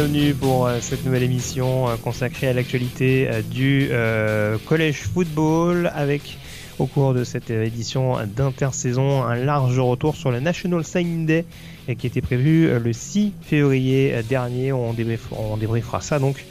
[0.00, 3.90] Bienvenue pour euh, cette nouvelle émission euh, consacrée à l'actualité euh, du
[4.66, 6.38] collège football avec
[6.78, 11.44] au cours de cette édition d'intersaison un large retour sur le National Signing Day
[11.98, 14.72] qui était prévu le 6 février dernier.
[14.72, 16.46] On, débrief- on débriefera ça donc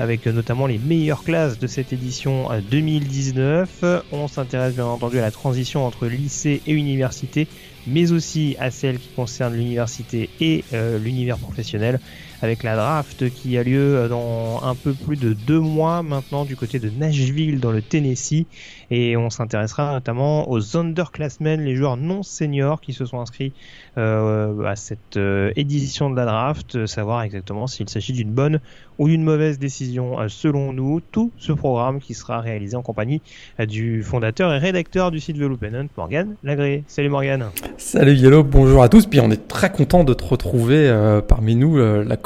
[0.00, 3.68] avec notamment les meilleures classes de cette édition euh, 2019.
[3.82, 7.46] Euh, On s'intéresse bien entendu à la transition entre lycée et université,
[7.86, 12.00] mais aussi à celle qui concerne l'université et l'univers professionnel,
[12.42, 16.44] avec la draft qui a lieu euh, dans un peu plus de deux mois maintenant
[16.44, 18.46] du côté de Nashville dans le Tennessee.
[18.90, 23.52] Et on s'intéressera notamment aux underclassmen, les joueurs non seniors qui se sont inscrits
[23.98, 28.60] euh, à cette euh, édition de la draft, savoir exactement s'il s'agit d'une bonne
[28.98, 31.00] ou d'une mauvaise décision selon nous.
[31.12, 33.22] Tout ce programme qui sera réalisé en compagnie
[33.58, 36.84] du fondateur et rédacteur du site The Loopennant, Morgan Lagré.
[36.86, 37.46] Salut Morgan.
[37.78, 39.06] Salut Yellow, bonjour à tous.
[39.06, 41.78] Puis on est très content de te retrouver parmi nous,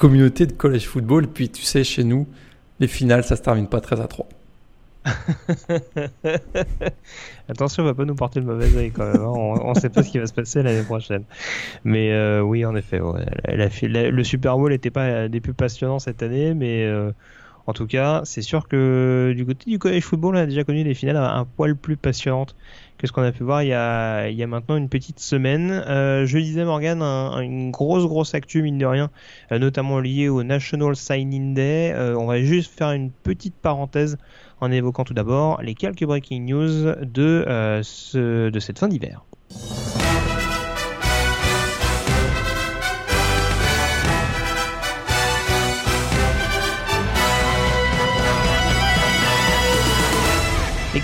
[0.04, 1.26] communauté de college football.
[1.28, 2.26] Puis tu sais, chez nous,
[2.78, 4.28] les finales, ça se termine pas très à 3.
[7.48, 9.22] Attention, on va pas nous porter le mauvais œil quand même.
[9.22, 9.32] hein.
[9.34, 11.24] On, on sait pas ce qui va se passer l'année prochaine.
[11.84, 13.00] Mais euh, oui, en effet,
[13.48, 17.10] le Super Bowl n'était pas des plus passionnants cette année, mais euh,
[17.66, 20.84] en tout cas, c'est sûr que du côté du college football, on a déjà connu
[20.84, 22.54] des finales un poil plus passionnantes
[23.06, 25.70] ce qu'on a pu voir il y a, il y a maintenant une petite semaine.
[25.88, 29.10] Euh, je disais, Morgan, un- une grosse, grosse actu, mine de rien,
[29.52, 31.92] euh, notamment liée au National Signing Day.
[31.94, 34.16] Euh, on va juste faire une petite parenthèse
[34.60, 37.44] en évoquant tout d'abord les quelques breaking news de,
[37.82, 39.24] ce- de cette fin d'hiver.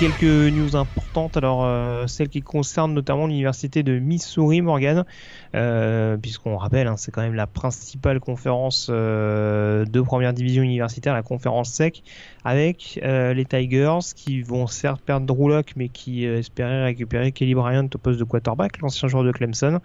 [0.01, 5.05] Quelques news importantes, alors euh, celles qui concernent notamment l'université de Missouri, Morgan,
[5.55, 11.13] euh, puisqu'on rappelle, hein, c'est quand même la principale conférence euh, de première division universitaire,
[11.13, 12.03] la conférence SEC,
[12.47, 17.99] avec les Tigers qui vont certes perdre Drew mais qui espéraient récupérer Kelly Bryant au
[17.99, 19.81] poste de quarterback, l'ancien joueur de Clemson.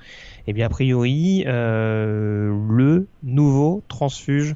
[0.47, 4.55] Et bien a priori, le nouveau transfuge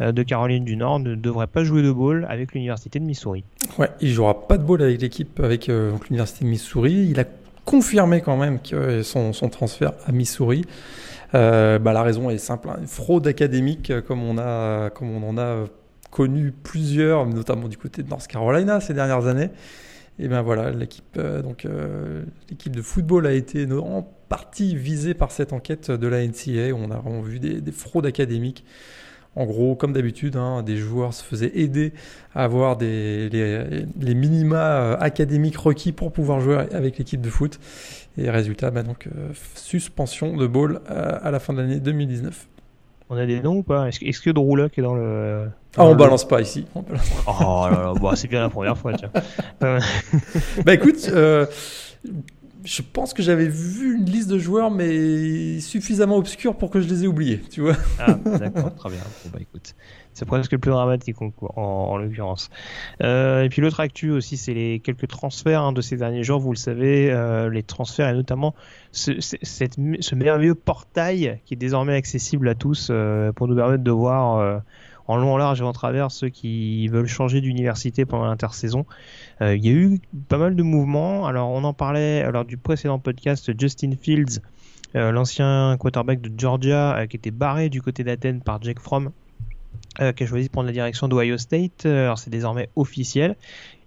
[0.00, 3.44] de Caroline du Nord ne devrait pas jouer de ball avec l'université de Missouri.
[3.78, 7.08] Ouais, il jouera pas de ball avec l'équipe, avec euh, l'université de Missouri.
[7.10, 7.24] Il a
[7.64, 10.64] confirmé quand même que son, son transfert à Missouri.
[11.34, 15.10] Euh, bah, la raison est simple, hein, une fraude académique euh, comme on a, comme
[15.10, 15.66] on en a
[16.10, 19.50] connu plusieurs, notamment du côté de North Carolina ces dernières années.
[20.18, 25.12] Et ben voilà, l'équipe euh, donc euh, l'équipe de football a été en partie visée
[25.12, 26.74] par cette enquête de la NCA.
[26.74, 28.64] On a vraiment vu des, des fraudes académiques.
[29.36, 31.92] En gros, comme d'habitude, hein, des joueurs se faisaient aider
[32.34, 37.28] à avoir des, les, les minima euh, académiques requis pour pouvoir jouer avec l'équipe de
[37.28, 37.60] foot.
[38.18, 42.46] Et résultat, bah donc, euh, suspension de ball euh, à la fin de l'année 2019.
[43.10, 43.88] On a des noms ou pas?
[43.88, 45.48] Est-ce que, Drew Lock est dans le.
[45.76, 46.66] Ah, on balance pas ici.
[46.74, 47.36] On balance pas.
[47.38, 49.10] Oh là là, bon, c'est bien la première fois, tiens.
[50.64, 51.46] Bah écoute, euh,
[52.66, 56.88] je pense que j'avais vu une liste de joueurs, mais suffisamment obscure pour que je
[56.88, 57.76] les ai oubliés, tu vois.
[58.00, 58.98] ah, d'accord, très bien.
[59.24, 59.74] Bon, bah écoute,
[60.12, 62.50] c'est presque le plus dramatique en, en, en l'occurrence.
[63.02, 66.40] Euh, et puis l'autre actu aussi, c'est les quelques transferts hein, de ces derniers jours.
[66.40, 68.54] Vous le savez, euh, les transferts et notamment
[68.90, 74.62] ce, merveilleux portail qui est désormais accessible à tous euh, pour nous permettre de voir.
[75.06, 78.86] en long, en large et en travers ceux qui veulent changer d'université pendant l'intersaison.
[79.42, 81.26] Euh, il y a eu pas mal de mouvements.
[81.26, 83.50] Alors, on en parlait lors du précédent podcast.
[83.58, 84.40] Justin Fields,
[84.94, 89.10] euh, l'ancien quarterback de Georgia, euh, qui était barré du côté d'Athènes par Jake Fromm,
[89.98, 91.86] qui a choisi de prendre la direction d'Ohio State.
[91.86, 93.34] Alors, c'est désormais officiel.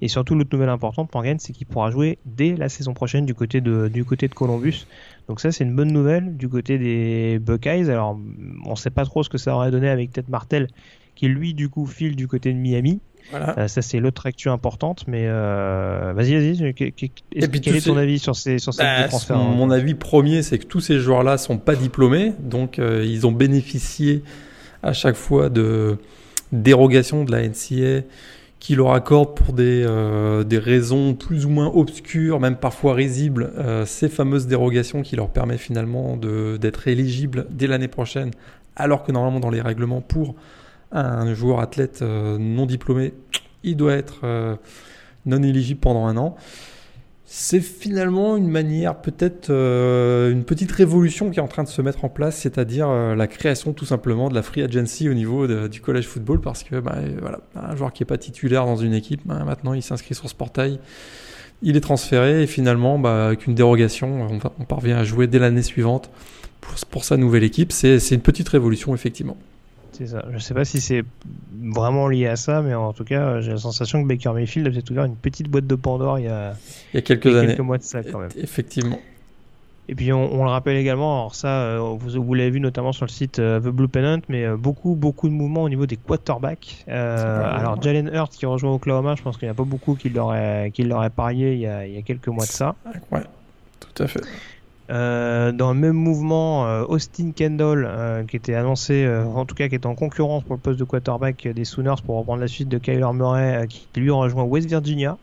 [0.02, 3.36] Et surtout, l'autre nouvelle importante, Morgan, c'est qu'il pourra jouer dès la saison prochaine du
[3.36, 4.88] côté de, du côté de Columbus.
[5.28, 7.92] Donc, ça, c'est une bonne nouvelle du côté des Buckeyes.
[7.92, 8.20] Alors,
[8.66, 10.68] on ne sait pas trop ce que ça aurait donné avec Ted Martel,
[11.14, 13.02] qui lui, du coup, file du côté de Miami.
[13.32, 13.58] Voilà.
[13.60, 16.74] Euh, ça, c'est l'autre actu importante, mais euh, vas-y, vas-y.
[16.74, 19.94] Quel est ton ces- avis sur ces, sur ces Bah, transferts mon, hein mon avis
[19.94, 24.24] premier, c'est que tous ces joueurs-là sont pas diplômés, donc euh, ils ont bénéficié
[24.84, 25.98] à chaque fois de
[26.52, 28.04] dérogation de la NCA
[28.60, 33.52] qui leur accorde pour des, euh, des raisons plus ou moins obscures, même parfois risibles,
[33.58, 38.32] euh, ces fameuses dérogations qui leur permettent finalement d'être éligibles dès l'année prochaine,
[38.76, 40.36] alors que normalement dans les règlements pour
[40.92, 43.14] un joueur athlète euh, non diplômé,
[43.64, 44.58] il doit être
[45.26, 46.36] non éligible pendant un an.
[47.32, 51.80] C'est finalement une manière, peut-être euh, une petite révolution qui est en train de se
[51.84, 55.46] mettre en place, c'est-à-dire euh, la création tout simplement de la free agency au niveau
[55.68, 58.96] du college football, parce que bah, voilà, un joueur qui n'est pas titulaire dans une
[58.96, 60.80] équipe, bah, maintenant il s'inscrit sur ce portail,
[61.62, 64.28] il est transféré et finalement, bah, avec une dérogation,
[64.60, 66.10] on, parvient à jouer dès l'année suivante
[66.90, 67.72] pour sa nouvelle équipe.
[67.72, 69.38] C'est une petite révolution effectivement.
[69.92, 70.26] C'est ça.
[70.32, 71.04] Je sais pas si c'est
[71.62, 74.72] vraiment lié à ça, mais en tout cas, j'ai la sensation que Baker Mayfield a
[74.72, 76.54] peut-être ouvert une petite boîte de Pandore il y a,
[76.94, 77.48] il y a quelques années.
[77.48, 78.30] Quelques mois de ça, quand même.
[78.38, 79.00] Effectivement.
[79.90, 83.06] Et puis on, le rappelle également, alors ça, euh, vous, vous l'avez vu notamment sur
[83.06, 85.98] le site euh, The Blue Pennant, mais euh, beaucoup, beaucoup de mouvements au niveau des
[85.98, 86.86] quarterbacks.
[86.88, 90.70] alors Jalen Hurts qui rejoint Oklahoma, je pense qu'il n'y a pas beaucoup qui l'auraient
[90.76, 92.76] qui parié il y, a, il y a quelques mois de ça.
[93.12, 93.24] Ouais,
[93.80, 94.22] tout à fait.
[94.90, 99.68] Euh, dans le même mouvement, euh, Austin Kendall, euh, qui était annoncé, en tout cas
[99.68, 102.70] qui était en concurrence pour le poste de quarterback des Sooners pour reprendre la suite
[102.70, 105.18] de Kyler Murray, qui lui rejoint West Virginia.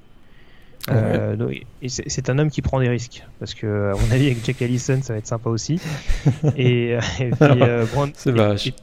[1.89, 5.01] c'est un homme qui prend des risques parce que, à mon avis, avec Jack Allison,
[5.03, 5.81] ça va être sympa aussi.
[6.57, 7.31] et, puis,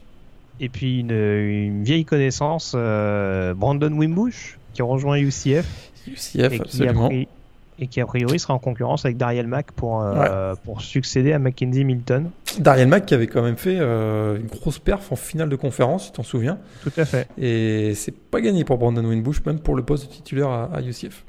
[0.60, 5.92] et, puis une, vieille connaissance, Brandon Wimbush, qui rejoint UCF.
[6.06, 7.10] UCF, absolument
[7.78, 11.38] et qui a priori sera en concurrence avec Dariel Mack pour, euh, pour succéder à
[11.38, 12.30] Mackenzie Milton.
[12.58, 16.06] Dariel Mack qui avait quand même fait euh, une grosse perf en finale de conférence,
[16.06, 17.28] tu t'en souviens Tout à fait.
[17.38, 21.24] Et c'est pas gagné pour Brandon Winbush, même pour le poste de titulaire à, UCF.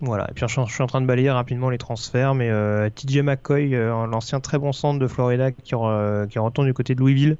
[0.00, 3.18] Voilà, et puis je, suis en train de balayer rapidement les transferts, mais euh, TJ
[3.18, 7.36] McCoy, l'ancien très bon centre de Florida qui, qui retourne du côté de Louisville,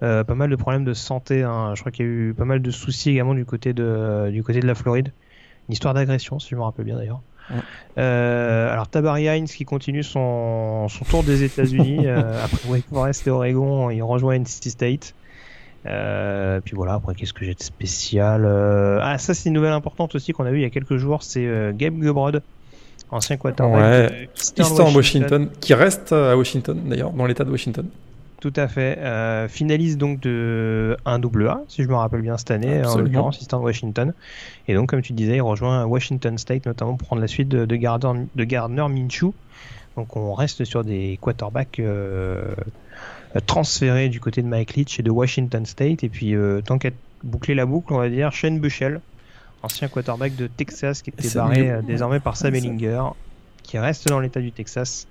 [0.00, 1.72] pas mal de problèmes de santé, hein.
[1.74, 4.44] je crois qu'il y a eu pas mal de soucis également du côté de, du
[4.44, 5.12] côté de la Floride.
[5.68, 7.20] Une histoire d'agression, si je me rappelle bien d'ailleurs.
[7.98, 13.30] Euh, alors Tabari Hines qui continue son, tour des États-Unis euh, après Wake Forest et
[13.30, 15.14] Oregon, il rejoint NC State.
[15.86, 18.44] Euh, puis voilà, après qu'est-ce que j'ai de spécial
[19.02, 21.22] Ah ça c'est une nouvelle importante aussi qu'on a vu il y a quelques jours,
[21.22, 22.42] c'est Gabe Gebrod,
[23.10, 24.28] ancien quarterback ouais.
[24.58, 27.86] Eastern Washington, qui reste à Washington d'ailleurs, dans l'état de Washington.
[28.40, 28.98] Tout à fait.
[28.98, 32.96] Euh, finaliste donc de un double A, si je me rappelle bien cette année, en
[32.96, 34.14] l'occurrence Eastern Washington.
[34.68, 37.64] Et donc, comme tu disais, il rejoint Washington State notamment pour prendre la suite de,
[37.64, 39.34] de, Gardner, de Gardner Minshew.
[39.96, 42.54] Donc, on reste sur des quarterbacks euh,
[43.46, 46.04] transférés du côté de Mike Leach et de Washington State.
[46.04, 46.90] Et puis, euh, tant qu'à
[47.24, 49.00] boucler la boucle, on va dire Shane Bushell,
[49.64, 53.02] ancien quarterback de Texas qui était barré désormais par Sam Ellinger,
[53.64, 55.08] qui reste dans l'état du Texas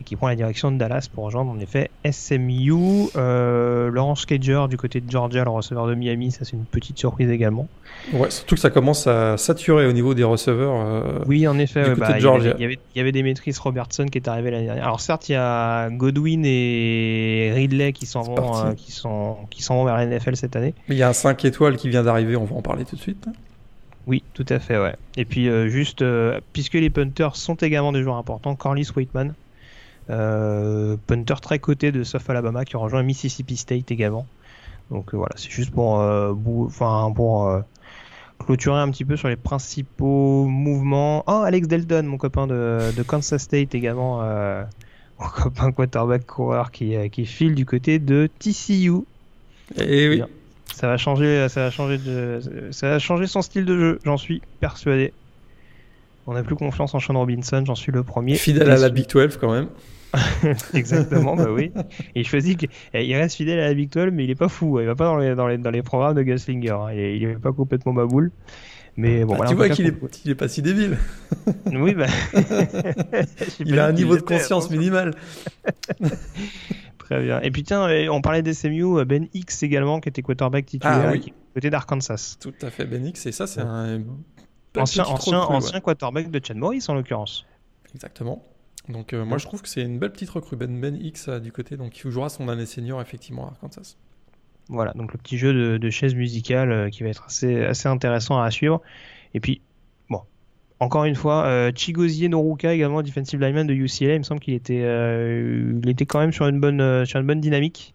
[0.00, 3.08] et qui prend la direction de Dallas pour rejoindre en effet SMU.
[3.16, 6.98] Euh, Laurence Cager du côté de Georgia, le receveur de Miami, ça c'est une petite
[6.98, 7.68] surprise également.
[8.12, 10.74] Ouais, surtout que ça commence à saturer au niveau des receveurs.
[10.74, 14.18] Euh, oui, en effet, bah, il, y avait, il, y avait, des maîtrises Robertson qui
[14.18, 14.84] est arrivé l'année dernière.
[14.84, 19.62] Alors certes, il y a Godwin et Ridley qui s'en vont, euh, qui sont, qui
[19.62, 20.74] s'en vont vers la NFL cette année.
[20.88, 22.96] Mais il y a un 5 étoiles qui vient d'arriver, on va en parler tout
[22.96, 23.26] de suite.
[24.06, 24.94] Oui, tout à fait, ouais.
[25.16, 26.04] Et puis euh, juste,
[26.52, 29.32] puisque les punters sont également des joueurs importants, Corliss Waitman, euh,
[30.06, 34.26] punter très coté de South Alabama qui rejoint Mississippi State également.
[34.90, 36.32] Donc euh, voilà, c'est juste pour, euh,
[36.66, 37.50] enfin pour
[38.38, 41.24] clôturer un petit peu sur les principaux mouvements.
[41.26, 44.20] Oh, Alex Delton, mon copain de, Kansas State également,
[45.18, 49.02] mon copain quarterback coureur qui, qui file du côté de TCU.
[49.76, 50.22] Et eh oui.
[50.76, 54.18] Ça va changer, ça va changer de, ça va changer son style de jeu, j'en
[54.18, 55.14] suis persuadé.
[56.26, 58.34] On n'a plus confiance en Sean Robinson, j'en suis le premier.
[58.34, 59.68] Fidèle à la Big 12 quand même.
[60.74, 61.72] Exactement, bah oui.
[62.14, 64.48] Et il choisit qu'il eh, reste fidèle à la Big 12, mais il est pas
[64.48, 64.80] fou.
[64.80, 66.70] Il va pas dans les, dans les, dans les programmes de Guslinger.
[66.70, 66.92] Hein.
[66.92, 68.30] Il, est, pas complètement baboule.
[68.96, 70.96] Mais bon, bah, tu vois qu'il est, est, pas si débile.
[71.66, 72.06] Oui, bah.
[73.60, 75.14] il a un niveau de conscience minimal.
[76.98, 77.40] Très bien.
[77.42, 81.68] Et puis tiens, on parlait d'SMU, Ben X également, qui était quarterback titulaire, ah, côté
[81.68, 82.36] d'Arkansas.
[82.40, 84.02] Tout à fait, Ben X, et ça, c'est un.
[84.76, 87.46] Ancien, ancien, ancien quarterback de Chad Morris en l'occurrence.
[87.94, 88.44] Exactement.
[88.88, 90.56] Donc euh, moi je trouve que c'est une belle petite recrue.
[90.56, 93.96] Ben Ben X euh, du côté donc il jouera son année senior effectivement à Arkansas.
[94.68, 97.88] Voilà donc le petit jeu de, de chaise musicale euh, qui va être assez assez
[97.88, 98.80] intéressant à suivre.
[99.34, 99.60] Et puis
[100.08, 100.20] bon
[100.78, 104.82] encore une fois Chigozie Noruka également defensive lineman de UCLA il me semble qu'il était
[104.82, 107.94] il était quand même sur une bonne sur une bonne dynamique.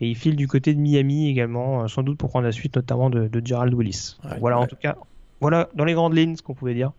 [0.00, 3.10] Et il file du côté de Miami également sans doute pour prendre la suite notamment
[3.10, 4.16] de, de Gerald Willis.
[4.40, 4.96] voilà en tout cas
[5.40, 6.92] voilà dans les grandes lignes ce qu'on pouvait dire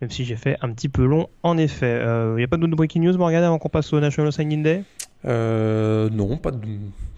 [0.00, 1.90] même si j'ai fait un petit peu long en effet.
[1.90, 4.62] Il euh, n'y a pas d'autres breaking news, Morgane, avant qu'on passe au National Signing
[4.62, 4.82] Day?
[5.24, 6.60] Non, pas de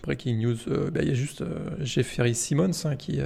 [0.02, 0.56] breaking news.
[0.92, 1.44] Bah, il y a juste
[1.80, 3.20] Jeffrey Simmons hein, qui,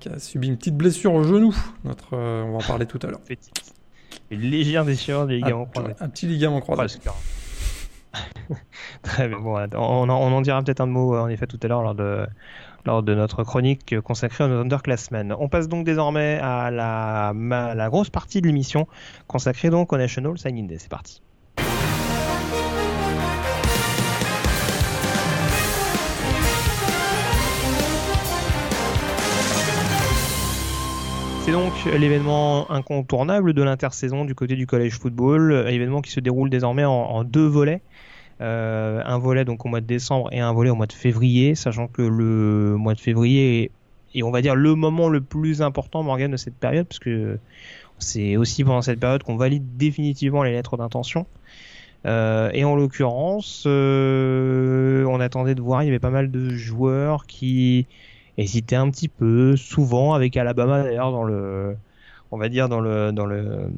[0.00, 1.54] qui, a subi une petite blessure au genou.
[1.84, 3.20] Notre, on va en parler tout à l'heure.
[4.30, 5.94] Une légère déchirure des ligaments croisés.
[6.00, 6.98] Un petit ligament croisé.
[9.02, 9.38] Très bien.
[9.38, 12.26] Bon, on, en, dira peut-être un mot en effet tout à l'heure lors de,
[12.84, 15.34] lors de notre chronique consacrée aux Underclassmen.
[15.38, 18.86] On passe donc désormais à la, grosse partie de l'émission
[19.26, 20.78] consacrée donc au National Signing Day.
[20.78, 21.22] C'est parti.
[31.44, 36.50] C'est donc l'événement incontournable de l'intersaison du côté du collège football, événement qui se déroule
[36.50, 37.82] désormais en, deux volets.
[38.42, 41.54] Euh, un volet donc au mois de décembre et un volet au mois de février,
[41.54, 43.70] sachant que le mois de février
[44.14, 47.38] est, on va dire le moment le plus important Morgan de cette période, parce que
[47.98, 51.24] c'est aussi pendant cette période qu'on valide définitivement les lettres d'intention.
[52.04, 56.50] Euh, et en l'occurrence, euh, on attendait de voir, il y avait pas mal de
[56.50, 57.86] joueurs qui
[58.38, 61.76] hésité un petit peu, souvent avec Alabama d'ailleurs dans le,
[62.32, 63.70] on va dire dans le, dans le,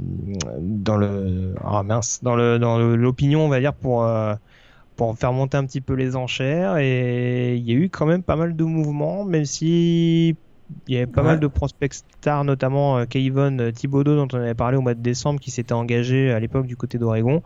[0.58, 4.06] dans le, oh mince, dans le, dans l'opinion, on va dire pour,
[4.96, 6.76] pour faire monter un petit peu les enchères.
[6.78, 10.36] Et il y a eu quand même pas mal de mouvements, même si
[10.88, 14.54] il y avait pas mal de prospects stars, notamment euh, Kayvon Thibodeau dont on avait
[14.54, 17.42] parlé au mois de décembre, qui s'était engagé à l'époque du côté d'Oregon.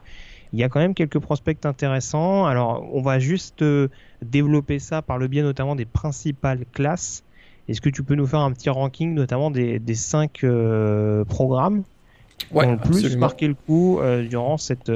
[0.53, 2.47] Il y a quand même quelques prospects intéressants.
[2.47, 3.89] Alors, on va juste euh,
[4.23, 7.23] développer ça par le biais notamment des principales classes.
[7.69, 11.83] Est-ce que tu peux nous faire un petit ranking, notamment des, des cinq euh, programmes?
[12.39, 14.91] Qui ont le plus marqué le coup euh, durant cette,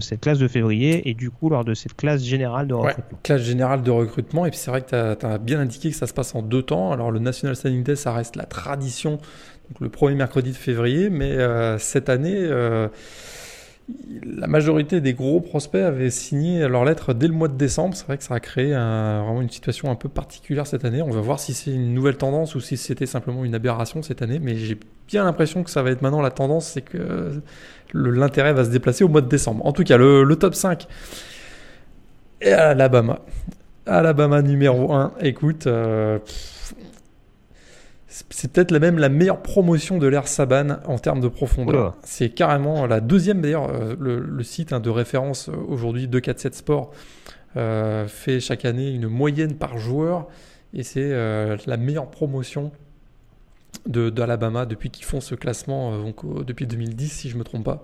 [0.00, 3.18] cette classe de février et du coup lors de cette classe générale de recrutement.
[3.22, 6.06] Classe générale de recrutement, et puis c'est vrai que tu as, bien indiqué que ça
[6.06, 6.92] se passe en deux temps.
[6.92, 11.08] Alors le National Standing Day, ça reste la tradition, donc le premier mercredi de février,
[11.10, 11.36] mais
[11.78, 12.48] cette année
[14.22, 17.96] la majorité des gros prospects avaient signé leur lettre dès le mois de décembre.
[17.96, 21.02] C'est vrai que ça a créé vraiment une situation un peu particulière cette année.
[21.02, 24.22] On va voir si c'est une nouvelle tendance ou si c'était simplement une aberration cette
[24.22, 24.38] année.
[24.38, 24.78] Mais j'ai
[25.08, 27.40] bien l'impression que ça va être maintenant la tendance, c'est que
[27.94, 29.64] l'intérêt va se déplacer au mois de décembre.
[29.64, 30.86] En tout cas, le, top 5
[32.40, 33.20] est Alabama.
[33.86, 35.14] Alabama numéro 1.
[35.20, 36.18] Écoute, euh,
[38.08, 41.94] c'est peut-être même la meilleure promotion de l'ère Saban en termes de profondeur.
[42.02, 46.90] C'est carrément la deuxième d'ailleurs, euh, le, site hein, de référence euh, aujourd'hui 247 Sport
[47.56, 50.26] euh, fait chaque année une moyenne par joueur
[50.72, 52.72] et c'est la meilleure promotion
[53.86, 57.82] d'Alabama depuis qu'ils font ce classement donc, depuis 2010 si je ne me trompe pas.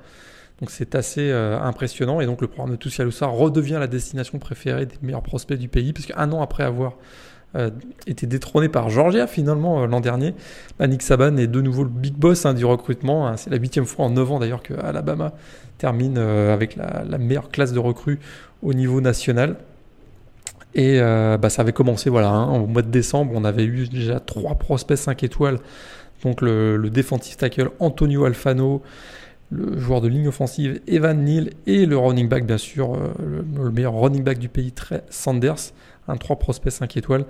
[0.61, 4.97] Donc c'est assez impressionnant et donc le programme de Tussialoussa redevient la destination préférée des
[5.01, 6.99] meilleurs prospects du pays puisque un an après avoir
[7.57, 7.71] euh,
[8.09, 10.35] était détrôné par Georgia finalement euh, l'an dernier.
[10.81, 13.29] Nick Saban est de nouveau le big boss hein, du recrutement.
[13.29, 13.37] Hein.
[13.37, 15.35] C'est la huitième fois en 9 ans d'ailleurs que Alabama
[15.79, 18.19] termine euh, avec la, meilleure classe de recrues
[18.63, 19.57] au niveau national.
[20.75, 24.19] Et bah, ça avait commencé voilà, hein, au mois de décembre, on avait eu déjà
[24.19, 25.61] trois prospects 5 étoiles.
[26.25, 28.83] Donc le, le tackle Antonio Alfano,
[29.53, 33.95] le joueur de ligne offensive Evan Neal et le running back bien sûr, le, meilleur
[33.95, 35.73] running back du pays, Trey Sanders
[36.09, 37.25] un 3 prospects 5 étoiles.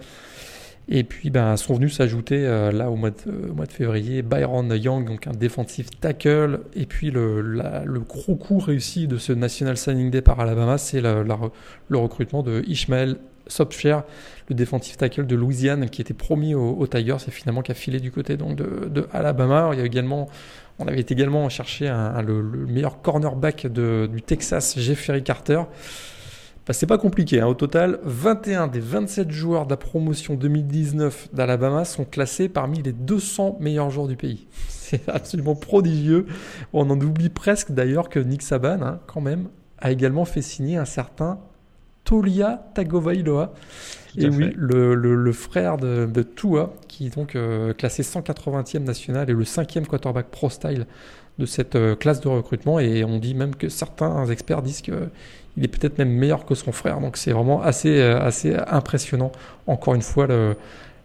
[0.86, 4.70] Et puis ben, sont venus s'ajouter euh, là au mois, de, mois de février Byron
[4.70, 6.60] Young, donc un défensif tackle.
[6.74, 11.00] Et puis le, le gros coup réussi de ce National Signing Day par Alabama, c'est
[11.00, 13.16] le recrutement de Ishmael
[13.46, 13.98] Sopcher,
[14.48, 18.00] le défensif tackle de Louisiane qui était promis aux, Tigers et finalement qui a filé
[18.00, 19.70] du côté donc, de, Alabama.
[19.72, 20.28] Il y a également,
[20.78, 21.86] on avait également cherché
[22.26, 25.62] le, meilleur cornerback de, du Texas, Jeffrey Carter.
[26.66, 27.40] Bah, c'est pas compliqué.
[27.40, 27.46] Hein.
[27.46, 32.92] Au total, 21 des 27 joueurs de la promotion 2019 d'Alabama sont classés parmi les
[32.92, 34.46] 200 meilleurs joueurs du pays.
[34.68, 36.26] C'est absolument prodigieux.
[36.72, 40.76] On en oublie presque d'ailleurs que Nick Saban, hein, quand même, a également fait signer
[40.78, 41.38] un certain
[42.04, 43.52] Tolia Tagovailoa.
[44.16, 49.44] Et oui, le, frère de, Tua, qui est donc euh, classé 180e national et le
[49.44, 50.86] cinquième quarterback pro style
[51.38, 52.78] de cette euh, classe de recrutement.
[52.78, 55.08] Et on dit même que certains experts disent que
[55.56, 57.00] il est peut-être même meilleur que son frère.
[57.00, 59.32] Donc c'est vraiment assez, euh, assez impressionnant,
[59.66, 60.26] encore une fois,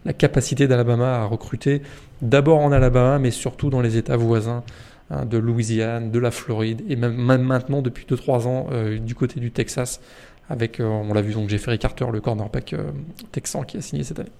[0.04, 1.82] la capacité d'Alabama à recruter,
[2.22, 4.62] d'abord en Alabama, mais surtout dans les États voisins
[5.10, 9.40] hein, de Louisiane, de la Floride, et même, maintenant, depuis 2-3 ans, euh, du côté
[9.40, 10.00] du Texas,
[10.48, 12.74] avec, euh, on l'a vu, donc Jeffrey Carter, le cornerback
[13.30, 14.30] texan qui a signé cette année.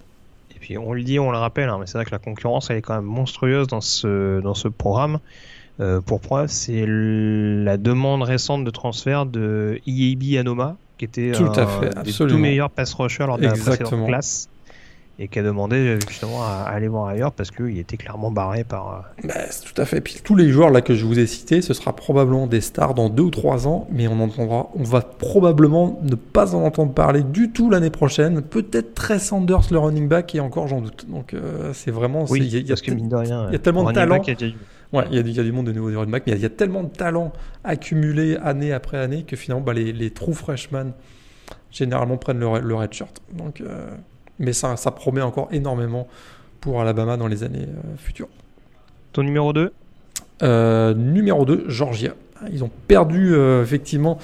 [0.57, 2.71] Et puis on le dit, on le rappelle, hein, mais c'est vrai que la concurrence,
[2.71, 5.21] elle est quand même monstrueuse dans ce, dans ce programme.
[5.81, 11.45] Euh, pour preuve, c'est la demande récente de transfert de IAB Anoma, qui était tout
[11.45, 14.51] à fait, des tout meilleurs pass rushers lors de la précédente classe.
[15.19, 19.05] et qui a demandé justement à, aller voir ailleurs parce qu'il était clairement barré par.
[19.25, 19.35] Bah,
[19.65, 20.03] tout à fait.
[20.03, 22.93] Puis tous les joueurs là que je vous ai cités, ce sera probablement des stars
[22.93, 26.93] dans deux ou trois ans, mais on entendra, on va probablement ne pas en entendre
[26.93, 28.43] parler du tout l'année prochaine.
[28.43, 31.07] Peut-être Trey Sanders le running back et encore j'en doute.
[31.09, 31.35] Donc
[31.73, 32.27] c'est vraiment.
[32.29, 34.23] Oui, y a, parce que mine de rien, il y a tellement de talent.
[34.93, 36.83] Ouais, il y, a du monde de nouveau running back, mais il y, a tellement
[36.83, 37.33] de talent
[37.63, 40.93] accumulé année après année que finalement bah, les, les true freshmen
[41.71, 43.23] généralement prennent le, le red shirt.
[43.33, 43.89] Donc, euh,
[44.41, 46.09] mais ça, ça promet encore énormément
[46.61, 48.29] pour Alabama dans les années euh, futures.
[49.13, 49.73] Ton numéro 2
[50.43, 52.15] euh, Numéro 2, Georgia.
[52.51, 54.19] Ils ont perdu effectivement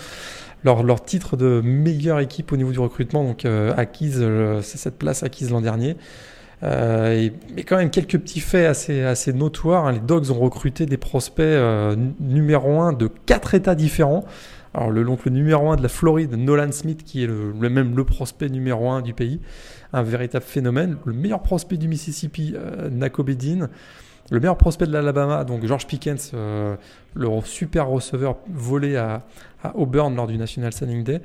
[0.64, 4.26] leur, leur, titre de meilleure équipe au niveau du recrutement, donc acquise,
[4.62, 5.96] c'est cette place acquise l'an dernier.
[6.62, 9.86] Mais quand même quelques petits faits assez, assez notoires.
[9.86, 9.92] Hein.
[9.92, 11.58] Les Dogs ont recruté des prospects
[12.20, 14.24] numéro 1 de quatre États différents.
[14.76, 18.04] Alors le l'oncle numéro 1 de la Floride, Nolan Smith, qui est le, même le
[18.04, 19.40] prospect numéro 1 du pays,
[19.94, 20.98] un véritable phénomène.
[21.06, 23.24] Le meilleur prospect du Mississippi, euh, Nako.
[24.30, 26.76] Le meilleur prospect de l'Alabama, donc George Pickens, euh,
[27.14, 29.22] le super receveur volé à,
[29.74, 31.22] Auburn lors du National Signing Day.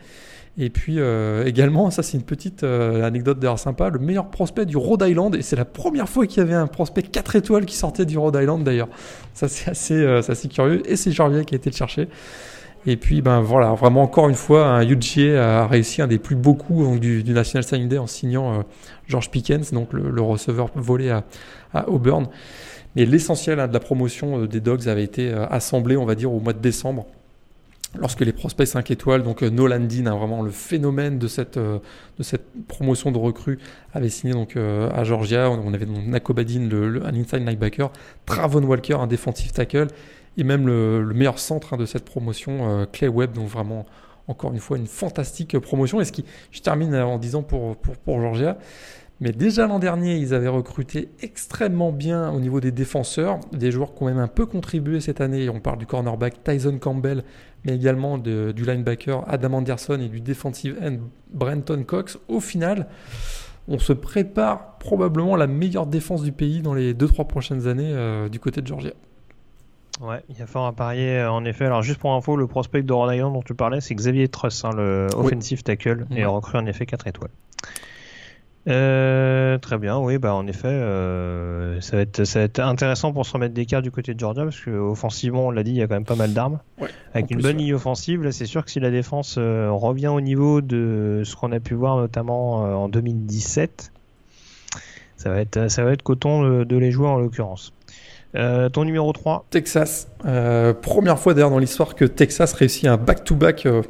[0.58, 4.78] Et puis euh, également, ça c'est une petite anecdote d'ailleurs sympa, le meilleur prospect du
[4.78, 7.76] Rhode Island, et c'est la première fois qu'il y avait un prospect 4 étoiles qui
[7.76, 8.90] sortait du Rhode Island d'ailleurs.
[9.34, 12.10] Ça c'est assez, assez, curieux, et c'est Georgia qui a été le chercher.
[12.88, 16.56] Et puis, ben voilà, vraiment encore une fois, un a réussi un des plus beaux
[16.56, 18.62] coups du, National Signing Day en signant euh,
[19.08, 21.24] George Pickens, donc le, receveur volé à,
[21.88, 22.28] Auburn.
[22.96, 26.16] Mais l'essentiel hein, de la promotion euh, des Dogs avait été euh, assemblé, on va
[26.16, 27.06] dire, au mois de décembre,
[27.98, 31.82] lorsque les prospects 5 étoiles, donc Nolan Dean, hein, vraiment le phénomène de cette, de
[32.22, 33.60] cette promotion de recrues,
[33.94, 35.50] avait signé donc à Georgia.
[35.50, 37.92] On avait donc Nakobadin, le, un inside linebacker,
[38.26, 39.88] Travon Walker, un defensive tackle,
[40.38, 43.86] et même le, meilleur centre hein, de cette promotion, euh, Clay Webb, donc vraiment
[44.28, 46.00] encore une fois une fantastique promotion.
[46.00, 48.58] Et ce qui, je termine en disant pour, pour Georgia,
[49.22, 53.94] mais déjà l'an dernier, ils avaient recruté extrêmement bien au niveau des défenseurs, des joueurs
[53.94, 55.48] qui ont même un peu contribué cette année.
[55.48, 57.24] On parle du cornerback Tyson Campbell,
[57.64, 60.98] mais également de, du linebacker Adam Anderson et du defensive end
[61.32, 62.18] Brenton Cox.
[62.30, 62.88] Au final,
[63.68, 68.28] on se prépare probablement la meilleure défense du pays dans les 2-3 prochaines années euh,
[68.28, 68.92] du côté de Georgia.
[70.02, 71.66] Ouais, il y a fort à parier euh, en effet.
[71.66, 74.66] Alors juste pour info, le prospect de Rhode Island dont tu parlais, c'est Xavier Truss,
[74.66, 77.30] hein, le offensive tackle, et recrue en effet 4 étoiles.
[78.68, 83.12] Euh, très bien, oui, bah en effet, euh, ça, va être, ça va être intéressant
[83.12, 85.82] pour se remettre d'écart du côté de Georgia parce qu'offensivement, on l'a dit, il y
[85.82, 86.60] a quand même pas mal d'armes.
[87.14, 90.62] Avec une bonne ligne offensive, là, c'est sûr que si la défense revient au niveau
[90.62, 93.92] de ce qu'on a pu voir notamment en 2017,
[95.18, 97.74] ça va être, ça va être coton de les jouer en l'occurrence.
[98.36, 100.08] Euh, ton numéro 3 Texas.
[100.26, 103.82] Euh, première fois d'ailleurs dans l'histoire que Texas réussit un back-to-back euh,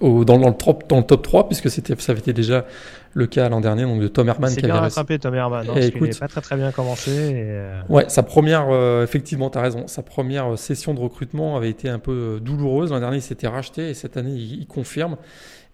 [0.00, 2.66] dans, le top, dans le top 3, puisque ça avait été déjà
[3.14, 4.50] le cas l'an dernier, donc de Tom Herman.
[4.50, 7.44] C'est bien rattrapé Tom Herman, hein, parce pas très très bien commencé.
[7.88, 8.68] Ouais, sa première,
[9.02, 12.90] effectivement, tu as raison, sa première session de recrutement avait été un peu douloureuse.
[12.90, 15.16] L'an dernier, il s'était racheté et cette année, il, confirme.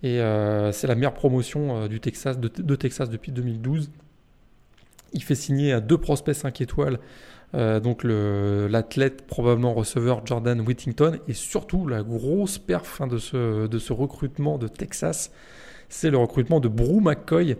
[0.02, 0.20] Et
[0.72, 3.90] c'est la meilleure promotion du Texas, de, de, Texas depuis 2012.
[5.12, 6.98] Il fait signer deux prospects 5 étoiles
[7.54, 13.92] euh, donc l'athlète probablement receveur Jordan Whittington et surtout la grosse perf hein, de, ce,
[13.92, 15.30] recrutement de Texas,
[15.88, 17.56] c'est le recrutement de Brew McCoy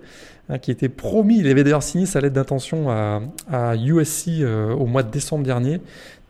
[0.49, 4.87] hein, qui était promis, il avait d'ailleurs signé sa lettre d'intention à, USC euh, au
[4.87, 5.81] mois de décembre dernier.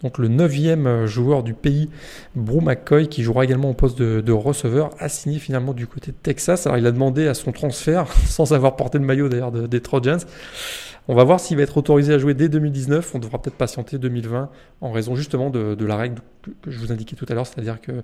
[0.03, 1.89] Donc le neuvième euh, joueur du pays,
[2.35, 6.13] Brew McCoy, qui jouera également au poste de, de, receveur, a signé finalement du côté
[6.13, 6.67] de Texas.
[6.67, 10.19] Alors il a demandé à son transfert, sans avoir porté le maillot d'ailleurs des Trojans.
[11.07, 13.15] On va voir s'il va être autorisé à jouer dès 2019.
[13.15, 16.23] On devra peut-être patienter 2020 en raison justement de, la règle
[16.63, 18.03] que je vous indiquais tout à l'heure, c'est-à-dire que,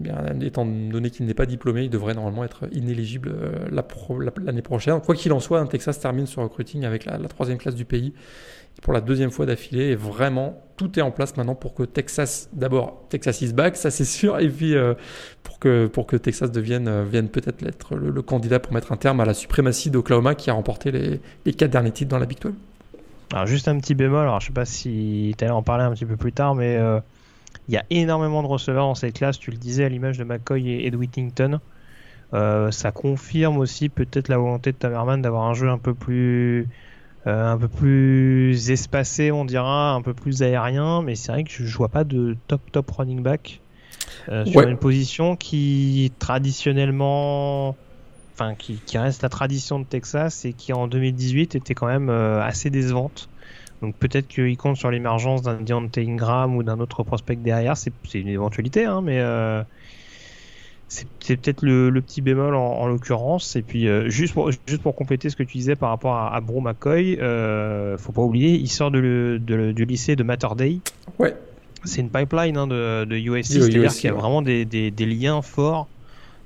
[0.00, 4.98] bien, étant donné qu'il n'est pas diplômé, il devrait normalement être inéligible euh, l'année prochaine.
[5.00, 8.14] Quoi qu'il en soit, Texas termine son recruiting avec la troisième classe du pays
[8.82, 9.88] pour la deuxième fois d'affilée.
[9.88, 13.90] Et vraiment, tout est en place maintenant pour que Texas, d'abord, Texas is back, ça
[13.90, 14.94] c'est sûr, et puis euh,
[15.42, 18.96] pour, que, pour que Texas devienne, euh, vienne peut-être être le, candidat pour mettre un
[18.96, 22.26] terme à la suprématie d'Oklahoma qui a remporté les, les quatre derniers titres dans la
[22.26, 22.52] Big 12.
[23.32, 25.92] Alors juste un petit bémol, alors je sais pas si tu allais en parler un
[25.92, 27.00] petit peu plus tard, mais euh,
[27.68, 30.24] il y a énormément de receveurs dans cette classe, tu le disais à l'image de
[30.24, 31.60] McCoy et Ed Whittington.
[32.32, 36.68] ça confirme aussi peut-être la volonté de Tamerman d'avoir un jeu un peu plus
[37.26, 41.50] euh, un peu plus espacé, on dira, un peu plus aérien, mais c'est vrai que
[41.50, 43.60] je vois pas de top top running back
[44.28, 47.76] euh, sur une position qui traditionnellement,
[48.34, 52.40] enfin qui, reste la tradition de Texas et qui en 2018 était quand même euh,
[52.42, 53.28] assez décevante.
[53.82, 57.92] Donc peut-être qu'il compte sur l'émergence d'un Deontay Ingram ou d'un autre prospect derrière, c'est
[58.14, 59.20] une éventualité, hein, mais
[60.88, 63.56] c'est peut-être le, petit bémol en, l'occurrence.
[63.56, 66.34] Et puis, euh, juste, pour, juste pour compléter ce que tu disais par rapport à,
[66.34, 70.78] à Bro McCoy, euh, faut pas oublier, il sort de du lycée de Mater Day.
[71.18, 71.36] Ouais.
[71.84, 75.06] C'est une pipeline hein, de, de USC, c'est-à-dire qu'il y a vraiment des, des, des,
[75.06, 75.86] liens forts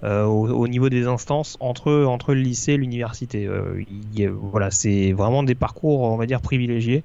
[0.05, 3.47] euh, au, au, niveau des instances entre, entre le lycée et l'université.
[3.47, 3.83] Euh,
[4.31, 7.03] voilà, c'est vraiment des parcours, on va dire, privilégiés.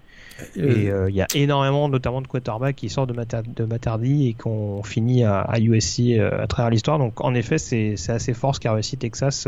[0.56, 4.28] Et euh, il y a énormément, notamment de quarterbacks qui sortent de, Mater, de Materdi
[4.28, 7.00] et qui ont fini à, à USC à travers l'histoire.
[7.00, 9.48] Donc en effet, c'est assez fort ce qu'a réussi Texas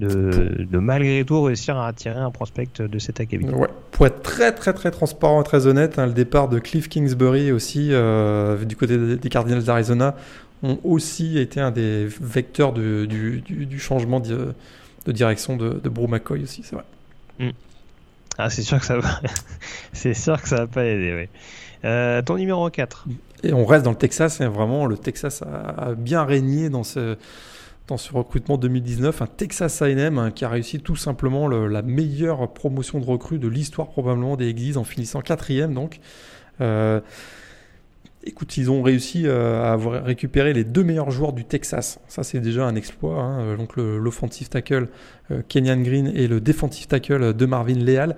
[0.00, 3.52] de, de, malgré tout réussir à attirer un prospect de cette académie.
[3.52, 3.68] Ouais.
[3.90, 7.52] Pour être très très très transparent et très honnête, hein, le départ de Cliff Kingsbury
[7.52, 10.16] aussi euh, du côté des Cardinals d'Arizona
[10.62, 14.52] ont aussi été un des vecteurs de, du, du, changement de,
[15.06, 16.84] de, direction de, de Bro McCoy aussi, c'est vrai.
[17.38, 17.50] Mm.
[18.38, 19.20] Ah, c'est sûr que ça va,
[19.92, 21.28] c'est sûr que ça va pas aider, oui.
[21.84, 23.06] Euh, ton numéro 4.
[23.42, 27.16] Et on reste dans le Texas, et vraiment le Texas a bien régné dans ce
[27.90, 32.52] dans ce recrutement 2019, un Texas A&M hein, qui a réussi tout simplement la meilleure
[32.52, 35.98] promotion de recrue de l'histoire probablement des Exis en finissant quatrième donc.
[36.60, 37.00] Euh,
[38.24, 42.00] écoute, ils ont réussi euh, à avoir récupéré les deux meilleurs joueurs du Texas.
[42.08, 43.20] Ça, c'est déjà un exploit.
[43.20, 43.56] Hein.
[43.56, 44.88] Donc, l'offensive tackle
[45.30, 48.16] euh, Kenyan Green et le defensive tackle de Marvin Leal.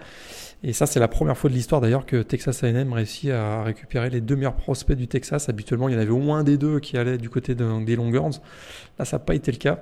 [0.64, 4.10] Et ça, c'est la première fois de l'histoire d'ailleurs que Texas A&M réussit à récupérer
[4.10, 5.48] les deux meilleurs prospects du Texas.
[5.48, 8.40] Habituellement, il y en avait au moins des deux qui allaient du côté des Longhorns.
[8.98, 9.80] Là, ça n'a pas été le cas.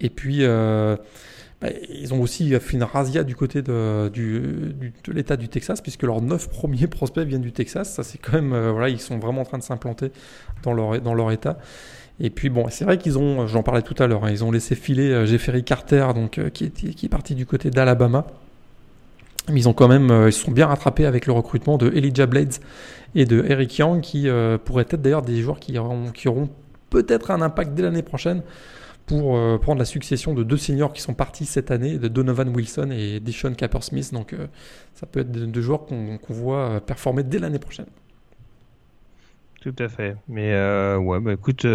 [0.00, 0.96] Et puis, euh,
[1.60, 4.10] bah, ils ont aussi fait une razzia du côté de,
[5.08, 7.92] l'État du Texas, puisque leurs neuf premiers prospects viennent du Texas.
[7.94, 10.10] Ça, c'est quand même, euh, voilà, ils sont vraiment en train de s'implanter
[10.62, 11.58] dans leur, dans leur État.
[12.20, 14.52] Et puis bon, c'est vrai qu'ils ont, j'en parlais tout à l'heure, hein, ils ont
[14.52, 18.26] laissé filer euh, Jeffrey Carter, donc qui, est, qui est parti du côté d'Alabama.
[19.48, 21.90] Mais ils ont quand même, euh, ils se sont bien rattrapés avec le recrutement de
[21.94, 22.54] Elijah Blades
[23.14, 26.48] et de Eric Young, qui euh, pourraient être d'ailleurs des joueurs qui auront
[26.90, 28.42] peut-être un impact dès l'année prochaine
[29.06, 32.48] pour euh, prendre la succession de deux seniors qui sont partis cette année, de Donovan
[32.48, 34.12] Wilson et Dishon Capper-Smith.
[34.12, 34.34] Donc
[34.94, 37.86] ça peut être deux joueurs qu'on voit performer dès l'année prochaine.
[39.60, 40.16] Tout à fait.
[40.28, 40.52] Mais
[40.96, 41.66] ouais, bah écoute,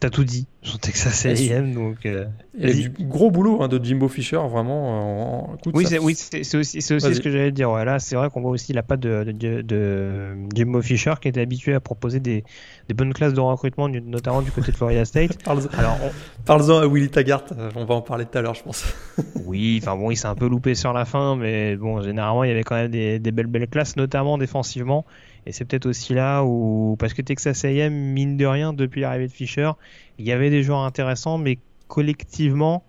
[0.00, 2.04] T'as tout dit sur Texas A&M, donc.
[2.04, 2.24] Euh,
[2.58, 5.52] il y a du gros boulot hein, de Jimbo Fisher, vraiment.
[5.52, 5.56] En...
[5.72, 7.70] oui, c'est, oui, aussi, ce que j'allais dire.
[7.70, 11.28] Ouais, là, c'est vrai qu'on voit aussi la patte de, de, de, Jimbo Fisher qui
[11.28, 12.44] était habitué à proposer des,
[12.88, 15.38] des, bonnes classes de recrutement, notamment du côté de Florida State.
[15.46, 15.98] Alors,
[16.44, 17.44] parle-en à Willy Taggart.
[17.56, 18.84] Euh, on va en parler tout à l'heure, je pense.
[19.46, 22.48] oui, enfin bon, il s'est un peu loupé sur la fin, mais bon, généralement, il
[22.48, 25.04] y avait quand même des, des belles belles classes, notamment défensivement.
[25.46, 29.26] Et c'est peut-être aussi là où, parce que Texas A&M, mine de rien, depuis l'arrivée
[29.26, 29.72] de Fisher,
[30.18, 32.84] il y avait des joueurs intéressants, mais collectivement,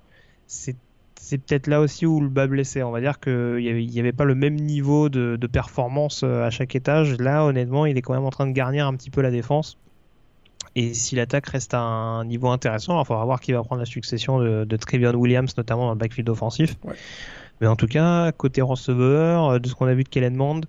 [0.48, 0.76] c'est
[1.39, 2.84] peut-être là aussi où le bas blessé.
[2.84, 6.44] On va dire qu'il n'y avait, avait pas le même niveau de, de, performance euh,
[6.44, 7.18] à chaque étage.
[7.18, 9.78] Là, honnêtement, il est quand même en train de garnir un petit peu la défense.
[10.76, 13.86] Et si l'attaque reste à un niveau intéressant, il faudra voir qui va prendre la
[13.86, 16.76] succession de, de Trevion Williams, notamment dans le backfield offensif.
[17.62, 20.65] Mais en tout cas, côté receveur, euh, de ce qu'on a vu de Kellen Mond,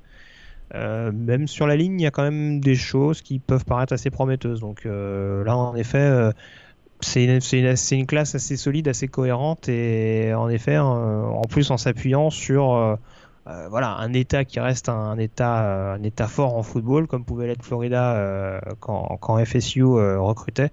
[0.75, 3.93] euh, même sur la ligne, il y a quand même des choses qui peuvent paraître
[3.93, 4.61] assez prometteuses.
[4.61, 6.33] Donc euh, là, en effet, euh,
[7.01, 12.99] c'est une, classe assez solide, assez cohérente et en effet, en plus en s'appuyant sur
[13.45, 17.63] voilà un État qui reste un, État un État fort en football, comme pouvait l'être
[17.63, 20.71] Florida quand, quand, FSU recrutait.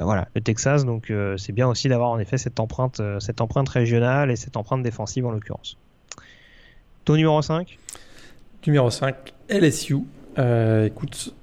[0.00, 4.30] voilà, le Texas, donc c'est bien aussi d'avoir en effet cette empreinte, cette empreinte régionale
[4.30, 5.76] et cette empreinte défensive en l'occurrence.
[7.04, 7.78] Ton numéro 5
[8.66, 9.14] Numéro 5,
[9.48, 9.98] LSU.
[10.38, 11.34] Euh, écoute,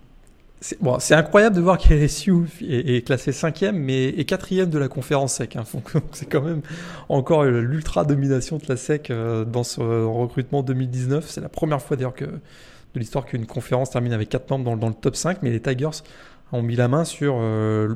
[0.62, 5.36] c'est incroyable de voir qu'LSU est, est, classé 5 mais est 4 de la conférence
[5.36, 5.56] SEC.
[5.56, 5.64] Hein.
[6.14, 6.62] c'est quand même
[7.10, 11.26] encore l'ultra domination de la SEC euh, dans ce recrutement 2019.
[11.28, 14.88] C'est la première fois d'ailleurs que de l'histoire qu'une conférence termine avec 4 membres dans,
[14.88, 16.02] le top 5, mais les Tigers
[16.52, 17.38] ont mis la main sur.
[17.40, 17.96] Euh,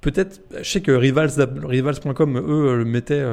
[0.00, 1.30] peut-être, je sais que Rivals,
[1.64, 3.24] Rivals.com, eux, le mettaient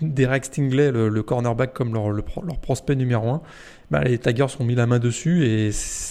[0.00, 2.22] Derek Stingley, le, cornerback, comme leur,
[2.60, 3.40] prospect numéro 1.
[3.90, 5.70] Bah, les Tigers ont mis la main dessus et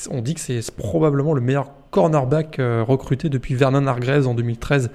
[0.09, 4.89] on dit que c'est probablement le meilleur cornerback euh, recruté depuis Vernon Hargreaves en 2013,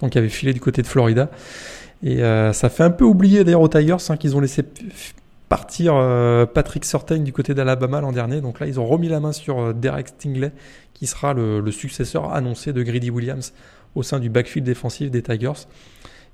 [0.00, 1.30] donc qui avait filé du côté de Florida.
[2.02, 4.64] Et euh, ça fait un peu oublier d'ailleurs aux Tigers hein, qu'ils ont laissé
[5.48, 8.40] partir euh, Patrick Surtain du côté d'Alabama l'an dernier.
[8.40, 10.52] Donc là, ils ont remis la main sur Derek Stingley,
[10.94, 13.52] qui sera le, le, successeur annoncé de Greedy Williams
[13.96, 15.66] au sein du backfield défensif des Tigers.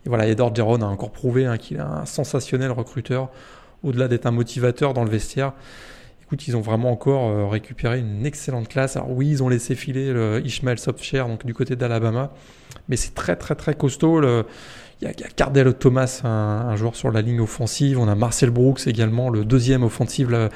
[0.06, 3.28] Et voilà, Edward Jeron a encore prouvé hein, qu'il est un sensationnel recruteur
[3.82, 5.52] au-delà d'être un motivateur dans le vestiaire.
[6.22, 8.96] Écoute, ils ont vraiment encore euh, récupéré une excellente classe.
[8.96, 10.76] Alors oui, ils ont laissé filer le Ishmael
[11.26, 12.32] donc du côté d'Alabama,
[12.88, 14.22] mais c'est très très très costaud.
[15.02, 17.98] Il y, a, Cardell Thomas, un, joueur sur la ligne offensive.
[17.98, 20.48] On a Marcel Brooks également, le deuxième offensive euh,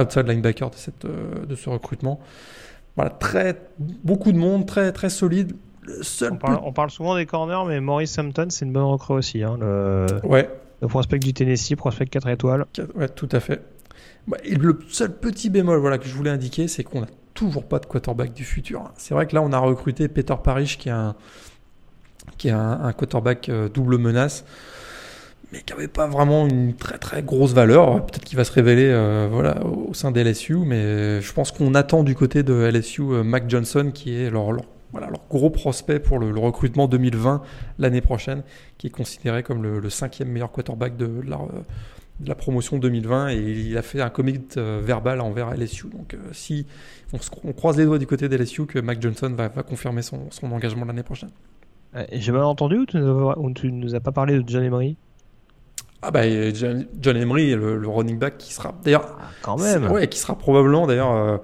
[0.00, 0.70] outside linebacker
[1.04, 2.20] euh, de ce recrutement.
[2.96, 3.16] Voilà,
[4.04, 5.54] beaucoup de monde, très très solide.
[5.82, 6.38] Le seul.
[6.62, 9.42] On parle, souvent des corners, mais Maurice Hampton, c'est une bonne recrue aussi.
[9.42, 10.06] Hein, le...
[10.24, 10.48] Ouais.
[10.80, 12.66] le prospect du Tennessee, prospect 4 étoiles.
[12.94, 13.62] Ouais, tout à fait.
[14.28, 17.64] Bah, et le seul petit bémol voilà, que je voulais indiquer, c'est qu'on n'a toujours
[17.64, 18.92] pas de quarterback du futur.
[18.96, 21.16] C'est vrai que là, on a recruté Peter Parrish, qui est un,
[22.38, 24.44] qui est un, quarterback euh, double menace,
[25.52, 28.06] mais qui n'avait pas vraiment une très très grosse valeur.
[28.06, 31.74] Peut-être qu'il va se révéler euh, voilà, au sein des LSU, mais je pense qu'on
[31.74, 34.52] attend du côté de LSU euh, Mac Johnson, qui est leur,
[34.92, 37.42] voilà, leur gros prospect pour le, recrutement 2020
[37.78, 38.42] l'année prochaine,
[38.78, 41.38] qui est considéré comme le, cinquième meilleur quarterback de la,
[42.20, 45.88] de la, promotion 2020 et il a fait un commit verbal envers LSU.
[45.88, 46.66] Donc si
[47.12, 50.30] on, croise les doigts du côté de LSU que Mac Johnson va, va confirmer son,
[50.30, 51.30] son engagement l'année prochaine.
[52.12, 54.96] J'ai mal entendu ou tu, ne nous as pas parlé de John Emery?
[56.00, 60.18] Ah bah John, Emery, le, running back qui sera d'ailleurs ah, quand même ouais qui
[60.18, 61.36] sera probablement d'ailleurs euh,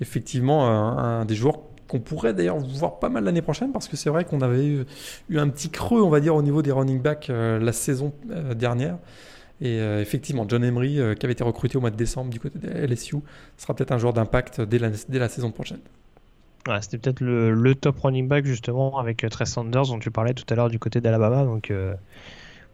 [0.00, 4.10] effectivement un, des joueurs qu'on pourrait d'ailleurs voir pas mal l'année prochaine parce que c'est
[4.10, 7.30] vrai qu'on avait eu, un petit creux on va dire au niveau des running backs
[7.30, 8.98] euh, la saison euh, dernière
[9.60, 12.68] et effectivement John Emery qui avait été recruté au mois de décembre du côté de
[12.68, 13.16] LSU
[13.56, 14.78] sera peut-être un joueur d'impact dès
[15.18, 15.80] la saison prochaine
[16.80, 20.44] c'était peut-être le, top running back justement avec euh, Trey Sanders dont tu parlais tout
[20.50, 21.44] à l'heure du côté d'Alabama.
[21.44, 21.94] Donc euh,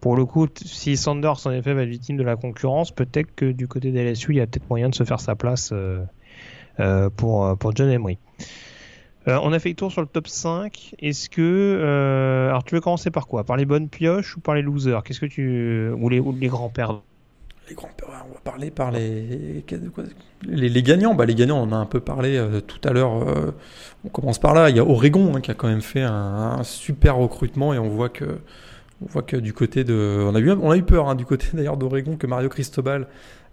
[0.01, 3.51] pour le coup, si Sanders en effet va être victime de la concurrence, peut-être que
[3.51, 7.09] du côté de LSU, il y a peut-être moyen de se faire sa place euh,
[7.15, 8.17] pour John Emery.
[9.27, 10.95] On a fait le tour sur le top 5.
[10.99, 12.47] Est-ce que.
[12.49, 13.43] alors, tu veux commencer par quoi?
[13.43, 15.03] Par les bonnes pioches ou par les losers?
[15.03, 15.89] Qu'est-ce que tu.
[15.89, 17.03] Ou les, grands perdants?
[17.69, 17.89] Les grands
[18.29, 19.63] on va parler par les,
[20.43, 21.13] les, gagnants.
[21.13, 23.27] Bah, les gagnants, on en a un peu parlé euh, tout à l'heure.
[23.27, 23.51] Euh,
[24.05, 24.69] on commence par là.
[24.69, 27.89] Il y a Oregon hein, qui a quand même fait un, super recrutement et on
[27.89, 28.39] voit que,
[29.01, 32.17] on voit que du côté de, on a eu, peur hein, du côté d'ailleurs d'Oregon
[32.17, 33.07] que Mario Cristobal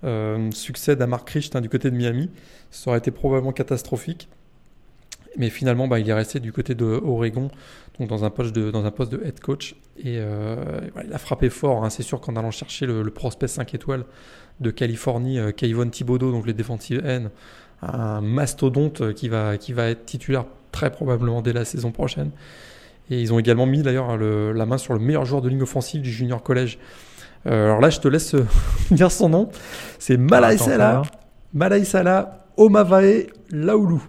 [0.04, 2.30] euh, succède à Mark Richt hein, du côté de Miami.
[2.70, 4.28] Ça aurait été probablement catastrophique.
[5.36, 7.50] Mais finalement, bah, il est resté du côté de Oregon,
[7.98, 9.76] donc dans un poste de, dans un poste de head coach.
[9.98, 10.56] Et euh,
[11.04, 11.90] il a frappé fort, hein.
[11.90, 14.04] c'est sûr qu'en allant chercher le, prospect 5 étoiles
[14.60, 17.30] de Californie, euh, Kayvon Thibodeau, donc les défensives N,
[17.82, 22.30] un mastodonte qui va, qui va être titulaire très probablement dès la saison prochaine.
[23.10, 26.00] Et ils ont également mis d'ailleurs la main sur le meilleur joueur de ligne offensive
[26.00, 26.78] du junior collège.
[27.46, 28.36] Euh, alors là, je te laisse
[28.90, 29.50] dire son nom.
[29.98, 31.02] C'est Malai Salah,
[31.52, 34.02] Malai Salah Omavae Laoulou.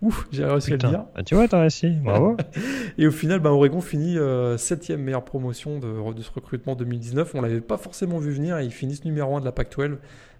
[0.00, 1.04] Ouf, j'ai réussi à le dire.
[1.16, 2.36] Ah, tu vois, t'as réussi, bravo.
[2.98, 6.76] et au final, bah, Oregon finit 7 euh, septième meilleure promotion de, de, ce recrutement
[6.76, 7.34] 2019.
[7.34, 9.96] On l'avait pas forcément vu venir et ils finissent numéro 1 de la PAC-12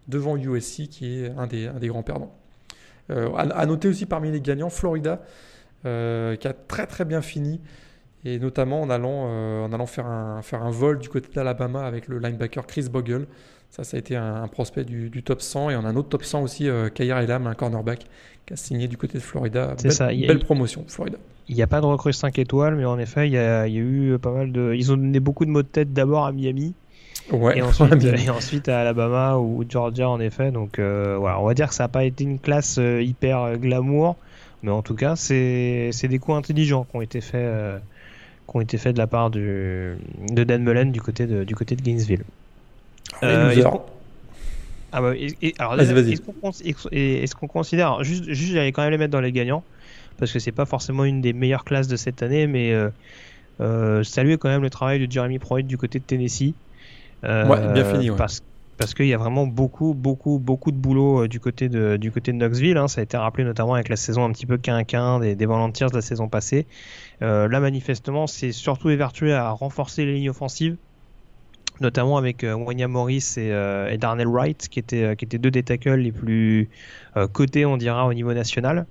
[0.07, 2.33] devant USC qui est un des, un des grands perdants.
[3.11, 5.23] Euh, à, noter aussi parmi les gagnants, Florida
[5.87, 7.61] euh, qui a très très bien fini
[8.25, 12.09] et notamment en allant, en allant faire, un, faire un vol du côté d'Alabama avec
[12.09, 13.27] le linebacker Chris Bogle.
[13.71, 16.09] Ça, ça a été un, prospect du, du, top 100 et on a un autre
[16.09, 18.07] top 100 aussi, euh, Elam, un cornerback
[18.47, 19.75] qui a signé du côté de Florida.
[19.77, 20.09] C'est ça.
[20.09, 21.19] Belle promotion, Florida.
[21.49, 24.19] Il n'y a pas de recrue 5 étoiles, mais en effet, il y, a, eu
[24.21, 24.75] pas mal de.
[24.75, 26.75] Ils ont donné beaucoup de mots de tête d'abord à Miami.
[27.31, 30.51] Ouais, et, ensuite, et, ensuite, à Alabama ou Georgia, en effet.
[30.51, 33.41] Donc euh, voilà, on va dire que ça n'a pas été une classe euh, hyper
[33.41, 34.17] euh, glamour,
[34.63, 37.81] mais en tout cas, c'est des coups intelligents qui ont été faits,
[38.51, 39.97] qui ont été faits de la part du,
[40.31, 42.25] de Dan Mullen du côté de, du côté de Gainesville.
[44.92, 49.62] Ah bah, Est-ce qu'on considère, juste, juste j'allais quand même les mettre dans les gagnants,
[50.18, 52.90] parce que c'est pas forcément une des meilleures classes de cette année, mais euh,
[53.61, 56.55] euh, saluer quand même le travail de Jeremy Pruitt du côté de Tennessee.
[57.25, 58.11] Euh, ouais, bien fini.
[58.16, 58.42] Parce,
[58.77, 62.12] parce qu'il y a vraiment beaucoup, beaucoup, beaucoup de boulot euh, du côté de, du
[62.12, 62.77] côté de Knoxville.
[62.77, 62.88] Hein.
[62.88, 65.90] Ça a été rappelé notamment avec la saison un petit peu quinquin des, des Volunteers
[65.90, 66.66] de la saison passée.
[67.21, 70.77] là, manifestement, c'est surtout évertué à renforcer les lignes offensives
[71.81, 75.38] notamment avec euh, Wanya Morris et, euh, et, Darnell Wright, qui étaient, euh, qui étaient
[75.38, 76.69] deux des tackles les plus
[77.33, 78.87] cotés, on dira, au niveau national.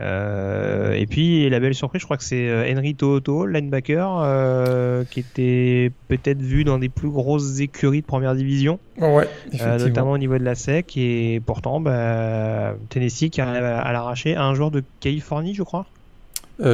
[0.00, 6.40] et puis la belle surprise, je crois que c'est Henry Toto, linebacker, qui était peut-être
[6.40, 9.28] vu dans des plus grosses écuries de première division, ouais,
[9.78, 10.96] notamment au niveau de la SEC.
[10.96, 15.86] Et pourtant, bah, Tennessee qui arrive à, l'arracher à un joueur de Californie, je crois.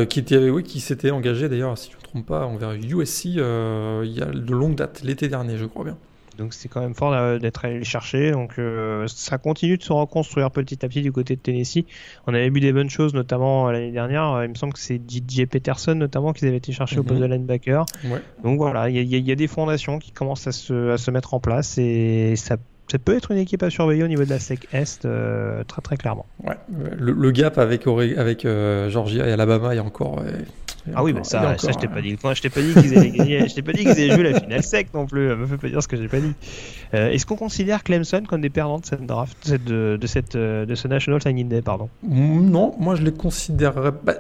[0.09, 4.23] Qui était, oui, qui s'était engagé d'ailleurs, si trompe pas, envers USC euh, il y
[4.23, 5.97] a de longue date, l'été dernier, je crois bien.
[6.39, 8.31] Donc c'est quand même fort d'être allé le chercher.
[8.31, 11.85] Donc euh, ça continue de se reconstruire petit à petit du côté de Tennessee.
[12.29, 14.45] On avait vu des bonnes choses, notamment l'année dernière.
[14.45, 17.27] Il me semble que c'est DJ Peterson notamment qu'ils avaient été chercher au poste de
[17.27, 17.33] mhm.
[17.33, 17.87] linebacker.
[18.45, 21.41] Donc voilà, il y, a des fondations qui commencent à se, à se mettre en
[21.41, 22.57] place et ça
[22.91, 25.83] ça peut être une équipe à surveiller au niveau de la SEC Est, euh, très
[25.83, 26.27] très clairement.
[26.45, 26.57] Ouais.
[26.99, 28.47] Le, gap avec, avec
[28.89, 30.23] Georgia et Alabama est encore,
[30.95, 32.17] ah oui, mais ça, ça je t'ai pas dit.
[32.23, 33.49] Je t'ai pas dit qu'ils allaient gagner.
[33.49, 35.35] Je t'ai pas dit qu'ils allaient jouer la finale sec non plus.
[35.35, 36.33] Me fais pas dire ce que j'ai pas dit.
[36.95, 40.89] Euh, est-ce qu'on considère Clemson comme des perdants de cette draft, de, cette, de, ce
[40.89, 41.89] National Signing Day, pardon?
[42.03, 43.93] Non, moi je les considérerais.
[44.03, 44.15] Bah,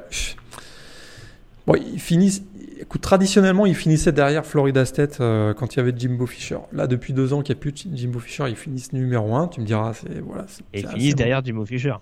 [1.69, 2.43] Bon, ils finissent.
[2.81, 6.59] Écoute, traditionnellement, ils finissaient derrière Florida State euh, quand il y avait Jimbo Fisher.
[6.73, 9.49] Là, depuis deux ans qu'il n'y a plus de Jimbo Fisher, ils finissent numéro un.
[9.49, 10.47] Tu me diras, c'est voilà.
[10.73, 11.95] Et ils finissent derrière Jimbo Fisher.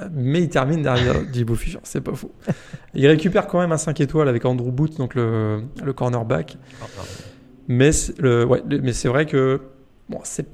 [0.00, 2.32] Euh, Mais ils terminent derrière Jimbo Fisher, c'est pas faux.
[2.94, 6.56] Ils récupèrent quand même un 5 étoiles avec Andrew Booth, donc le, le cornerback.
[7.68, 9.60] Mais c'est le- ouais, mais c'est vrai que
[10.08, 10.46] bon, c'est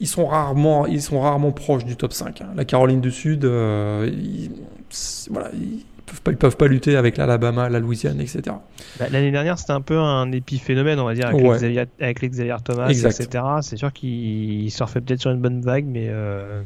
[0.00, 2.40] ils sont rarement ils sont rarement proches du top 5.
[2.40, 2.48] hein.
[2.56, 4.50] La Caroline du Sud, euh, ils,
[5.30, 8.42] voilà, ils peuvent pas ils peuvent pas lutter avec l'Alabama, la Louisiane, etc.
[8.98, 11.50] Bah, L'année dernière, c'était un peu un épiphénomène, on va dire, avec, Ouais.
[11.52, 13.20] les, Xavier, avec les Xavier Thomas, Exact.
[13.20, 13.44] etc.
[13.62, 16.62] C'est sûr qu'ils surfaient peut-être sur une bonne vague, mais euh,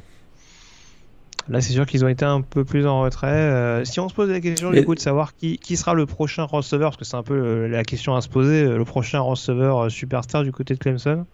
[1.49, 3.29] là, c'est sûr qu'ils ont été un peu plus en retrait.
[3.29, 5.95] Euh, si on se pose la question Et- du coup de savoir qui, qui sera
[5.95, 8.85] le prochain receveur, parce que c'est un peu euh, la question à se poser, le
[8.85, 11.25] prochain receveur superstar du côté de Clemson,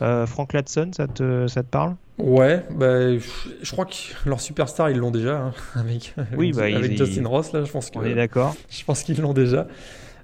[0.00, 1.94] euh, Frank Latson, ça te, ça te parle?
[2.22, 3.94] Ouais, bah, je crois que
[4.26, 7.90] leur superstar ils l'ont déjà hein, avec Oui, bah, avec Justin Ross là, je pense
[7.90, 8.54] que On est d'accord.
[8.70, 9.66] je pense qu'ils l'ont déjà.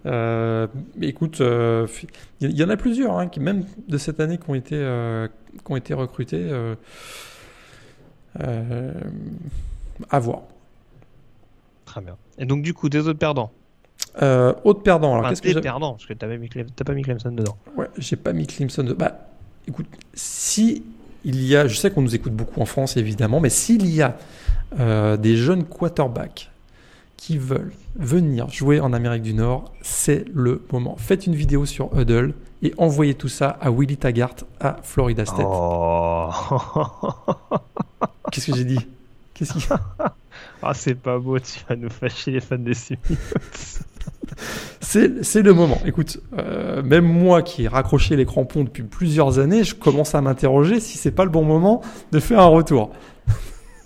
[0.07, 1.87] Euh, mais écoute, euh,
[2.41, 4.77] il y, y en a plusieurs, hein, qui, même de cette année, qui ont été,
[4.77, 5.27] euh,
[5.65, 6.49] qui ont été recrutés.
[8.41, 8.93] Euh,
[10.11, 10.43] à voir.
[11.85, 12.17] Très bien.
[12.39, 13.51] Et donc, du coup, des autres perdants?
[14.23, 15.13] Euh, autre perdant.
[15.13, 17.57] Alors, Enfin, qu'est-ce que perdants, parce que t'as pas, mis pas mis Clemson dedans.
[17.77, 18.85] Ouais, j'ai pas mis Clemson.
[18.85, 18.93] De...
[18.93, 19.29] Bah,
[19.67, 20.85] écoute, si
[21.25, 24.03] il y a, je sais qu'on nous écoute beaucoup en France évidemment, mais s'il y
[24.03, 24.17] a
[24.79, 26.51] euh, des jeunes quarterbacks
[27.17, 30.97] qui veulent venir jouer en Amérique du Nord, c'est le moment.
[30.97, 35.45] Faites une vidéo sur Huddle et envoyez tout ça à Willy Taggart à Florida State.
[35.45, 36.31] Oh
[38.31, 38.87] Qu'est-ce que j'ai dit?
[39.35, 39.55] Qu'est-ce.
[40.63, 43.17] Ah, c'est pas beau, tu vas nous fâcher les fans des Seminoles.
[44.81, 45.79] C'est le moment.
[45.85, 50.21] Écoute, euh, même moi qui ai raccroché les crampons depuis plusieurs années, je commence à
[50.21, 52.91] m'interroger si c'est pas le bon moment de faire un retour.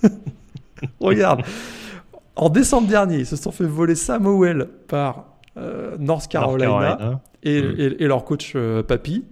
[1.01, 1.43] Regarde,
[2.37, 7.21] en décembre dernier, ils se sont fait voler Samuel par euh, North Carolina, North Carolina.
[7.43, 7.75] Et, Mm.
[7.79, 9.25] et- et leur coach euh, Papy.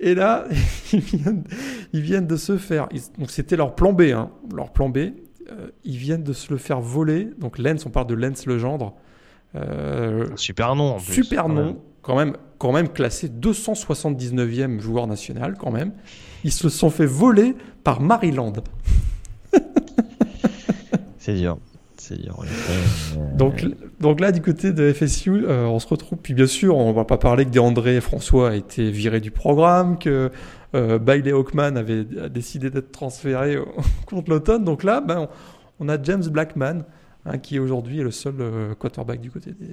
[0.00, 0.44] Et là,
[0.92, 1.44] ils viennent,
[1.92, 2.88] ils viennent de se faire.
[2.92, 4.98] ils- donc c'était leur plan B, hein, leur plan B.
[5.50, 7.28] euh, ils viennent de se le faire voler.
[7.38, 8.94] Donc Lens, on parle de Lens Legendre.
[9.54, 11.12] Euh, Super nom en plus.
[11.12, 15.92] Super nom, quand même, quand même classé 279e joueur national, quand même.
[16.44, 18.52] Ils se sont fait voler par Maryland.
[21.18, 21.58] C'est dur.
[23.36, 23.64] Donc,
[24.00, 26.18] donc là, du côté de FSU, euh, on se retrouve.
[26.22, 29.98] Puis bien sûr, on va pas parler que DeAndré François a été viré du programme,
[29.98, 30.30] que
[30.74, 33.68] euh, Bailey Hawkman avait décidé d'être transféré au-
[34.06, 34.64] contre l'automne.
[34.64, 35.28] Donc là, ben,
[35.80, 36.84] on, on a James Blackman,
[37.26, 39.72] hein, qui aujourd'hui est le seul euh, quarterback du côté des.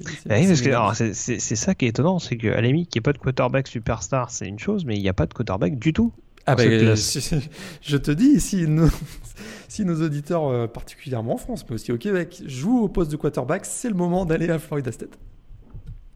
[0.51, 3.13] oui, alors, c'est ça qui est étonnant, c'est qu'à la limite, qu'il n'y ait pas
[3.13, 6.11] de quarterback superstar, c'est une chose, mais il n'y a pas de quarterback du tout.
[6.57, 7.49] Ah si- si-
[7.81, 8.87] je te dis, si nos,
[9.67, 13.15] si nos auditeurs, euh, particulièrement en France, mais aussi au Québec, jouent au poste de
[13.17, 15.17] quarterback, c'est le moment d'aller à Florida State.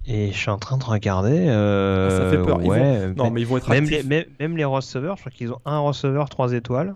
[0.06, 1.46] Et je suis en train de regarder.
[1.48, 2.60] euh, Ah, Ça fait peur.
[2.62, 4.02] Ils Non, mais ils vont être même, actifs.
[4.04, 6.96] les, même, même les receveurs, je crois qu'ils ont un receveur 3 étoiles.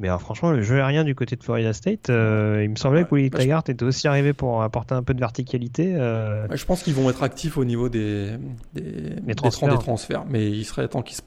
[0.00, 3.04] Mais alors, franchement, le jeu aérien du côté de Florida State, euh, il me semblait
[3.04, 5.94] que Willie bah, je- Taggart était aussi arrivé pour apporter un peu de verticalité.
[5.96, 8.30] euh, Ouais, Je pense qu'ils vont être actifs au niveau des,
[8.74, 8.82] des,
[9.22, 9.68] des transferts.
[9.70, 10.24] des transferts.
[10.28, 11.22] Mais il serait temps qu'ils se,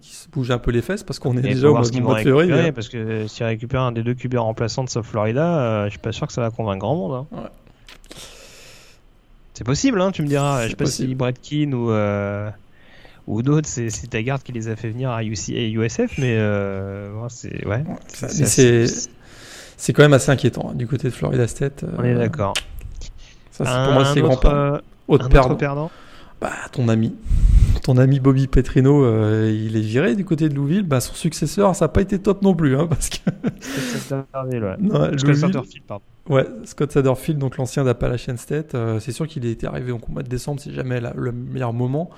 [0.00, 2.72] qu'ils se bougent un peu les fesses parce qu'on est déjà au mois, de février.
[2.72, 5.98] parce que s'ils récupèrent un des deux QB remplaçants de South Florida, euh, je suis
[5.98, 7.26] pas sûr que ça va convaincre grand monde.
[7.32, 7.36] hein.
[7.36, 7.48] Ouais.
[9.54, 10.64] C'est possible, hein, tu me diras.
[10.64, 12.48] Je sais pas si Keane ou, euh,
[13.26, 16.36] ou d'autres, c'est c'est Taggart qui les a fait venir à UC et USF, mais
[16.38, 17.82] euh, bon, c'est ouais.
[18.06, 19.08] C'est mais assez-
[19.76, 21.84] C'est quand même assez inquiétant hein, du côté de Florida State.
[21.98, 22.54] On est euh, d'accord.
[23.52, 24.56] Ça, c'est- pour moi, c'est grand autre, perdant.
[24.56, 25.90] euh, Autre un autre perdant?
[26.40, 27.14] Bah, ton ami.
[27.82, 30.82] Ton ami Bobby Petrino, euh, il est viré du côté de Louisville.
[30.84, 32.76] Bah, son successeur, ça n'a pas été top non plus.
[32.76, 33.16] Hein, parce que,
[33.60, 34.76] Scott Satterfield, ouais.
[34.80, 36.04] non, Scott Satterfield, pardon.
[36.28, 40.22] ouais, Scott Satterfield, donc l'ancien d'Appalachian State, euh, c'est sûr qu'il était arrivé au mois
[40.22, 42.10] de décembre, c'est jamais la- le meilleur moment.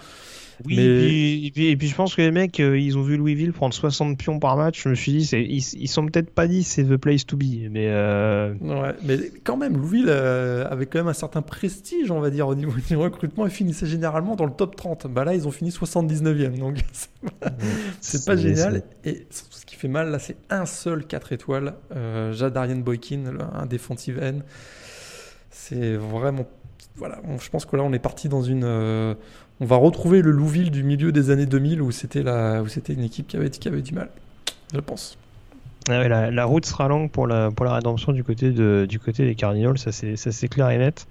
[0.66, 2.96] Oui, Mais- et, puis, et, puis, et puis je pense que les mecs, euh, ils
[2.98, 4.82] ont vu Louisville prendre 60 pions par match.
[4.82, 7.68] Je me suis dit, ils, ils sont peut-être pas dit c'est the place to be,
[7.70, 12.20] mais euh, Ouais, mais quand même, Louisville euh, avait quand même un certain prestige, on
[12.20, 13.46] va dire, au niveau du recrutement.
[13.46, 15.06] Ils finissaient généralement dans le top 30.
[15.08, 16.58] Bah là, ils ont fini 79e.
[16.58, 16.78] Donc,
[18.00, 18.82] c'est pas génial.
[19.04, 21.74] Et ce qui fait mal, là, c'est un seul 4 étoiles.
[21.94, 24.40] Euh, Jadarian Boykin, un defensive end.
[25.50, 26.46] C'est vraiment.
[27.00, 28.62] Voilà, on- je pense que là, on est parti dans une.
[28.64, 29.14] euh,
[29.60, 32.92] on va retrouver le Louisville du milieu des années 2000 où c'était la, où c'était
[32.92, 34.08] une équipe qui avait, qui avait du mal.
[34.72, 35.18] Je pense.
[35.88, 38.86] Ah ouais, la, la route sera longue pour la, pour la rédemption du côté, de,
[38.88, 41.06] du côté des Cardinals, ça c'est ça, c'est clair et net.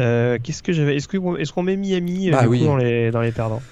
[0.00, 2.58] Euh, Qu'est-ce que j'avais Est-ce qu'on est qu'on met Miami euh, Bah du oui.
[2.60, 3.62] coup, dans, les, dans les perdants?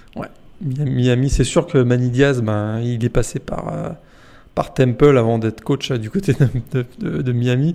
[0.62, 3.72] Miami, Miami, c'est sûr que Manny Diaz, ben, il est passé par,
[4.54, 7.74] par Temple avant d'être coach du côté de, de- de- de Miami.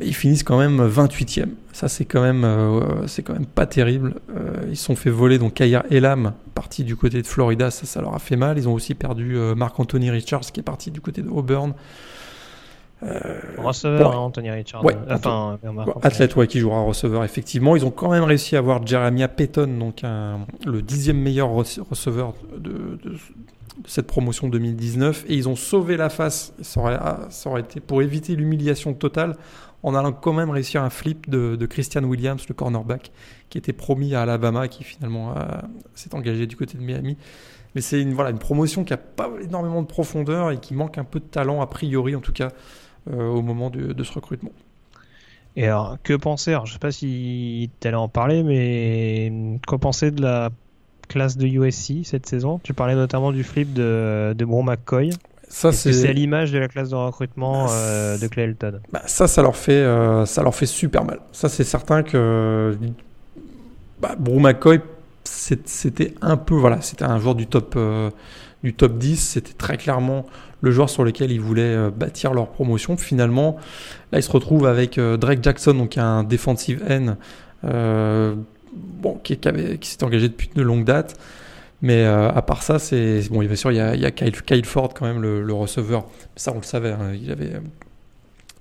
[0.00, 1.48] Mais ils finissent quand même 28e.
[1.72, 4.14] Ça, c'est quand même, euh, c'est quand même pas terrible.
[4.34, 7.84] Euh, ils se sont fait voler donc Kaya Elam, parti du côté de Florida, ça,
[7.84, 8.56] ça leur a fait mal.
[8.56, 11.74] Ils ont aussi perdu euh, Marc-Anthony Richards, qui est parti du côté de Auburn.
[13.58, 14.82] receveur, hein, Anthony Richards.
[14.82, 15.58] Ouais, enfin,
[16.02, 17.76] athlète, ouais, qui jouera receveur, effectivement.
[17.76, 22.32] Ils ont quand même réussi à avoir Jeremiah Payton, donc un, le dixième meilleur receveur
[22.56, 23.16] de, de, de,
[23.86, 25.26] cette promotion 2019.
[25.28, 26.54] Et ils ont sauvé la face.
[26.62, 29.36] Ça aurait, ah, ça aurait été pour éviter l'humiliation totale
[29.82, 33.12] en allant quand même réussir un flip de, Christian Williams, le cornerback,
[33.48, 35.34] qui était promis à Alabama qui finalement
[35.94, 37.16] s'est engagé du côté de Miami.
[37.74, 40.98] Mais c'est une, voilà, une promotion qui n'a pas énormément de profondeur et qui manque
[40.98, 42.48] un peu de talent, a priori en tout cas,
[43.10, 44.52] euh, au moment de, ce recrutement.
[45.56, 46.52] Et alors, que penser?
[46.52, 50.50] Je ne sais pas si tu allais en parler, mais quoi penser de la
[51.08, 52.60] classe de USC cette saison?
[52.62, 55.10] Tu parlais notamment du flip de, de Bro McCoy.
[55.50, 58.80] Ça, c'est à l'image de la classe de recrutement bah, euh, de Clayton.
[58.92, 61.18] Bah, ça, ça leur fait, euh, ça leur fait super mal.
[61.32, 62.78] Ça, c'est certain que
[64.00, 64.80] bah, Brew McCoy,
[65.24, 68.10] c'était un peu, voilà, c'était un joueur du top, euh,
[68.62, 69.16] du top 10.
[69.16, 70.24] C'était très clairement
[70.60, 72.96] le joueur sur lequel ils voulaient bâtir leur promotion.
[72.96, 73.56] Finalement,
[74.12, 77.16] là, ils se retrouvent avec Drake Jackson, donc un defensive end,
[77.64, 81.16] bon, qui, qui, qui s'est engagé depuis de longue date.
[81.82, 83.42] Mais euh, à part ça, c'est bon.
[83.42, 86.06] Il y a, il y a Kyle, Kyle, Ford quand même le, receveur.
[86.36, 86.92] Ça, on le savait.
[86.92, 87.60] Hein, il avait euh,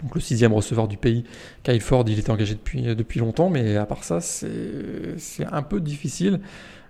[0.02, 1.26] donc le sixième receveur du pays.
[1.64, 3.50] Kyle Ford, il était engagé depuis depuis longtemps.
[3.50, 6.40] Mais à part ça, c'est un peu difficile.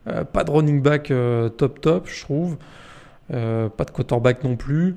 [0.07, 2.57] Euh, pas de running back euh, top top, je trouve.
[3.31, 4.95] Euh, pas de quarterback non plus.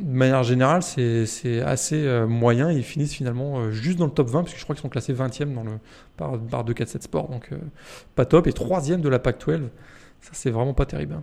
[0.00, 2.70] de manière générale, c'est assez moyen.
[2.70, 5.14] Ils finissent finalement juste dans le top 20, parce que je crois qu'ils sont classés
[5.14, 5.72] 20e dans le,
[6.16, 7.50] par, par 2-4-7 Sport, donc
[8.14, 8.46] pas top.
[8.46, 9.62] Et troisième de la PAC 12.
[10.20, 11.14] Ça, c'est vraiment pas terrible.
[11.14, 11.22] Hein.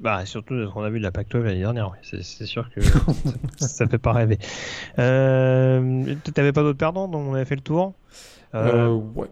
[0.00, 2.80] Bah, surtout ce qu'on a vu de la Pac-12 l'année dernière, c'est sûr que
[3.56, 4.38] ça, ne fait pas rêver.
[5.00, 7.94] Euh, T'avais pas d'autres perdants dont on avait fait le tour?
[8.54, 9.26] Euh, euh Ouais.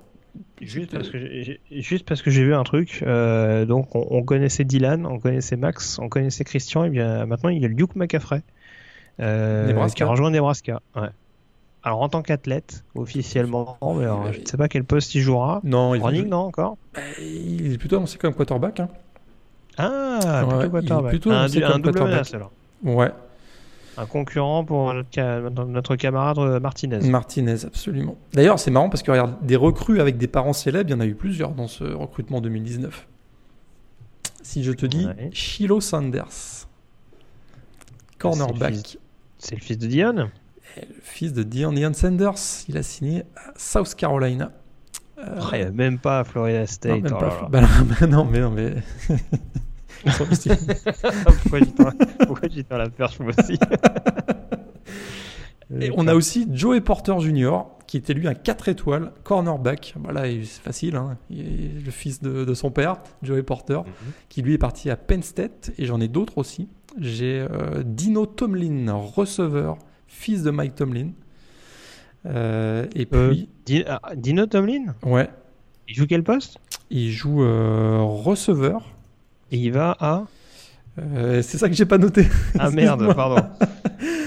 [0.61, 3.03] Juste parce, que j'ai vu un truc.
[3.07, 7.51] Euh, donc, on, on, connaissait Dylan, on connaissait Max, on connaissait Christian, et bien maintenant
[7.51, 8.43] il y a Luke McCaffrey
[9.21, 10.81] euh, qui a rejoint Nebraska.
[10.97, 11.09] Ouais.
[11.83, 15.61] Alors en tant qu'athlète, officiellement, mais alors, je ne sais pas quel poste il jouera.
[15.65, 16.77] Non, il running, non encore.
[16.95, 18.81] Bah, il est plutôt annoncé comme quarterback.
[18.81, 18.89] Hein.
[19.79, 21.11] Ah, plutôt quarterback.
[21.11, 22.53] Plutôt un, un double menace alors.
[22.85, 23.11] Ouais.
[23.97, 27.01] Un concurrent pour notre, notre, camarade euh, Martinez.
[27.01, 28.17] Martinez, absolument.
[28.33, 31.01] D'ailleurs, c'est marrant parce que regarde, des recrues avec des parents célèbres, il y en
[31.01, 33.07] a eu plusieurs dans ce recrutement 2019.
[34.43, 35.31] Si je te dis ouais.
[35.33, 36.67] Shiloh Sanders,
[38.19, 38.99] cornerback.
[39.39, 40.31] C'est le, fils de Dion
[40.77, 44.53] le fils de Dion, Dion Sanders, il a signé à South Carolina.
[45.19, 45.71] Euh...
[45.73, 47.03] Même pas à Florida State.
[47.03, 47.61] Non, oh pas, bah,
[48.01, 48.75] bah, non, mais non, mais.
[52.27, 53.59] Pourquoi j'y dans la perche moi aussi
[55.79, 59.95] Et on a aussi Joey Porter Jr., qui était lui un 4 étoiles, cornerback.
[59.99, 61.17] Bah là, c'est facile, hein.
[61.29, 64.13] il est le fils de, de son père, Joey Porter, mm -hmm.
[64.29, 66.69] qui lui est parti à Penn State, et j'en ai d'autres aussi.
[66.99, 69.79] J'ai euh, Dino Tomlin, receveur,
[70.11, 71.13] fils de Mike Tomlin.
[72.27, 73.49] Euh, et puis.
[73.71, 74.95] Euh, Dino Tomlin?
[75.03, 75.31] Ouais.
[75.89, 76.59] Il joue quel poste?
[76.91, 78.85] Il joue euh, receveur.
[79.53, 80.25] Et il va à?
[80.99, 82.27] Euh, C'est ça que j'ai pas noté.
[82.59, 83.43] Ah merde, pardon.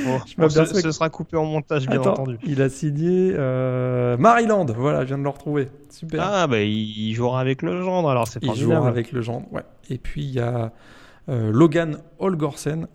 [0.05, 2.37] Bon, bon, ce, ce, sera coupé en montage, bien Attends, entendu.
[2.45, 5.69] Il a signé euh, Maryland, voilà, je viens de le retrouver.
[5.89, 6.21] Super.
[6.21, 9.63] Ah, bah il jouera avec le gendre, alors c'est Il jouera avec le gendre, ouais.
[9.89, 10.71] Et puis il y a
[11.29, 12.87] euh, Logan Holgorsen,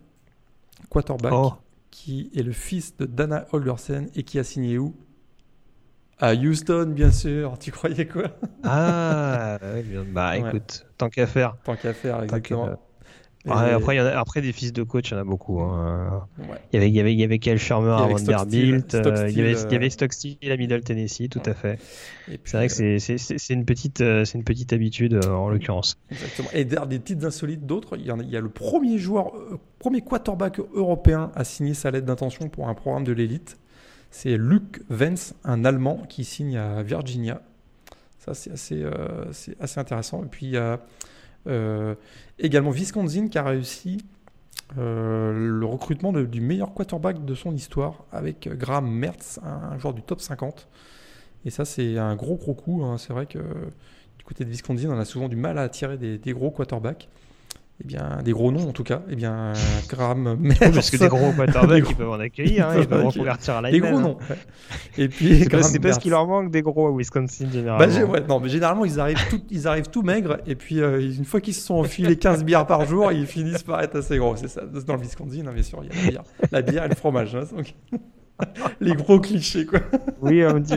[0.91, 1.33] quarterback.
[1.35, 1.55] Oh
[1.99, 4.95] qui est le fils de Dana Holgersen et qui a signé où?
[6.21, 7.59] À Houston, bien sûr.
[7.59, 8.31] Tu croyais quoi?
[8.63, 9.59] Ah,
[10.07, 10.95] bah écoute, ouais.
[10.97, 11.57] tant qu'à faire.
[11.65, 12.71] Tant qu'à faire, exactement.
[13.51, 15.61] Après, y en a, après, des fils de coach, il y en a beaucoup.
[15.61, 16.27] Hein.
[16.39, 16.47] Ouais.
[16.73, 19.37] Il, y avait, il, y avait, il y avait Kyle Shermer à Vanderbilt, euh, il,
[19.37, 21.49] y avait, il y avait Stock Steel à Middle Tennessee, tout ouais.
[21.49, 21.79] à fait.
[22.45, 25.99] C'est vrai que c'est une, petite, euh, une petite habitude euh, en l'occurrence.
[26.11, 26.49] Exactement.
[26.53, 30.03] Et derrière des petites insolites d'autres, il, il, y a le premier joueur, euh, premier
[30.03, 33.59] quarterback européen à signer sa lettre d'intention pour un programme de l'élite.
[34.11, 37.43] C'est Luke Vance, un Allemand qui signe à Virginia.
[38.19, 39.25] Ça, c'est assez, euh,
[39.61, 40.23] assez intéressant.
[40.25, 40.77] Et puis, il y a euh,
[42.39, 43.99] également Wisconsin qui a réussi
[44.77, 50.03] euh, le recrutement du meilleur quarterback de son histoire avec Graham Mertz, un, joueur du
[50.03, 50.69] top 50.
[51.45, 52.85] Et ça, c'est un gros, gros coup.
[52.85, 52.99] Hein.
[52.99, 56.33] C'est vrai que du côté de Wisconsin, on a souvent du mal à attirer des
[56.33, 57.09] gros quarterbacks.
[57.81, 59.03] Eh bien, des gros noms en tout cas.
[59.09, 59.53] Eh bien,
[59.89, 60.75] Graham Mertz.
[60.75, 63.71] Parce que des gros quarterbacks, ils peuvent en accueillir, hein, ils peuvent reconvertir à la
[63.71, 64.17] Des gros noms.
[64.29, 64.37] Ouais.
[64.99, 67.87] Et puis, c'est parce qu'il leur manque des gros à Wisconsin généralement.
[67.87, 70.39] Bah, ouais, non, mais généralement, ils arrivent tout, ils arrivent tout maigres.
[70.47, 73.63] Et puis, euh, une fois qu'ils se sont enfilés 15 bières par jour, ils finissent
[73.63, 74.35] par être assez gros.
[74.35, 74.63] C'est ça.
[74.63, 76.97] Dans le Wisconsin, hein, bien sûr, il y a la bière, la bière et le
[76.97, 77.37] fromage.
[77.37, 77.75] Hein, donc...
[78.81, 79.81] Les gros clichés, quoi.
[80.21, 80.77] Oui, un petit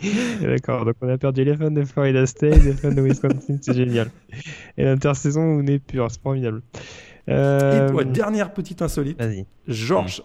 [0.42, 3.74] D'accord, donc on a perdu les fans de Florida State, les fans de Wisconsin, c'est
[3.74, 4.10] génial.
[4.76, 6.62] Et l'intersaison, on est pur, c'est formidable.
[7.28, 7.88] Euh...
[7.88, 9.18] Et ouais, dernière petite insolite.
[9.18, 9.44] Vas-y.
[9.66, 10.22] Georges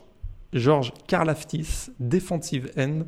[0.53, 2.99] George Karlaftis, defensive end,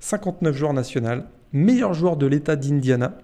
[0.00, 3.16] 59 joueurs national, meilleur joueur de l'État d'Indiana.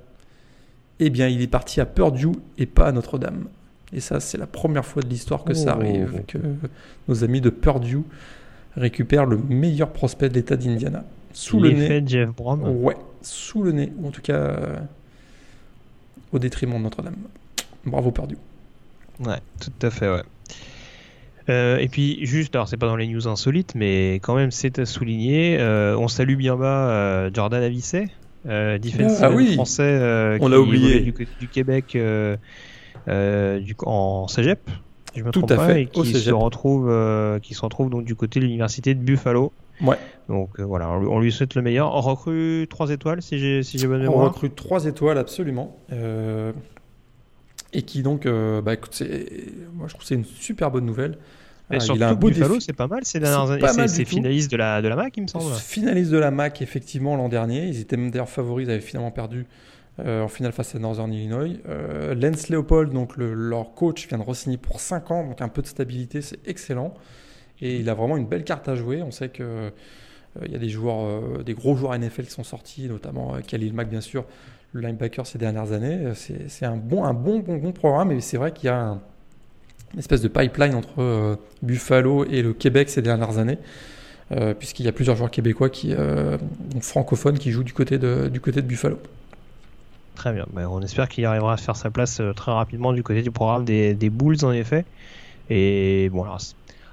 [1.01, 2.29] Eh bien, il est parti à Purdue
[2.59, 3.49] et pas à Notre-Dame.
[3.93, 5.81] Et ça, c'est la première fois de l'histoire que ça Oh.
[5.81, 6.39] arrive, que
[7.09, 8.03] nos amis de Purdue
[8.77, 11.05] récupèrent le meilleur prospect de l'État d'Indiana.
[11.39, 12.03] Sous le nez.
[12.07, 12.63] Jeff Brom.
[12.83, 14.77] Ouais, sous le nez, ou en tout cas euh,
[16.33, 17.17] au détriment de Notre-Dame.
[17.85, 18.39] Bravo Purdue.
[19.25, 20.23] Ouais, tout à fait, ouais.
[21.49, 24.79] Euh, et puis juste, alors c'est pas dans les news insolites, mais quand même c'est
[24.79, 25.59] à souligner.
[25.61, 28.09] euh, on salue bien bas euh, Jordan Avicet,
[28.49, 29.55] euh, defensive Ah oui.
[29.55, 31.01] français euh, On qui l'a oublié.
[31.01, 32.37] du côté du Québec euh,
[33.09, 34.69] euh, du, en Cégep.
[35.15, 37.91] Je me Tout trompe à pas, fait, et qui se retrouve, euh, qui se retrouve
[37.91, 39.53] donc du côté de l'université de Buffalo.
[39.83, 39.99] Ouais.
[40.29, 41.95] Donc euh, voilà, on lui, on souhaite le meilleur.
[41.95, 44.25] On recrue 3 étoiles si j'ai si j'ai bonne On mémoire.
[44.29, 45.77] recrute 3 étoiles absolument.
[45.93, 46.53] Euh,
[47.73, 49.27] et qui donc, euh, bah écoute, c'est-
[49.75, 51.19] moi je trouve que c'est une super bonne nouvelle.
[51.69, 52.67] Mais Euh, surtout il a un beau Buffalo, défi.
[52.67, 53.89] c'est pas mal ces C'est dernières années.
[53.89, 55.53] C'est- finaliste de la, de la MAC, il me semble.
[55.55, 57.67] Finaliste de la MAC effectivement l'an dernier.
[57.67, 59.47] Ils étaient même d'ailleurs favoris, ils avaient finalement perdu
[59.99, 61.49] euh, en finale face à Northern Illinois.
[61.69, 65.49] Euh, Lance Leopold, donc le- leur coach, vient de re-signer pour 5 ans, donc un
[65.49, 66.93] peu de stabilité, c'est excellent.
[67.63, 69.03] Et il a vraiment une belle carte à jouer.
[69.03, 69.71] On sait que euh,
[70.45, 73.41] il y a des joueurs, euh, des gros joueurs NFL qui sont sortis, notamment euh,
[73.41, 74.25] Khalil Mack bien sûr,
[74.73, 76.13] le linebacker ces dernières années.
[76.15, 79.01] C'est un bon, un bon, bon, bon programme, et c'est vrai qu'il y a un-
[79.95, 83.59] une espèce de pipeline entre Buffalo et le Québec ces dernières années.
[84.59, 86.37] Puisqu'il y a plusieurs joueurs québécois qui, euh,
[86.81, 88.99] francophones qui jouent du côté de, du côté de Buffalo.
[90.17, 90.47] Très bien.
[90.53, 93.65] Ben, on espère qu'il arrivera à faire sa place très rapidement du côté du programme
[93.65, 94.85] des, des Bulls, en effet.
[95.49, 96.41] Et bon, alors,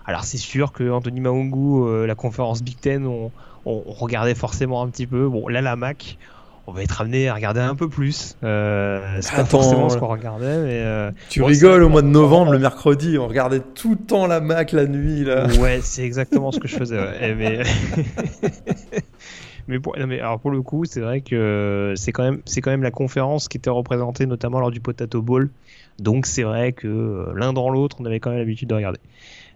[0.05, 3.31] alors c'est sûr que Anthony Maungu, euh, la conférence Big Ten, on,
[3.65, 5.27] on- on regardait forcément un petit peu.
[5.29, 6.17] Bon, là, la MAC,
[6.67, 8.37] on va être amené à regarder un peu plus.
[8.43, 9.99] Euh, c'est pas forcément ce ouais.
[9.99, 10.81] qu'on regardait, mais.
[10.81, 14.27] euh, Tu Bon, rigoles au mois de novembre, le mercredi, on regardait tout le temps
[14.27, 15.47] la Mac la nuit là.
[15.59, 16.97] Ouais, c'est exactement ce que je faisais.
[16.97, 17.35] ouais.
[17.35, 17.59] Mais,
[19.67, 22.61] mais, pour, non, mais alors pour le coup, c'est vrai que c'est quand même c'est
[22.61, 25.49] quand même la conférence qui était représentée notamment lors du Potato Bowl.
[25.99, 28.99] Donc c'est vrai que euh, l'un dans l'autre, on avait quand même l'habitude de regarder.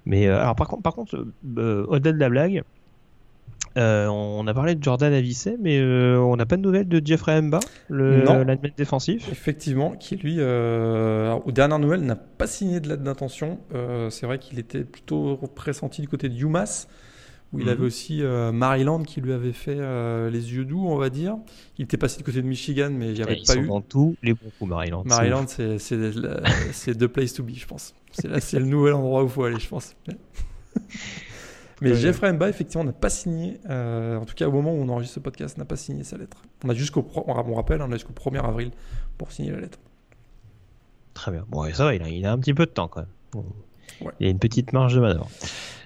[0.07, 1.25] Mais euh, alors par contre, par contre,
[1.57, 2.63] euh, au-delà de la blague,
[3.77, 6.99] euh, on a parlé de Jordan Avicet, mais euh, on n'a pas de nouvelles de
[7.05, 7.59] Jeffrey Mba,
[7.91, 9.29] lineman défensif?
[9.31, 13.59] Effectivement, qui lui, euh, alors, aux dernières nouvelles, n'a pas signé de lettre d'intention.
[14.09, 16.87] C'est vrai qu'il était plutôt pressenti du côté de UMass,
[17.53, 17.71] où il Mhm.
[17.71, 19.75] avait aussi Maryland qui lui avait fait
[20.31, 21.35] les yeux doux, on va dire.
[21.77, 23.61] Il était passé du côté de Michigan, mais il n'y Et avait Ils pas sont
[23.63, 23.67] eu.
[23.67, 25.03] dans tous les bons coups, Maryland.
[25.05, 26.41] Maryland, c'est c'est la-
[26.71, 27.93] c'est the place to be, je pense.
[28.19, 29.95] C'est là, c'est le nouvel endroit où il faut aller, je pense.
[31.81, 31.95] Mais Ouais.
[31.95, 35.15] Jeffrey Mba, effectivement, n'a pas signé, euh, en tout cas au moment où on enregistre
[35.15, 36.41] ce podcast, n'a pas signé sa lettre.
[36.65, 38.71] On a jusqu'au, on rappelle, on a jusqu'au 1er avril
[39.19, 39.77] pour signer la lettre.
[41.13, 41.45] Très bien.
[41.49, 43.43] Bon, et ça va, il a, il a un petit peu de temps quand même.
[44.01, 44.11] Ouais.
[44.19, 45.29] Il y a une petite marge de manœuvre.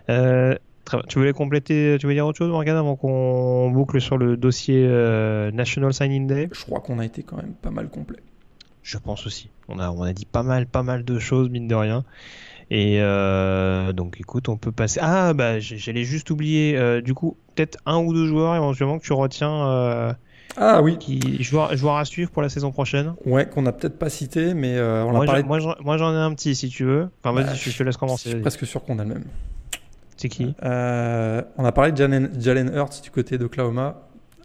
[0.09, 0.55] Euh,
[0.85, 1.05] très bien.
[1.09, 4.85] Tu voulais compléter, tu voulais dire autre chose, Morgane, avant qu'on boucle sur le dossier
[4.87, 6.47] euh, National Signing Day?
[6.53, 8.19] Je crois qu'on a été quand même pas mal complet.
[8.83, 9.49] Je pense aussi.
[9.67, 12.03] On a, on a dit pas mal, pas mal de choses, mine de rien.
[12.71, 14.99] Et euh, donc, écoute, on peut passer.
[15.03, 16.77] Ah, bah, j'allais juste oublier.
[16.77, 20.13] euh, du coup, peut-être un ou deux joueurs éventuellement que tu retiens, euh,
[20.57, 23.13] Ah oui, qui joueurs, joueurs à suivre pour la saison prochaine.
[23.25, 25.41] ouais, qu'on n'a peut-être pas cité, mais on Moi, a parlé.
[25.41, 27.09] j'en- moi, j'en- ai un petit, si tu veux.
[27.23, 28.21] Enfin, vas-y, Bah, je, je te laisse je commencer.
[28.21, 28.41] suis vas-y.
[28.41, 29.25] presque sûr qu'on a le même.
[30.17, 30.55] C'est qui?
[30.61, 34.01] On a parlé de Jalen, Jalen Hurts du côté d'Oklahoma.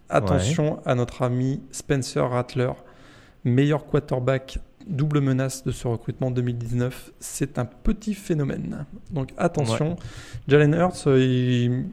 [0.08, 2.70] Attention à notre ami Spencer Rattler,
[3.46, 7.12] meilleur quarterback double menace de ce recrutement 2019.
[7.18, 8.84] C'est un petit phénomène.
[9.10, 9.96] Donc attention.
[10.48, 11.86] Jalen Hurts, euh, il,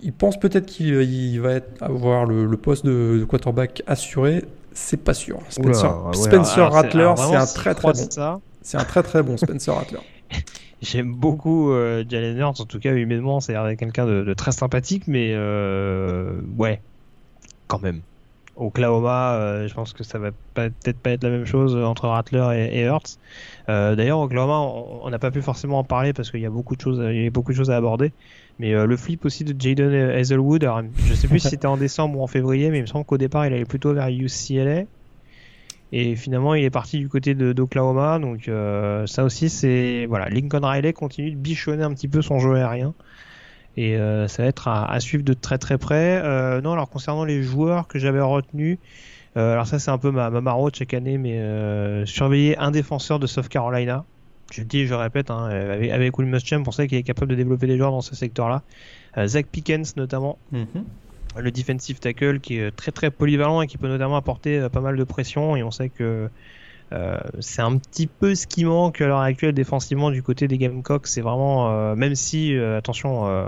[0.00, 4.44] il pense peut-être qu'il il va être- avoir le, le poste de, de quarterback assuré.
[4.72, 5.40] C'est pas sûr.
[5.48, 8.10] Spencer, Oula, Rattler, c'est un très très bon.
[8.10, 9.98] ça, C'est un très très bon Spencer Rattler.
[10.80, 15.04] J'aime beaucoup euh, Jalen Hurts, en tout cas humainement, c'est quelqu'un de, de très sympathique,
[15.08, 16.80] mais euh, ouais,
[17.66, 18.02] quand même.
[18.58, 22.46] Oklahoma, euh, je pense que ça va peut-être pas être la même chose entre Rattler
[22.72, 23.18] et, et Hurts.
[23.68, 26.76] Euh, D'ailleurs, Oklahoma, on- n'a pas pu forcément en parler parce qu'il y a beaucoup
[26.76, 28.14] de choses, il y a beaucoup de choses à aborder.
[28.58, 31.76] Mais euh, le flip aussi de Jaden Hazelwood, alors, je sais plus si c'était en
[31.78, 34.84] décembre ou en février, mais il me semble qu'au départ il allait plutôt vers UCLA.
[35.92, 38.18] Et finalement, il est parti du côté d'Oklahoma.
[38.18, 40.06] Donc, euh, ça aussi, c'est.
[40.06, 42.94] Voilà, Lincoln Riley continue de bichonner un petit peu son jeu aérien.
[43.80, 46.20] Et euh, ça va être à, à suivre de très très près.
[46.24, 48.78] Euh, non, alors concernant les joueurs que j'avais retenus,
[49.36, 51.38] euh, alors ça, c'est un peu ma, ma maraude chaque année, mais
[52.04, 54.04] surveiller un défenseur de South Carolina.
[54.52, 57.36] je dis, je répète, hein, avec, avec Will Muschamp, on sait qu'il est capable de
[57.36, 58.62] développer des joueurs dans ce secteur-là.
[59.26, 60.84] Zach Pickens notamment, Mhm.
[61.36, 64.96] le defensive tackle qui est très très polyvalent et qui peut notamment apporter pas mal
[64.96, 66.30] de pression et on sait que
[66.92, 70.58] euh, c'est un petit peu ce qui manque à l'heure actuelle défensivement du côté des
[70.58, 71.06] Gamecocks.
[71.06, 73.46] C'est vraiment, euh, même si, euh, attention,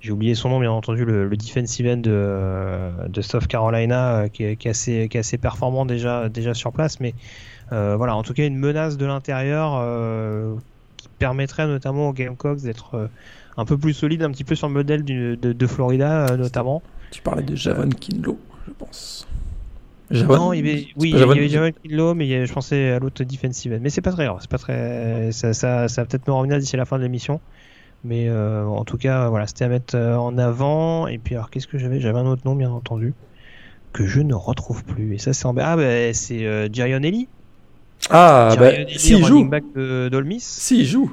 [0.00, 4.44] j'ai oublié son nom bien entendu, le, le defensive end de, de South Carolina qui,
[4.44, 7.14] est, qui, est assez, qui est assez performant déjà, déjà sur place, mais
[7.70, 9.82] voilà, en tout cas une menace de l'intérieur
[10.96, 13.08] qui permettrait notamment aux Gamecocks d'être
[13.56, 16.82] un peu plus solide, un petit peu sur le modèle du- de, de Florida notamment.
[17.10, 19.27] Tu parlais de Javon Kinlo, je pense.
[20.10, 21.34] Non, il y avait, oui, il y avait
[22.14, 23.78] mais il y avait- je pensais à l'autre defensive end.
[23.82, 26.58] Mais c'est pas très grave, c'est pas très, ça, ça, ça va peut-être me revenir
[26.58, 27.40] d'ici la fin de l'émission.
[28.04, 31.08] Mais euh, en tout cas, voilà, c'était à mettre euh, en avant.
[31.08, 32.00] Et puis, alors, qu'est-ce que j'avais?
[32.00, 33.12] J'avais un autre nom, bien entendu,
[33.92, 35.14] que je ne retrouve plus.
[35.14, 37.28] Et ça, c'est en Ah, bah, c'est euh, Jarion Ellie.
[38.10, 39.44] Ah, bah, Jarion Ellie, si, il joue.
[39.44, 40.08] back de.
[40.38, 41.12] Si, il joue.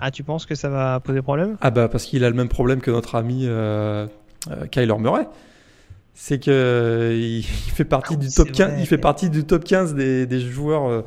[0.00, 1.56] Ah, tu penses que ça va poser problème?
[1.60, 4.06] Ah bah parce qu'il a le même problème que notre ami euh,
[4.72, 5.28] Kyler Murray.
[6.14, 8.80] C'est que euh, il fait partie Ah oui, du top c'est 15, vrai.
[8.80, 11.02] il fait partie du top 15 des, des joueurs euh,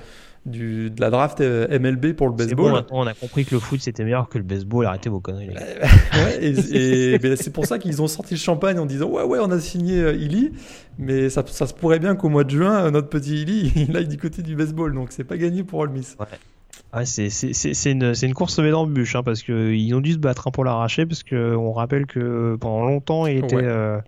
[0.46, 2.72] du, de la draft euh, MLB pour le baseball.
[2.72, 4.86] bon, on a compris que le foot c'était meilleur que le baseball.
[4.86, 5.50] Arrêtez vos conneries.
[5.50, 9.24] Ouais, et et- ben, c'est pour ça qu'ils ont sorti le champagne en disant ouais
[9.24, 10.52] ouais on a signé euh, Illy,
[10.98, 14.08] mais ça, ça se pourrait bien qu'au mois de juin notre petit Illy il aille
[14.10, 16.18] du côté du baseball donc c'est pas gagné pour Ole Miss.
[16.94, 20.52] Ouais, c'est une, une course semée d'embûches, hein, parce qu'ils ont dû se battre hein,
[20.52, 23.64] pour l'arracher, parce que on rappelle que pendant longtemps, il était, Ouais.
[23.66, 24.00] euh,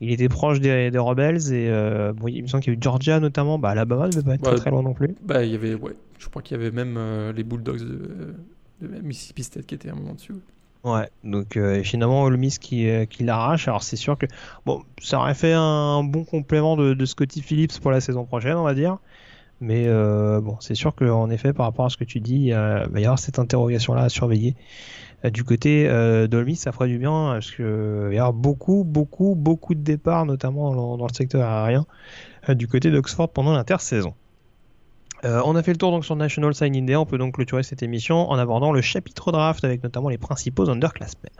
[0.00, 2.78] il était proche des, des Rebels, et euh, bon, il me semble qu'il y a
[2.78, 4.50] eu Georgia notamment, bah, Alabama ne devait pas être Ouais.
[4.52, 5.14] très, très loin non plus.
[5.24, 8.34] Bah il y avait ouais je crois qu'il y avait même euh, les Bulldogs de,
[8.82, 10.34] de Mississippi State qui étaient un moment dessus.
[10.84, 14.26] Ouais, donc euh, finalement, Ole Miss qui, euh, qui l'arrache, alors c'est sûr que
[14.66, 18.56] bon, ça aurait fait un bon complément de, de Scotty Phillips pour la saison prochaine,
[18.56, 18.98] on va dire.
[19.60, 22.42] Mais euh, bon, c'est sûr qu'en effet, par rapport à ce que tu dis, il
[22.44, 24.54] y a- il va y avoir cette interrogation-là à surveiller.
[25.30, 29.34] Du côté euh, ça ferait du bien parce que euh, il y avoir beaucoup, beaucoup,
[29.34, 31.86] beaucoup de départs, notamment dans, dans le secteur aérien,
[32.48, 34.14] euh, du côté d'Oxford pendant l'intersaison.
[35.24, 36.96] Euh, on a fait le tour donc sur National Signing Day.
[36.96, 40.68] On peut donc clôturer cette émission en abordant le chapitre draft avec notamment les principaux
[40.68, 41.32] underclassmen.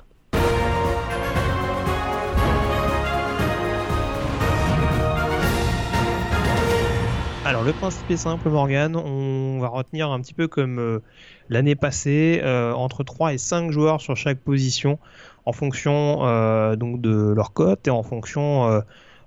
[7.66, 11.00] Le principe est simple Morgan, on va retenir un petit peu comme euh,
[11.48, 15.00] l'année passée euh, entre 3 et 5 joueurs sur chaque position
[15.46, 18.82] en fonction euh, donc de leur cote et en fonction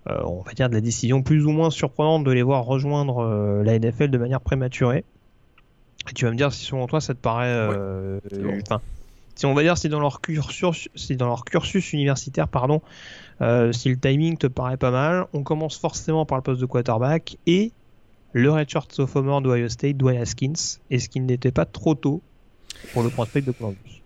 [0.08, 3.78] on va dire de la décision plus ou moins surprenante de les voir rejoindre la
[3.78, 5.04] NFL de manière prématurée.
[6.10, 7.68] Et tu vas me dire si selon toi ça te paraît
[8.32, 8.58] bon.
[8.66, 8.82] enfin,
[9.36, 12.82] si on va dire si dans leur cursus si dans leur cursus universitaire pardon
[13.42, 16.66] euh, si le timing te paraît pas mal, on commence forcément par le poste de
[16.66, 17.72] quarterback et
[18.34, 20.54] le redshirt sophomore d'Ohio State, Dwayne Haskins,
[20.92, 22.22] est-ce qu'il n'était pas trop tôt
[22.94, 24.02] pour le prospect de Columbus?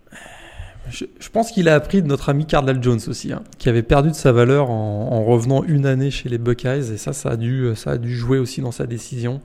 [0.90, 3.84] Je, je pense qu'il a appris de notre ami Cardinal Jones aussi, hein, qui avait
[3.84, 7.30] perdu de sa valeur en, en revenant une année chez les Buckeyes, et ça, ça
[7.32, 9.42] a dû, ça a dû jouer aussi dans sa décision.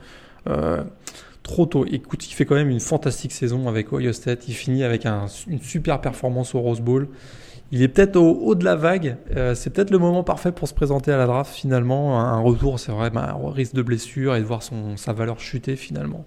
[0.48, 0.82] Euh,
[1.44, 1.86] trop tôt.
[1.90, 4.48] Écoute, il fait quand même une fantastique saison avec Ohio State.
[4.48, 7.08] Il finit avec un- une super performance au Rose Bowl.
[7.70, 9.16] Il est peut-être au haut de la vague.
[9.36, 12.18] Euh, c'est peut-être le moment parfait pour se présenter à la draft finalement.
[12.20, 15.38] Un retour, c'est vrai, ben, un risque de blessure et de voir son, sa valeur
[15.38, 16.24] chuter finalement.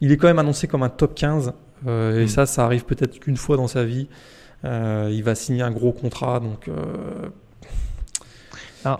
[0.00, 1.52] Il est quand même annoncé comme un top 15.
[1.88, 2.28] euh, et Mm.
[2.28, 4.06] ça, ça arrive peut-être qu'une fois dans sa vie.
[4.64, 6.38] Euh, il va signer un gros contrat.
[6.38, 6.68] Donc,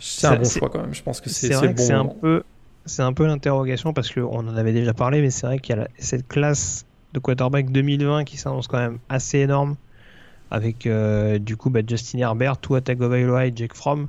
[0.01, 0.95] c'est un bon choix quand même.
[0.95, 2.43] Je pense que c'est bon un peu,
[2.87, 5.79] c'est un peu l'interrogation parce qu'on en avait déjà parlé, mais c'est vrai qu'il y
[5.79, 9.77] a la- cette classe de quarterback 2020 qui s'annonce quand même assez énorme,
[10.53, 14.07] avec euh, du coup bah, Justin Herbert, Tua Tagovailoa et Jake Fromm,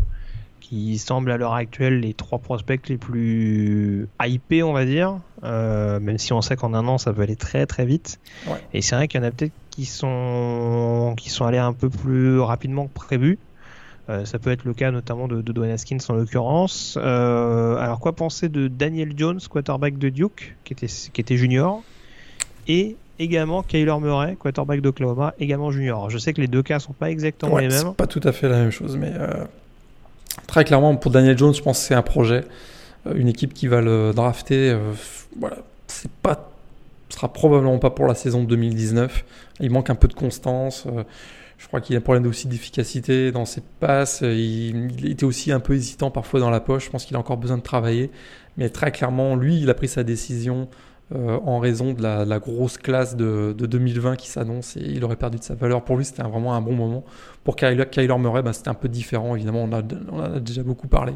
[0.59, 6.01] qui semblent à l'heure actuelle les trois prospects les plus hypés, on va dire, euh,
[6.01, 8.19] même si on sait qu'en un an ça peut aller très très vite.
[8.45, 8.61] Ouais.
[8.73, 11.89] Et c'est vrai qu'il y en a peut-être qui sont qui sont allés un peu
[11.89, 13.39] plus rapidement que prévu.
[14.09, 16.99] Euh, ça peut être le cas notamment de, de Dwayne Haskins en l'occurrence.
[17.01, 21.81] Euh, alors quoi penser de Daniel Jones, quarterback de Duke, qui était, qui était junior,
[22.67, 26.09] et également Kyler Murray, quarterback d'Oklahoma, également junior.
[26.09, 27.93] Je sais que les deux cas sont pas exactement Ouais, les mêmes.
[27.93, 29.45] pas tout à fait la même chose, mais euh,
[30.47, 32.43] très clairement pour Daniel Jones, je pense que c'est un projet,
[33.05, 34.71] Euh, une équipe qui va le drafter.
[34.71, 34.79] euh,
[35.39, 35.57] voilà,
[35.87, 36.49] c'est pas,
[37.09, 39.25] sera probablement pas pour la saison 2019.
[39.59, 40.85] Il manque un peu de constance.
[40.87, 41.03] euh,
[41.57, 44.19] je crois qu'il a un problème aussi d'efficacité dans ses passes.
[44.21, 46.85] Il, il était aussi un peu hésitant parfois dans la poche.
[46.85, 48.09] Je pense qu'il a encore besoin de travailler.
[48.57, 50.67] Mais très clairement, lui, il a pris sa décision
[51.15, 55.15] euh, en raison de la, grosse classe de, de 2020 qui s'annonce et il aurait
[55.15, 55.83] perdu de sa valeur.
[55.83, 57.03] Pour lui, c'était vraiment un bon moment.
[57.43, 57.85] Pour Kyler,
[58.17, 59.35] Murray, bah, c'était un peu différent.
[59.35, 61.13] Évidemment, on, a, en a déjà beaucoup parlé.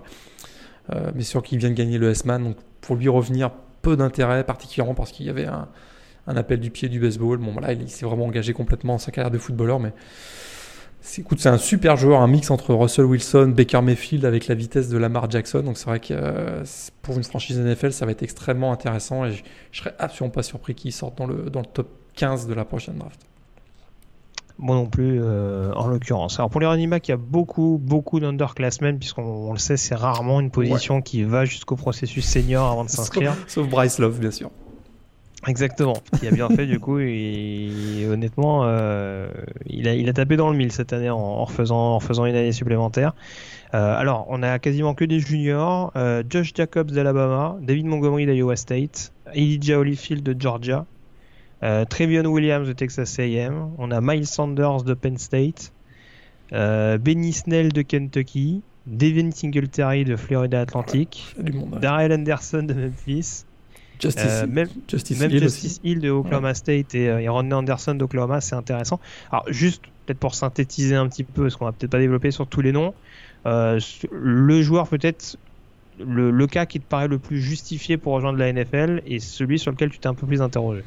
[0.94, 2.44] Euh, mais sûr qu'il vient de gagner le S-Man.
[2.44, 5.68] Donc pour lui revenir, peu d'intérêt, particulièrement parce qu'il y avait un,
[6.28, 7.38] appel du pied du baseball.
[7.38, 9.94] Bon, voilà, il s'est vraiment engagé complètement dans sa carrière de footballeur, mais
[11.18, 14.90] écoute, c'est un super joueur, un mix entre Russell Wilson, Baker Mayfield avec la vitesse
[14.90, 15.62] de Lamar Jackson.
[15.62, 16.64] Donc c'est vrai que euh,
[17.02, 20.44] pour une franchise NFL, ça va être extrêmement intéressant et je, je serais absolument pas
[20.44, 23.20] surpris qu'il sorte dans le, dans le top 15 de la prochaine draft.
[24.60, 26.40] Moi non plus, euh, en l'occurrence.
[26.40, 29.78] Alors pour les running backs, il y a beaucoup, beaucoup d'underclassmen, puisqu'on on le sait,
[29.78, 33.34] c'est rarement une position qui va jusqu'au processus senior avant de s'inscrire.
[33.34, 34.50] Sauf, sauf Bryce Love, bien sûr.
[35.48, 37.00] Exactement, qui a bien fait du coup.
[37.00, 39.30] Et, honnêtement, euh,
[39.66, 42.26] il, a, il a tapé dans le mille cette année en, en refaisant, en refaisant
[42.26, 43.16] une année supplémentaire.
[43.74, 45.92] Euh, alors, on a quasiment que des juniors.
[45.96, 50.86] Euh, Josh Jacobs d'Alabama, David Montgomery d'Iowa State, Elijah Holyfield de Georgia,
[51.90, 53.72] Trevion Williams de Texas A&M.
[53.78, 55.72] On a Miles Sanders de Penn State,
[56.52, 61.80] Benny Snell de Kentucky, Devin Singletary de Florida Atlantic, ouais.
[61.82, 63.47] Darrell Anderson de Memphis.
[64.02, 65.82] Justice, Euh, même Justice même Hill Justice aussi.
[65.84, 69.00] Hill de Oklahoma State et, euh, et Rodney Anderson d'Oklahoma, c'est intéressant.
[69.32, 72.48] Alors juste peut-être pour synthétiser un petit peu, parce qu'on va peut-être pas développer sur
[72.48, 72.94] tous les noms,
[73.46, 73.80] euh,
[74.12, 75.38] le joueur peut-être
[76.06, 79.58] le, le cas qui te paraît le plus justifié pour rejoindre la NFL et celui
[79.60, 80.84] sur lequel tu t'es un peu plus interrogé.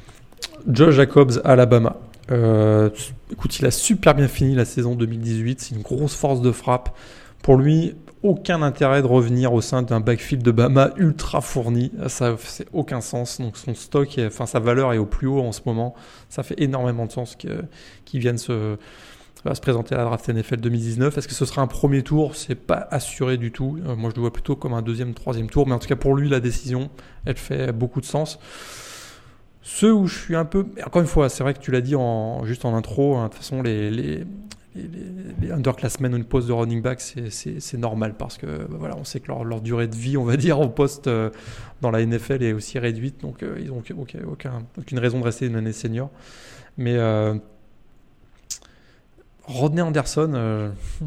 [0.68, 1.96] Josh Jacobs, Alabama.
[2.30, 2.90] Euh,
[3.32, 5.61] écoute, il a super bien fini la saison 2018.
[5.61, 6.96] C'est une grosse force de frappe.
[7.42, 11.91] Pour lui, aucun intérêt de revenir au sein d'un backfield de Bama ultra fourni.
[12.09, 13.41] Ça fait aucun sens.
[13.41, 15.95] Donc son stock, enfin sa valeur est au plus haut en ce moment.
[16.29, 17.64] Ça fait énormément de sens que-
[18.05, 18.77] qu'il vienne se,
[19.45, 21.16] va se présenter à la draft NFL 2019.
[21.16, 22.37] Est-ce que ce sera un premier tour?
[22.37, 23.79] C'est pas assuré du tout.
[23.87, 25.66] Euh, moi, je le vois plutôt comme un deuxième, troisième tour.
[25.66, 26.91] Mais en tout cas, pour lui, la décision,
[27.25, 28.39] elle fait beaucoup de sens.
[29.62, 30.66] Ceux où je suis un peu.
[30.85, 33.16] Encore une fois, c'est vrai que tu l'as dit en, juste en intro.
[33.16, 34.25] hein, de toute façon, les,
[34.75, 34.89] les,
[35.41, 39.05] les- underclassmen ou une poste de running back, c'est- normal parce que bah voilà, on
[39.05, 41.31] sait que leur, leur durée de vie, on va dire, en poste euh,
[41.81, 43.21] dans la NFL est aussi réduite.
[43.21, 46.11] Donc, euh, ils n'ont aucun, aucun- aucune raison de rester une année senior.
[46.79, 47.35] Mais euh,
[49.45, 51.05] Rodney Anderson, hmm,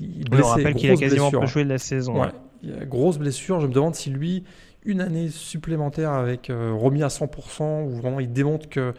[0.00, 1.40] il est On blessé, rappelle qu'il a quasiment blessure.
[1.40, 2.20] pas joué de la saison.
[2.22, 2.28] Ouais,
[2.62, 3.60] il y a grosse blessure.
[3.60, 4.44] Je me demande si lui,
[4.84, 8.94] une année supplémentaire avec remis à 100%, où vraiment il démontre que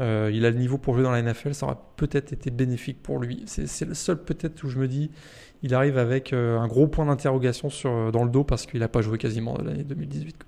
[0.00, 3.02] euh, il a le niveau pour jouer dans la NFL, ça aurait peut-être été bénéfique
[3.02, 3.42] pour lui.
[3.46, 5.10] C'est le seul peut-être où je me dis,
[5.62, 8.88] il arrive avec euh, un gros point d'interrogation sur dans le dos parce qu'il n'a
[8.88, 10.46] pas joué quasiment de l'année 2018.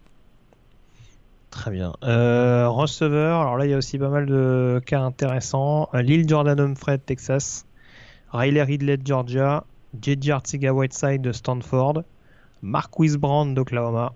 [1.51, 1.95] Très bien.
[2.05, 5.89] Euh, receveur, alors là il y a aussi pas mal de cas intéressants.
[5.95, 7.67] Euh, Lil Jordan Humphrey de Texas,
[8.31, 9.65] Riley Ridley de Georgia,
[10.01, 10.33] J.J.
[10.33, 12.03] Artiga Whiteside de Stanford,
[12.61, 14.13] Marquise Brown d'Oklahoma,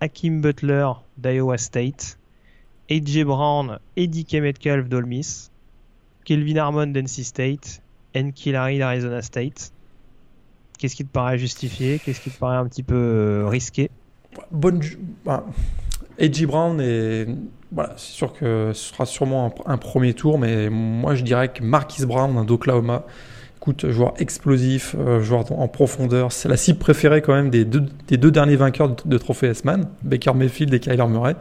[0.00, 2.17] Hakim Butler d'Iowa State,
[2.90, 3.24] A.J.
[3.24, 4.34] Brown, Eddie K.
[4.40, 5.50] Metcalf d'Ole Miss,
[6.24, 7.82] Kelvin Harmon d'NC State,
[8.16, 9.72] Enki Larry d'Arizona State.
[10.78, 11.98] Qu'est-ce qui te paraît justifié?
[11.98, 13.90] Qu'est-ce qui te paraît un petit peu euh, risqué?
[14.50, 15.44] Bonne, ju- bah,
[16.20, 16.46] A.J.
[16.46, 17.26] Brown est
[17.70, 21.52] voilà, c'est sûr que ce sera sûrement un, un premier tour, mais moi je dirais
[21.52, 23.04] que Marquis Brown d'Oklahoma,
[23.58, 27.84] écoute, joueur explosif, euh, joueur en profondeur, c'est la cible préférée quand même des deux,
[28.06, 31.36] des deux derniers vainqueurs de, de trophée S-Man, Baker Mayfield et Kyler Murray.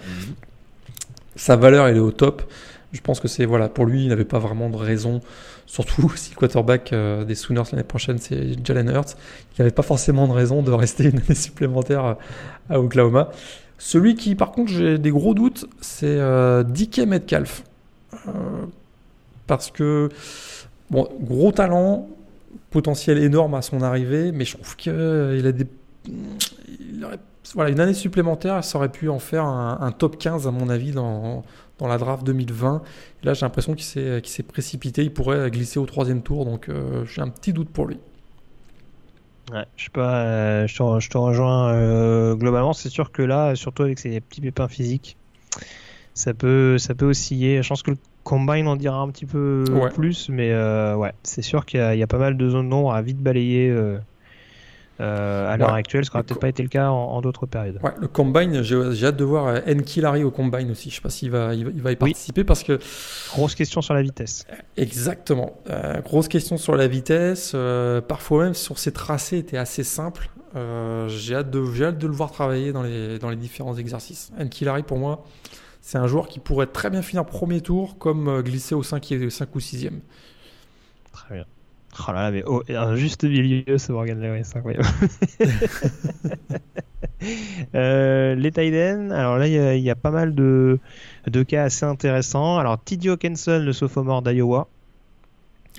[1.37, 2.43] Sa valeur elle est au top.
[2.91, 5.21] Je pense que c'est voilà pour lui, il n'avait pas vraiment de raison,
[5.65, 9.15] surtout si quarterback euh, des Sooners l'année prochaine c'est Jalen Hurts,
[9.57, 12.17] il n'avait pas forcément de raison de rester une année supplémentaire
[12.69, 13.29] à- Oklahoma.
[13.79, 17.63] Celui qui, par contre, j'ai des gros doutes, c'est euh, DK Metcalf.
[18.27, 18.31] Euh,
[19.45, 20.09] parce que,
[20.89, 22.09] bon, gros talent,
[22.71, 25.67] potentiel énorme à son arrivée, mais je trouve qu'il a des.
[26.07, 27.19] il aurait-
[27.55, 30.69] voilà, une année supplémentaire, ça aurait pu en faire un, un top 15, à mon
[30.69, 31.43] avis, dans,
[31.79, 32.81] dans la draft 2020.
[33.23, 35.03] Et là, j'ai l'impression qu'il s'est qu'il s'est précipité.
[35.03, 37.97] Il pourrait glisser au troisième tour, donc euh, j'ai un petit doute pour lui.
[39.53, 42.73] Ouais, je sais pas, euh, je, te, je te rejoins euh, globalement.
[42.73, 45.15] C'est sûr que là, surtout avec ces petits pépins physiques,
[46.13, 47.63] ça peut, ça peut osciller.
[47.63, 49.89] Je pense que le combine en dira un petit peu Ouais.
[49.89, 50.51] plus, mais
[50.95, 53.01] ouais, c'est sûr qu'il y, a- il y a pas mal de zones d'ombre à
[53.01, 53.73] vite balayer
[54.99, 55.79] euh, euh, à l'heure Ouais.
[55.79, 57.79] actuelle, ce qui n'aurait Le peut-être pas été le cas en, en d'autres périodes.
[57.83, 60.89] Ouais, le combine, j'ai j'ai hâte de voir euh, Enki Larry au combine aussi.
[60.89, 62.11] Je sais pas s'il va, il va, il va y Oui.
[62.11, 62.79] participer parce que
[63.31, 64.45] Grosse question sur la vitesse.
[64.75, 65.61] Exactement.
[65.69, 67.51] Euh, grosse question sur la vitesse.
[67.55, 70.29] euh, parfois même sur ses tracés était assez simple.
[70.55, 73.75] Euh, j'ai hâte de, j'ai hâte de le voir travailler dans les, dans les différents
[73.75, 74.31] exercices.
[74.39, 75.23] Enkilari pour moi,
[75.81, 79.05] c'est un joueur qui pourrait très bien finir premier tour comme euh, glisser au 5,
[79.29, 79.99] 5 ou 6e.
[81.11, 81.45] Très bien.
[82.07, 84.85] Oh là là, mais oh, un juste milieu, ce Morgan Lewis, c'est incroyable.
[87.75, 88.51] Euh, les
[88.95, 90.79] ends, alors là, il y, a- il y a pas mal de,
[91.25, 92.57] de cas assez intéressants.
[92.59, 93.09] Alors, T.D.
[93.09, 94.67] Hawkinson, le sophomore d'Iowa.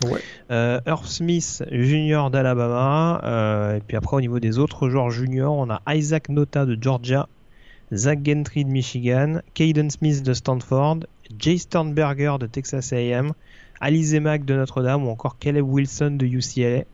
[0.04, 0.20] Ouais.
[0.50, 3.20] Euh, Smith, junior d'Alabama.
[3.24, 6.76] Euh, et puis après, au niveau des autres joueurs juniors, on a Isaac Nota de
[6.80, 7.28] Georgia,
[7.94, 11.00] Zach Gentry de Michigan, Caden Smith de Stanford,
[11.38, 13.32] Jay Sternberger de Texas A&M,
[13.80, 16.84] Alize Mack de Notre-Dame ou encore Caleb Wilson de UCLA.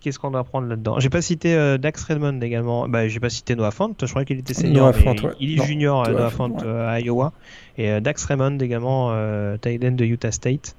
[0.00, 1.00] Qu'est-ce qu'on doit prendre là-dedans?
[1.00, 2.88] J'ai pas cité euh, Dax Redmond également.
[2.88, 3.90] Bah, j'ai pas cité Noah Fant.
[4.00, 4.86] Je crois qu'il était senior.
[4.86, 5.32] Noah Fant, ouais.
[5.40, 6.64] Il est Non, junior, euh, Noah Noah Fant, Fant ouais.
[6.64, 7.32] euh, à Iowa.
[7.76, 10.76] Et euh, Dax Raymond également, euh, de Utah State.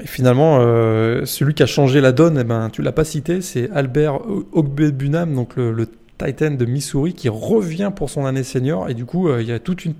[0.00, 3.40] Et finalement, euh, celui qui a changé la donne, eh ben, tu l'as pas cité,
[3.40, 4.20] c'est Albert
[4.52, 5.88] Ogbunam, donc le, le
[6.18, 8.88] Titan de Missouri, qui revient pour son année senior.
[8.88, 9.94] Et du coup, euh, il y a toute une,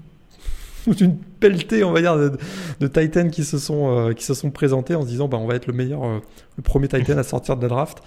[0.90, 4.50] toute une pelletée, on va dire, de, Titans qui se sont, euh, qui se sont
[4.50, 6.18] présentés en se disant, bah, on va être le meilleur, euh,
[6.56, 7.98] le premier Titan à sortir de la draft.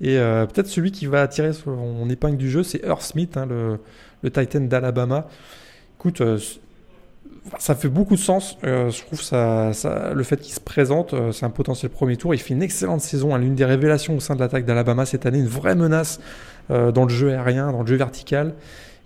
[0.00, 3.46] Et euh, peut-être celui qui va attirer son épingle du jeu, c'est Earth Smith, hein,
[3.46, 3.78] le,
[4.22, 5.28] le Titan d'Alabama.
[5.98, 6.22] Écoute,
[7.58, 8.58] ça fait beaucoup de sens.
[8.62, 9.70] Je trouve ça,
[10.14, 12.34] le fait qu'il se présente, c'est un potentiel premier tour.
[12.34, 15.26] Il fait une excellente saison, hein, l'une des révélations au sein de l'attaque d'Alabama cette
[15.26, 16.20] année, une vraie menace
[16.68, 18.54] dans le jeu aérien, dans le jeu vertical.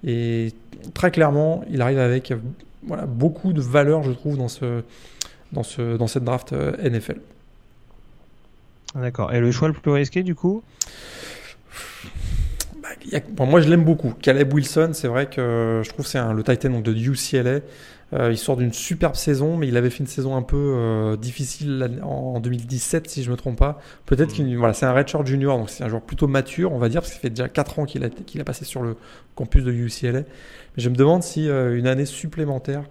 [0.04, 0.52] Et
[0.94, 2.32] très clairement, il arrive avec
[2.89, 4.82] voilà, beaucoup de valeur, je trouve, dans, ce,
[5.53, 7.20] dans, ce, dans cette draft euh, NFL.
[8.95, 9.32] D'accord.
[9.32, 10.62] Et le choix le plus risqué du coup?
[12.82, 14.12] Bah, a- bon, moi, je l'aime beaucoup.
[14.22, 17.61] Caleb Wilson, c'est vrai que euh, je trouve que c'est le Titan donc, de UCLA.
[18.14, 21.16] Euh, il sort d'une superbe saison, mais il avait fait une saison un peu euh,
[21.18, 23.80] difficile en 2017, si je me trompe pas.
[24.07, 26.89] Peut-être qu'il voilà, c'est un redshirt junior, donc c'est un joueur plutôt mature, on va
[26.89, 28.97] dire, parce que ça fait déjà 4 ans qu'il a, qu'il a passé sur le
[29.34, 30.22] campus de UCLA.
[30.79, 32.85] Je me demande si euh, une année supplémentaire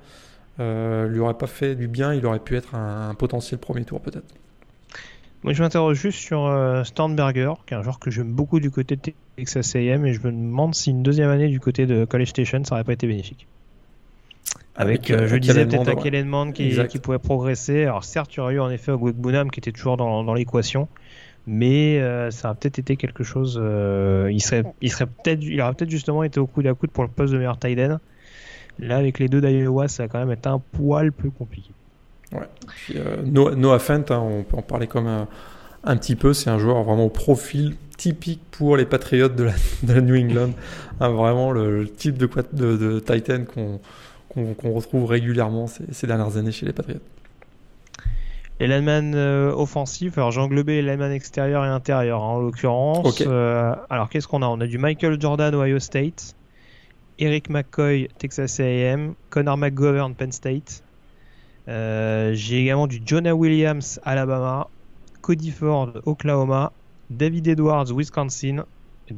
[0.60, 3.86] euh, lui aurait pas fait du bien, il aurait pu être un, un potentiel premier
[3.86, 4.26] tour peut-être.
[5.44, 8.72] Moi, je m'interroge juste sur euh, Sternberger, qui est un joueur que j'aime beaucoup du
[8.72, 12.06] côté de Texas A&M, et je me demande si une deuxième année du côté de
[12.06, 13.48] College Station, ça aurait pas été bénéfique.
[14.76, 15.96] Avec, euh, je disais peut-être à.
[15.96, 17.84] Kellen Mond qui, qui pouvait progresser.
[17.84, 20.88] Alors certes, il y aurait eu en effet Bunam qui était toujours dans, dans l'équation,
[21.48, 23.58] mais euh, ça a peut-être été quelque chose.
[23.62, 26.92] euh, il serait, il serait peut-être, il aurait peut-être justement été au coude à coude
[26.92, 27.98] pour le poste de meilleur tight end.
[28.80, 31.72] Là, avec les deux d'Iowa, ça a quand même été un poil plus compliqué.
[32.68, 35.28] Puis, euh, Noah, Noah Fent, hein, on peut en parler comme un,
[35.84, 36.34] un petit peu.
[36.34, 40.16] C'est un joueur vraiment au profil typique pour les Patriots de la, de la New
[40.16, 40.52] England.
[41.00, 46.08] Hein, vraiment le, le type de, quat- de, de Titan qu'on retrouve régulièrement ces, ces
[46.08, 47.00] dernières années chez les Patriots.
[48.60, 53.22] Les linemen euh, offensifs, alors j'ai englobé les linemen extérieurs et intérieurs hein, en l'occurrence.
[53.22, 54.48] Euh, alors qu'est-ce qu'on a?
[54.48, 56.36] On a du Michael Jordan Ohio State,
[57.20, 60.84] Eric McCoy Texas A&M, Connor McGovern Penn State.
[61.68, 64.68] Euh, j'ai également du Jonah Williams Alabama,
[65.22, 66.72] Cody Ford Oklahoma,
[67.12, 68.66] David Edwards Wisconsin,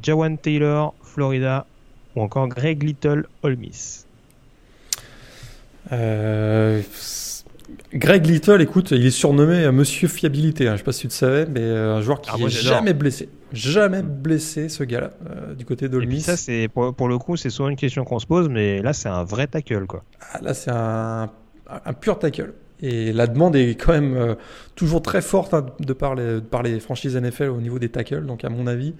[0.02, 1.66] Jawan Taylor Florida
[2.14, 4.06] ou encore Greg Little Ole Miss.
[5.92, 6.82] Euh,
[7.92, 10.68] Greg Little, écoute, il est surnommé euh, Monsieur Fiabilité.
[10.68, 10.72] hein.
[10.74, 12.52] Je sais pas si tu le savais, mais euh, un joueur qui Ah, moi, est
[12.52, 12.78] j'adore.
[12.78, 13.28] jamais blessé.
[13.52, 16.20] Jamais blessé, ce gars-là, euh, du côté d'Olmis.
[16.20, 18.92] ça, c'est pour, pour le coup, c'est souvent une question qu'on se pose, mais là,
[18.92, 20.04] c'est un vrai tackle quoi.
[20.32, 21.30] Ah, là, c'est un,
[21.68, 22.52] un pur tackle.
[22.82, 24.34] Et la demande est quand même euh,
[24.76, 27.88] toujours très forte hein, de, par les, de par les franchises NFL au niveau des
[27.88, 28.24] tackles.
[28.24, 28.94] Donc, à mon avis,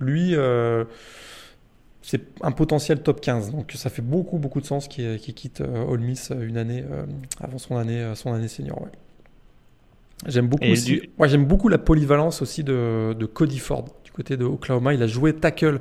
[0.00, 0.84] lui, euh,
[2.08, 3.50] c'est un potentiel top 15.
[3.50, 6.84] Donc, ça fait beaucoup, beaucoup de sens qu'il quitte euh, Ole Miss euh, une année
[6.88, 7.04] euh,
[7.40, 8.80] avant son année, son année senior.
[8.82, 8.88] ouais.
[10.26, 13.84] J'aime beaucoup, Et aussi, du- moi, j'aime beaucoup la polyvalence aussi de, de Cody Ford
[14.04, 14.94] du côté de Oklahoma.
[14.94, 15.80] Il a joué tackle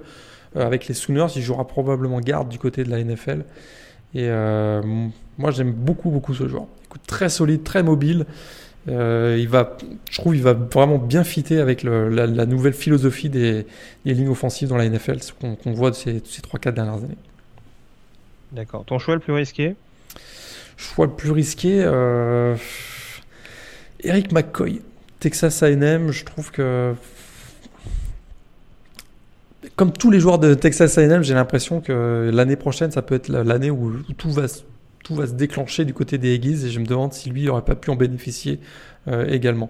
[0.55, 1.27] avec les Sooners.
[1.35, 3.45] Il jouera probablement garde du côté de la NFL.
[4.13, 4.81] Et euh,
[5.37, 6.65] moi, j'aime beaucoup, beaucoup ce joueur.
[6.85, 8.25] Écoute, très solide, très mobile.
[8.87, 9.77] Euh, il va,
[10.11, 13.65] je trouve, il va vraiment bien fitter avec le- la, la nouvelle philosophie des,
[14.05, 17.17] des lignes offensives dans la NFL, ce qu'on voit de ces, ces 3-4 dernières années.
[18.51, 18.85] D'accord.
[18.85, 19.75] Ton choix le plus risqué?
[20.77, 22.55] Choix le plus risqué, euh,
[24.01, 24.81] Eric McCoy,
[25.19, 26.11] Texas A&M.
[26.11, 26.93] Je trouve que,
[29.75, 33.29] comme tous les joueurs de Texas A&M, j'ai l'impression que l'année prochaine, ça peut être
[33.29, 34.61] la- l'année où, où tout va se-
[35.05, 37.61] tout va se déclencher du côté des Aggies et je me demande si lui n'aurait
[37.61, 38.59] pas pu en bénéficier
[39.07, 39.69] euh, également.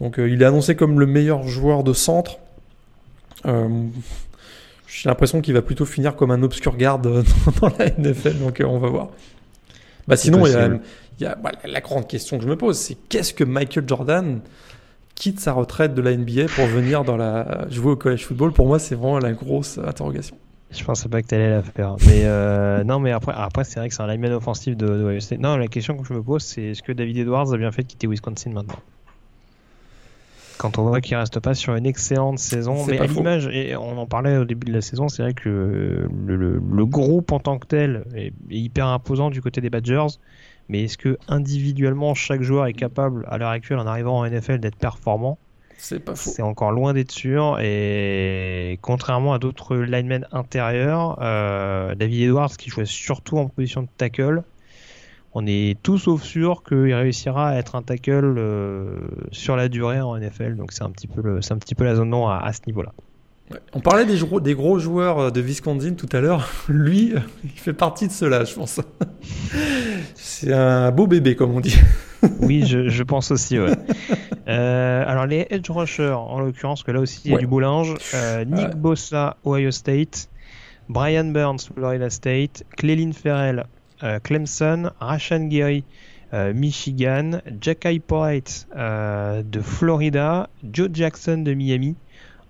[0.00, 2.38] Donc euh, il est annoncé comme le meilleur joueur de centre.
[3.46, 3.68] Euh,
[4.88, 7.24] j'ai l'impression qu'il va plutôt finir comme un obscur garde
[7.60, 9.08] dans la NFL, donc on va voir.
[10.08, 10.80] Bah, sinon, il y a, possible.
[11.20, 13.84] il y a- bah, la grande question que je me pose, c'est qu'est-ce que Michael
[13.86, 14.40] Jordan
[15.14, 18.52] quitte sa retraite de la NBA pour venir dans la, jouer au college football?
[18.52, 20.36] Pour moi, c'est vraiment la grosse interrogation.
[20.76, 21.96] Je pensais pas que t'allais la faire.
[22.06, 25.36] Mais euh, non, mais après, après c'est vrai que c'est un lineman offensif de, de.
[25.36, 27.82] Non, la question que je me pose, c'est est-ce que David Edwards a bien fait
[27.82, 28.80] de quitter Wisconsin maintenant?
[30.58, 33.98] Quand on voit qu'il reste pas sur une excellente saison, mais à l'image, et on
[33.98, 37.40] en parlait au début de la saison, c'est vrai que le, le- le groupe en
[37.40, 40.06] tant que tel est, est hyper imposant du côté des Badgers.
[40.68, 44.58] Mais est-ce que individuellement chaque joueur est capable à l'heure actuelle en arrivant en NFL
[44.60, 45.38] d'être performant?
[45.78, 46.30] C'est pas faux.
[46.30, 47.58] C'est encore loin d'être sûr.
[47.60, 53.88] Et contrairement à d'autres linemen intérieurs, euh, David Edwards, qui jouait surtout en position de
[53.96, 54.42] tackle,
[55.34, 59.00] on est tout sauf sûr qu'il réussira à être un tackle euh,
[59.32, 60.56] sur la durée en NFL.
[60.56, 62.60] Donc c'est un petit peu, le, un petit peu la zone non à, à ce
[62.66, 62.92] niveau-là.
[63.50, 63.58] Ouais.
[63.74, 66.48] On parlait des, gros, des gros joueurs de Wisconsin tout à l'heure.
[66.68, 67.12] Lui,
[67.42, 68.80] il fait partie de cela, je pense.
[70.14, 71.76] c'est un beau bébé, comme on dit.
[72.40, 73.58] oui, je, je, pense aussi.
[73.58, 73.72] Ouais.
[74.48, 77.60] euh, alors les edge rushers, en l'occurrence, que là aussi il y a du beau
[77.60, 77.94] linge.
[78.14, 80.28] Euh, Nick Bossa, Ohio State.
[80.88, 82.64] Brian Burns, Florida State.
[82.76, 83.64] Clelin Ferrell,
[84.02, 84.90] euh, Clemson.
[85.00, 85.84] Rashan Gary,
[86.32, 87.40] euh, Michigan.
[87.60, 90.48] Jackie Polite de Florida.
[90.72, 91.96] Joe Jackson de Miami.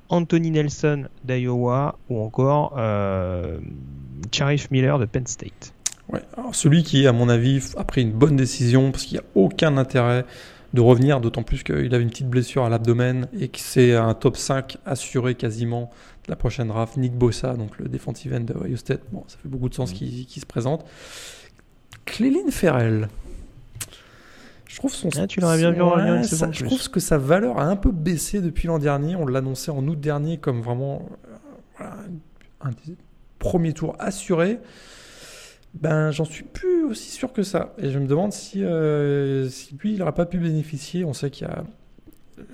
[0.09, 3.59] Anthony Nelson d'Iowa ou encore euh,
[4.33, 5.74] Sharif Miller de Penn State.
[6.09, 9.25] Ouais, alors celui qui, à mon avis, a pris une bonne décision parce qu'il n'y
[9.25, 10.25] a aucun intérêt
[10.75, 14.13] de revenir, d'autant plus qu'il avait une petite blessure à l'abdomen et que c'est un
[14.13, 15.91] top 5 assuré quasiment
[16.27, 16.97] de la prochaine draft.
[16.97, 19.93] Nick Bossa, donc le defensive end de Ohio State, bon, ça fait beaucoup de sens
[19.93, 19.95] mmh.
[19.95, 20.85] qu'il qu se présente.
[22.05, 23.09] Cléline Ferrell.
[24.67, 25.09] Je trouve son.
[25.17, 27.77] Ah, tu l'aurais bien vu en ouais, ça, Je trouve que sa valeur a un
[27.77, 29.15] peu baissé depuis l'an dernier.
[29.15, 31.09] On l'annonçait en août dernier comme vraiment
[31.77, 31.95] voilà,
[32.61, 32.97] un des
[33.39, 34.59] premiers tours assurés.
[35.75, 37.75] Ben, j'en suis plus aussi sûr que ça.
[37.79, 39.49] Et je me demande si, euh,
[39.81, 41.05] lui, il n'aurait pas pu bénéficier.
[41.05, 41.65] On sait qu'il y a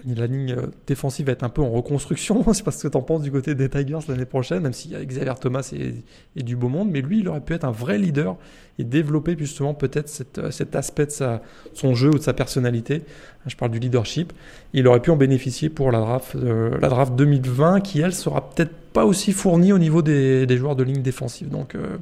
[0.06, 0.56] la ligne
[0.86, 2.44] défensive va être un peu en reconstruction.
[2.52, 4.96] C'est parce que tu en penses du côté des Tigers l'année prochaine, même s'il y
[4.96, 6.90] a Xavier Thomas et, du beau monde.
[6.90, 8.36] Mais lui, il aurait pu être un vrai leader
[8.78, 11.38] et développer justement peut-être cet, aspect de
[11.74, 13.02] son jeu ou de sa personnalité.
[13.46, 14.32] Je parle du leadership.
[14.72, 18.50] Il aurait pu en bénéficier pour la draft, euh, la draft 2020 qui, elle, sera
[18.50, 21.48] peut-être pas aussi fournie au niveau des, joueurs de ligne défensive.
[21.48, 21.98] Donc, euh,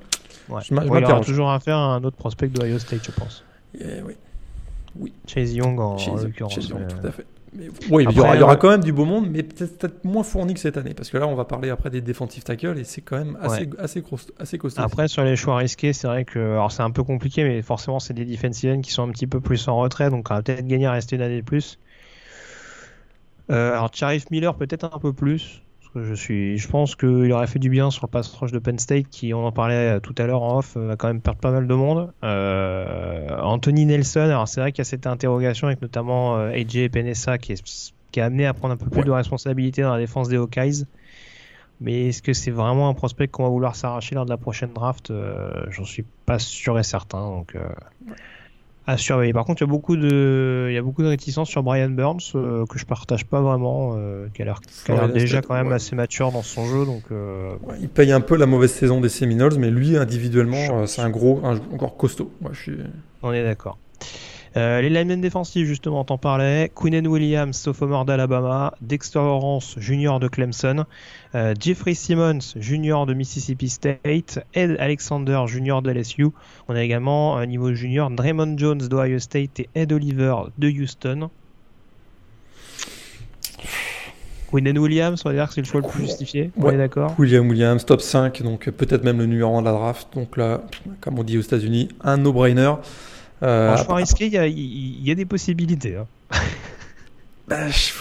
[0.51, 0.61] ouais.
[0.63, 3.45] je ouais, il aura toujours à faire un autre prospect de Ohio State, je pense.
[3.79, 4.15] Et, oui.
[4.99, 5.13] oui.
[5.27, 6.55] Chase Young en, en l'occurrence.
[6.55, 7.27] Chase Young, tout à fait.
[7.55, 9.43] Mais, oui, après, il, y aura, il y aura, quand même du beau monde, mais
[9.43, 10.93] peut-être peut moins fourni que cette année.
[10.93, 13.63] Parce que là, on va parler après des défensifs tackles et c'est quand même assez,
[13.63, 13.71] ouais.
[13.79, 14.05] assez,
[14.39, 14.83] assez costaud.
[14.83, 16.39] Après, sur les choix risqués, c'est vrai que.
[16.39, 19.41] Alors, c'est un peu compliqué, mais forcément, c'est des defensive qui sont un petit peu
[19.41, 20.11] plus en retrait.
[20.11, 21.79] Donc, on va peut-être gagner à rester une année de plus.
[23.51, 25.63] Euh, alors, Sharif Miller, peut-être un peu plus.
[26.05, 28.79] Je, suis, je pense qu'il aurait fait du bien sur le pass rush de Penn
[28.79, 31.51] State, qui, on en parlait tout à l'heure en off, va quand même perdre pas
[31.51, 32.13] mal de monde.
[32.25, 36.89] Euh, Anthony Nelson, alors c'est vrai qu'il y a cette interrogation avec notamment euh, AJ
[36.91, 39.07] Penessa qui est qui amené à prendre un peu plus ouais.
[39.07, 40.87] de responsabilité dans la défense des Hawkeyes.
[41.81, 44.73] Mais est-ce que c'est vraiment un prospect qu'on va vouloir s'arracher lors de la prochaine
[44.73, 45.11] draft?
[45.11, 47.21] Euh, J'en suis pas sûr et certain.
[47.21, 47.69] Donc, euh,
[48.89, 49.35] à surveiller.
[49.35, 51.91] Par contre, il y a beaucoup de, il y a beaucoup de réticences sur Brian
[51.91, 55.43] Burns euh, que je partage pas vraiment, euh, qui a l'air, qui a l'air déjà
[55.43, 55.75] quand même ouais.
[55.75, 56.87] assez mature dans son jeu.
[56.87, 60.87] Donc, euh, ouais, il paye un peu la mauvaise saison des Seminoles, mais lui individuellement,
[60.87, 62.33] c'est un gros, un, encore costaud.
[62.41, 62.77] Moi, je suis.
[63.23, 63.77] On est d'accord.
[64.57, 66.71] Euh, les linemen défensifs, justement, t'en parlais.
[66.75, 68.75] Quinnen Williams, sophomore d'Alabama.
[68.81, 70.85] Dexter Lawrence, junior de Clemson.
[71.35, 74.39] Euh, Jeffrey Simmons, junior de Mississippi State.
[74.55, 76.29] Ed Alexander, junior de LSU.
[76.69, 81.31] On a également, un niveau junior, Draymond Jones d'Ohio State et Ed Oliver de Houston.
[84.51, 86.51] Quinnen Williams, on va dire que c'est le choix le plus justifié.
[86.57, 86.75] On ouais.
[86.75, 90.09] est d'accord William Williams, top 5, donc peut-être même le numéro 1 de la draft.
[90.15, 90.63] Donc là,
[91.03, 92.73] comme on dit aux États-Unis, un no-brainer.
[93.43, 95.97] Euh, Franchement risqué, il y, y, y, a des possibilités.
[95.97, 96.07] Hein.
[97.49, 97.93] bah, je...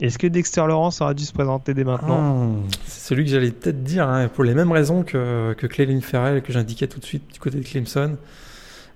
[0.00, 3.50] Est-ce que Dexter Lawrence aurait dû se présenter dès maintenant mmh, C'est celui que j'allais
[3.50, 7.04] peut-être dire, hein, pour les mêmes raisons que, que Clelin Ferrell, que j'indiquais tout de
[7.04, 8.16] suite du côté de Clemson.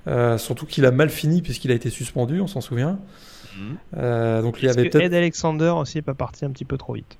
[0.06, 2.98] Euh, surtout qu'il a mal fini puisqu'il a été suspendu, on s'en souvient.
[3.56, 3.74] Mmh.
[3.96, 5.04] Euh, donc il avait peut-être.
[5.04, 7.18] Ed Alexander aussi n'est pas parti un petit peu trop vite.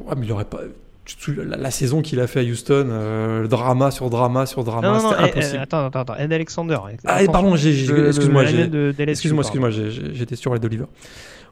[0.00, 0.60] Ouais, mais il aurait pas
[1.28, 5.22] la, la saison qu'il a fait à Houston, euh, drama sur drama sur drama, c'était
[5.22, 5.58] impossible.
[5.58, 6.78] Euh, attends, attends, attends, Ed Alexander.
[7.04, 8.08] Ah, pardon, excuse-moi,
[9.08, 10.86] excuse-moi, excuse-moi, j'étais sur Ed Oliver.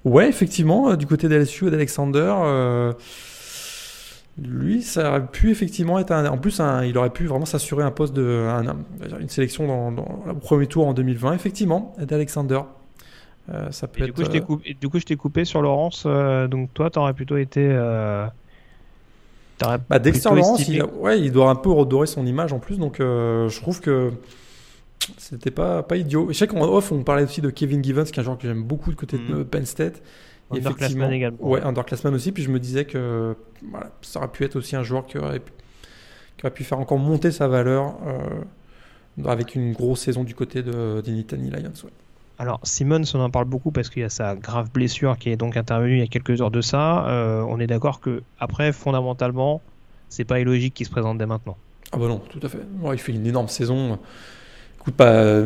[0.04, 2.92] Ouais, effectivement, euh, du côté d'LSU et d'Alexander, euh,
[4.38, 7.84] lui, ça aurait pu effectivement être un, en plus, un, il aurait pu vraiment s'assurer
[7.84, 8.76] un poste de, un,
[9.20, 11.34] une sélection dans, dans, le premier tour en 2020.
[11.34, 12.60] Effectivement, Ed Alexander.
[13.50, 15.60] Euh, ça peut et être, du, coup, je coupé, du coup, je t'ai coupé sur
[15.60, 16.06] Laurence.
[16.06, 17.68] donc toi, t'aurais plutôt été
[19.88, 23.00] bah, Dexter Lawrence, il, ouais, il doit un peu redorer son image en plus, donc
[23.00, 24.10] euh, je trouve que
[25.18, 26.28] c'était pas, pas idiot.
[26.30, 28.46] Je sais qu'en off, on parlait aussi de Kevin Givens, qui est un joueur que
[28.46, 29.28] j'aime beaucoup de côté mm.
[29.28, 30.02] de Penn State.
[30.50, 31.38] Underclassman également.
[31.40, 32.32] Ouais, underclassman aussi.
[32.32, 33.36] Puis je me disais que
[33.70, 35.40] voilà, ça aurait pu être aussi un joueur qui aurait,
[36.36, 40.62] qui aurait pu faire encore monter sa valeur euh, avec une grosse saison du côté
[40.62, 41.72] de, des Nittany Lions.
[41.84, 41.90] Ouais.
[42.40, 45.36] Alors Simmons, on en parle beaucoup parce qu'il y a sa grave blessure qui est
[45.36, 47.06] donc intervenue il y a quelques heures de ça.
[47.06, 49.60] Euh, on est d'accord que après, fondamentalement,
[50.08, 51.58] c'est pas illogique qu'il se présente dès maintenant.
[51.92, 52.60] Ah bah non, tout à fait.
[52.80, 53.98] Ouais, il fait une énorme saison.
[54.80, 55.42] Écoute, pas.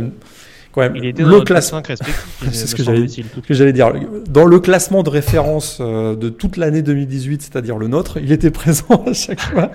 [0.70, 1.78] quand même Il était le dans notre classement.
[1.78, 2.28] 5 respectif.
[2.52, 3.92] C'est que j'allais- ce que j'allais dire.
[4.28, 8.52] Dans le classement de référence euh, de toute l'année 2018, c'est-à-dire le nôtre, il était
[8.52, 9.72] présent à chaque fois.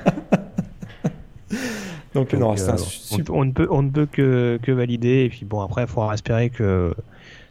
[2.15, 3.35] Donc, euh, un on, super.
[3.35, 5.23] on ne peut, on ne peut que, que valider.
[5.25, 6.93] Et puis bon, après, il faudra espérer que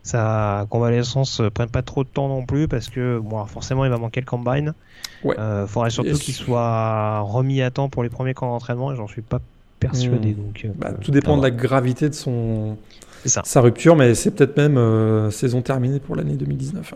[0.03, 3.99] sa convalescence prenne pas trop de temps non plus parce que bon, forcément, il va
[3.99, 4.75] manquer le combine.
[5.23, 5.39] Ouais.
[5.39, 6.19] Euh, faudrait surtout Yes.
[6.21, 9.41] qu'il soit remis à temps pour les premiers camps d'entraînement et j'en suis pas
[9.81, 10.31] persuadé.
[10.33, 10.35] Hmm.
[10.47, 12.77] Donc, euh, Bah, tout dépend de la gravité de son
[13.25, 13.43] ça.
[13.45, 16.95] sa rupture, mais c'est peut-être même saison terminée pour l'année 2019.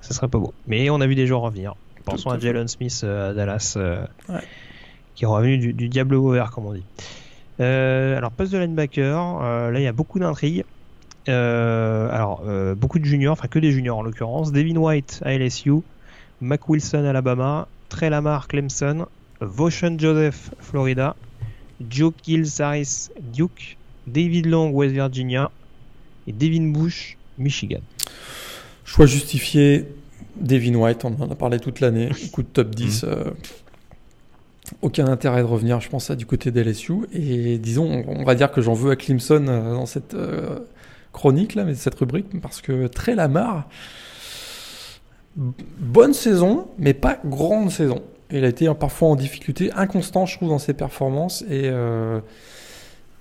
[0.00, 0.54] Ça serait pas beau.
[0.66, 1.74] Mais on a vu des joueurs revenir.
[2.04, 2.38] Pensons à.
[2.38, 4.34] Jalen Smith à Dallas, Ouais.
[5.18, 6.84] Qui est revenu du, du diable au vert, comme on dit.
[7.58, 10.64] Euh, alors, poste de linebacker, euh, là il y a beaucoup d'intrigues.
[11.28, 12.44] Euh, alors,
[12.76, 14.52] beaucoup de juniors, enfin que des juniors en l'occurrence.
[14.52, 15.72] Devin White à LSU,
[16.40, 19.06] Mac Wilson à Alabama, Trey Lamar Clemson,
[19.40, 21.16] Voshan Joseph Florida,
[21.90, 25.50] Joe Kills Harris Duke, David Long West Virginia
[26.28, 27.80] et Devin Bush Michigan.
[28.84, 29.84] Choix justifié,
[30.36, 32.08] Devin White, on en a parlé toute l'année.
[32.32, 33.02] Coup de top 10.
[33.02, 33.24] euh,
[34.82, 36.94] aucun intérêt de revenir, je pense, à du côté d'LSU.
[37.12, 40.60] Et disons, on va dire que j'en veux à Clemson euh, dans cette euh,
[41.12, 43.68] chronique, là, mais cette rubrique, parce que très Lamar,
[45.36, 48.02] bonne saison, mais pas grande saison.
[48.30, 51.42] Il a été parfois en difficulté, inconstant, je trouve, dans ses performances.
[51.42, 52.20] Et euh,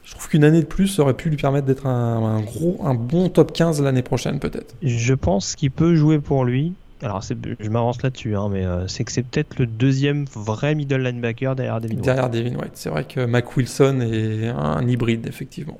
[0.03, 3.29] je trouve qu'une année de plus aurait pu lui permettre d'être un gros, un bon
[3.29, 4.75] top 15 l'année prochaine, peut-être.
[4.81, 6.73] Je pense qu'il peut jouer pour lui.
[7.03, 10.73] Alors, c'est- je m'avance là-dessus, hein, mais euh, c'est que c'est peut-être le deuxième vrai
[10.73, 12.05] middle linebacker derrière David White.
[12.05, 12.71] Derrière Devin White.
[12.73, 15.79] C'est vrai que Mac Wilson est un hybride, effectivement.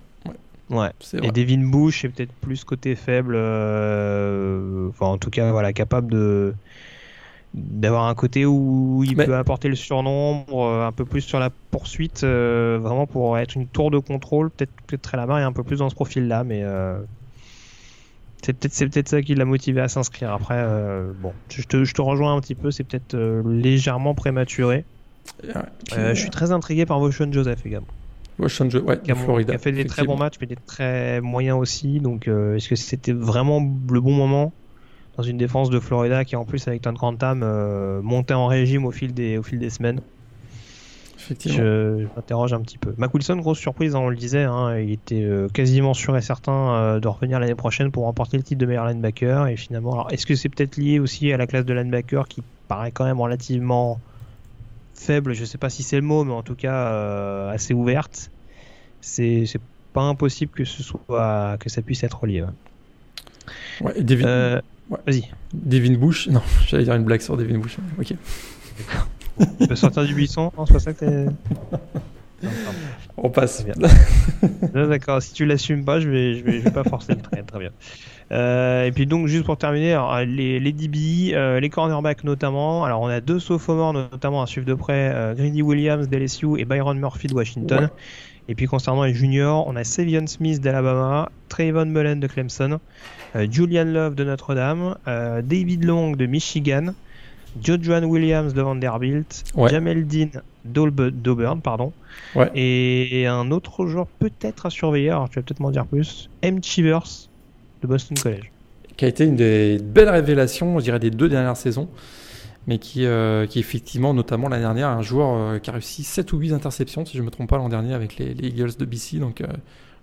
[0.70, 0.89] Ouais, Ouais.
[0.99, 1.32] c'est Et.
[1.32, 6.53] Devin Bush est peut-être plus côté faible, euh, enfin en tout cas voilà capable de
[7.53, 11.39] d'avoir un côté où il Mais- peut apporter le surnombre, euh, un peu plus sur
[11.39, 14.51] la poursuite, euh, vraiment pour être une tour de contrôle.
[14.51, 16.99] Peut-être que Trellamar est un peu plus dans ce profil-là, mais euh,
[18.48, 20.32] c'est peut-être c'est peut-être ça qui l'a motivé à s'inscrire.
[20.32, 24.14] Après, euh, bon, je te, je te rejoins un petit peu, c'est peut-être euh, légèrement
[24.16, 24.86] prématuré.
[25.98, 27.88] Euh, je suis très intrigué par Voshon Joseph également
[28.39, 29.52] Washington, Jo- ouais, qui a, de Florida.
[29.52, 32.00] qui a fait des très bons matchs, mais des très moyens aussi.
[32.00, 33.60] Donc, est-ce que c'était vraiment
[33.91, 34.54] le bon moment
[35.18, 37.39] dans une défense de Florida qui, en plus, avec Tom Grantham,
[38.02, 40.00] montait en régime au fil des, au fil des semaines?
[41.30, 41.57] Effectivement.
[41.57, 42.93] Je, je m'interroge un petit peu.
[42.97, 46.21] Mac Wilson, grosse surprise, hein, on le disait, hein, il était euh, quasiment sûr et
[46.21, 49.47] certain euh, de revenir l'année prochaine pour remporter le titre de meilleur linebacker.
[49.47, 52.41] Et finalement, alors, est-ce que c'est peut-être lié aussi à la classe de linebacker qui
[52.69, 53.99] paraît quand même relativement
[54.93, 55.34] faible?
[55.34, 58.32] Je sais pas si c'est le mot, mais en tout cas euh, assez ouverte.
[59.01, 59.61] C'est c'est
[59.93, 62.43] pas impossible que ce soit que ça puisse être lié.
[62.43, 62.47] ouais.
[63.82, 64.97] Ouais, et Devin, Euh, Ouais.
[65.05, 66.30] Vas-y, Devin Bush.
[66.30, 67.75] Non, j'allais dire une blague sur Devin Bush.
[67.99, 68.13] Ok.
[69.59, 70.51] tu peux sortir du buisson.
[70.57, 71.25] Non, c'est pas ça que t'es-.
[73.17, 73.65] On passe.
[74.73, 77.41] D'accord, si tu l'assumes pas, je vais, je vais, je vais pas forcer le trait.
[77.41, 77.71] Très bien.
[78.31, 82.83] Euh, et puis donc juste pour terminer, alors, les, les DB, euh, les cornerbacks notamment.
[82.83, 86.65] Alors on a deux sophomores notamment à suivre de près, euh, Grady Williams d'LSU et
[86.65, 87.83] Byron Murphy de Washington.
[87.85, 87.89] Ouais.
[88.49, 92.79] Et puis concernant les juniors, on a Savion Smith d'Alabama, Trayvon Mullen de Clemson,
[93.35, 96.93] euh, Julian Love de Notre-Dame, David Long de Michigan,
[97.62, 99.70] Jojuan Williams de Vanderbilt, Ouais.
[99.70, 100.30] Jamel Dean
[100.66, 101.93] d'Aub- d'Auburn, pardon,
[102.36, 102.51] Ouais.
[102.55, 106.30] et, et un autre joueur peut-être à surveiller, alors tu vas peut-être m'en dire plus,
[106.41, 106.64] M.
[106.64, 107.03] Chivers
[107.82, 108.51] de Boston College.
[108.95, 111.88] Qui a été une des belles révélations, je dirais, des deux dernières saisons.
[112.66, 116.34] Mais qui, euh, qui effectivement, notamment l'année dernière, un joueur euh, qui a réussi 7
[116.34, 118.76] ou 8 interceptions, si je ne me trompe pas, l'an dernier avec les, les Eagles
[118.78, 119.20] de BC.
[119.20, 119.45] Donc, euh,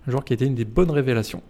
[0.07, 1.43] un joueur qui a été une des bonnes révélations.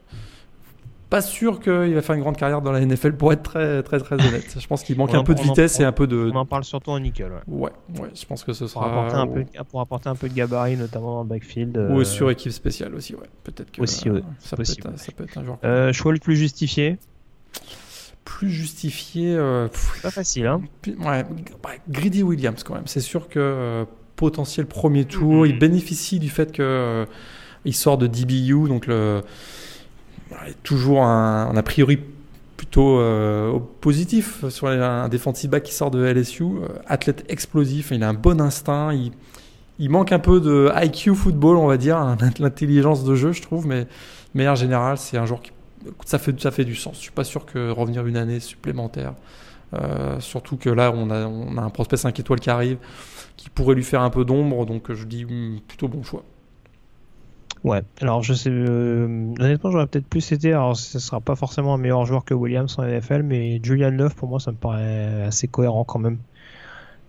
[1.10, 4.00] Pas sûr qu'il va faire une grande carrière dans la NFL pour être très, très,
[4.00, 4.56] très honnête.
[4.60, 6.32] Je pense qu'il manque On un en- peu de en- vitesse et un peu de.
[6.34, 7.40] On en parle surtout en nickel, ouais.
[7.48, 8.90] Ouais, ouais, je pense que ce Pour, sera.
[8.92, 11.78] apporter un peu, pour apporter un peu de gabarit, notamment dans le backfield.
[11.78, 13.28] Ou euh, sur équipe spéciale aussi, ouais.
[13.44, 16.20] Peut-être que Aussi, ouais, ça, peut être, ça peut être un joueur euh, choix le
[16.20, 16.98] plus justifié,
[18.24, 19.36] plus justifié.
[19.36, 19.68] euh,
[20.02, 20.62] pas facile, hein.
[20.88, 21.24] Ouais,
[21.64, 22.88] bah, Greedy Williams quand même.
[22.88, 23.86] C'est sûr que
[24.16, 25.46] potentiel premier tour, Mhm.
[25.46, 27.06] il bénéficie du fait que
[27.66, 29.22] il sort de DBU, donc le
[30.64, 32.00] toujours un, a priori
[32.56, 38.04] plutôt euh, positif sur un defensive back qui sort de LSU, euh, athlète explosif, il
[38.04, 42.18] a un bon instinct, il, manque un peu de IQ football, on va dire, hein,
[42.40, 43.90] l'intelligence de jeu, je trouve, mais de
[44.34, 45.52] manière générale, c'est un joueur qui
[46.06, 46.96] ça fait, ça fait du sens.
[46.96, 49.14] Je suis pas sûr que revenir une année supplémentaire,
[49.76, 52.78] euh, surtout que là, on a, on a un prospect 5 étoiles qui arrive,
[53.38, 56.24] qui pourrait lui faire un peu d'ombre, donc je dis hum, plutôt bon choix.
[57.66, 59.06] Ouais, alors je sais, euh,
[59.40, 62.78] honnêtement, j'aurais peut-être plus été, alors ce sera pas forcément un meilleur joueur que Williams
[62.78, 66.20] en NFL, mais Julian Love, pour moi, ça me paraît assez cohérent quand même.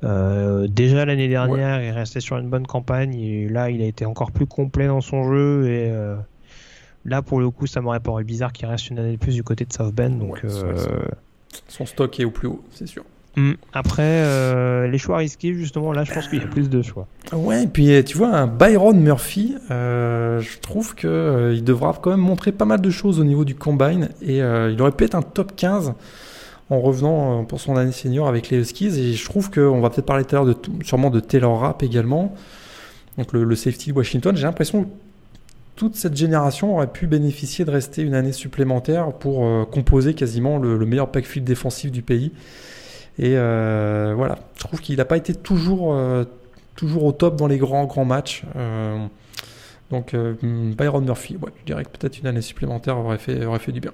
[0.03, 4.07] Euh, déjà l'année dernière, il restait sur une bonne campagne, et là, il a été
[4.07, 6.16] encore plus complet dans son jeu, et euh,
[7.05, 9.43] là pour le coup, ça m'aurait paru bizarre qu'il reste une année de plus du
[9.43, 10.09] côté de South Bend.
[10.09, 10.43] Donc,
[11.69, 13.05] son stock est au plus haut, c'est sûr.
[13.37, 13.53] Hmm.
[13.73, 17.07] Après, les choix risqués, justement, là, je pense qu'il y a plus de choix.
[17.33, 22.21] Ouais, et puis tu vois, un Byron Murphy, je trouve qu'il il devra quand même
[22.21, 25.23] montrer pas mal de choses au niveau du combine et il aurait pu être un
[25.23, 25.93] top 15
[26.71, 28.99] en revenant pour son année senior avec les Huskies.
[28.99, 32.35] Et je trouve qu'on va peut-être parler tout à l'heure sûrement de Taylor Rapp également
[33.19, 34.37] donc le, safety de Washington.
[34.37, 34.89] J'ai l'impression que
[35.75, 40.59] toute cette génération aurait pu bénéficier de rester une année supplémentaire pour euh, composer quasiment
[40.59, 42.33] le, meilleur backfield défensif du pays.
[43.19, 46.25] Et euh, voilà, je trouve qu'il n'a pas été toujours, euh,
[46.75, 48.43] toujours au top dans les grands, grands matchs.
[49.91, 53.73] donc Byron Murphy, ouais, je dirais que peut-être une année supplémentaire aurait fait, aurait fait
[53.73, 53.93] du bien.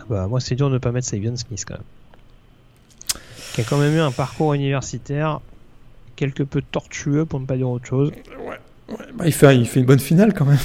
[0.00, 3.20] Ah bah, moi, c'est dur de ne pas mettre Savion Smith quand même.
[3.54, 5.40] Qui a quand même eu un parcours universitaire
[6.16, 8.12] quelque peu tortueux pour ne pas dire autre chose.
[8.46, 8.58] Ouais,
[9.14, 10.58] Bah, il, fait, il fait une bonne finale quand même.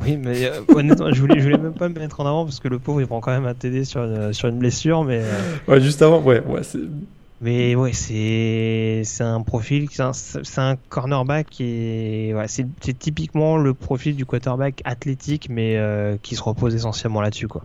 [0.00, 2.60] Oui, mais euh, honnêtement, je voulais, je voulais même pas me mettre en avant parce
[2.60, 5.22] que le pauvre il prend quand même un TD sur une, sur une blessure, mais.
[5.22, 6.62] Euh, ouais, juste avant, ouais, ouais,
[7.40, 13.74] Mais ouais, c'est c'est un profil, c'est un, cornerback qui est, ouais, c'est typiquement le
[13.74, 17.64] profil du quarterback athlétique, mais euh, qui se repose essentiellement là-dessus, quoi.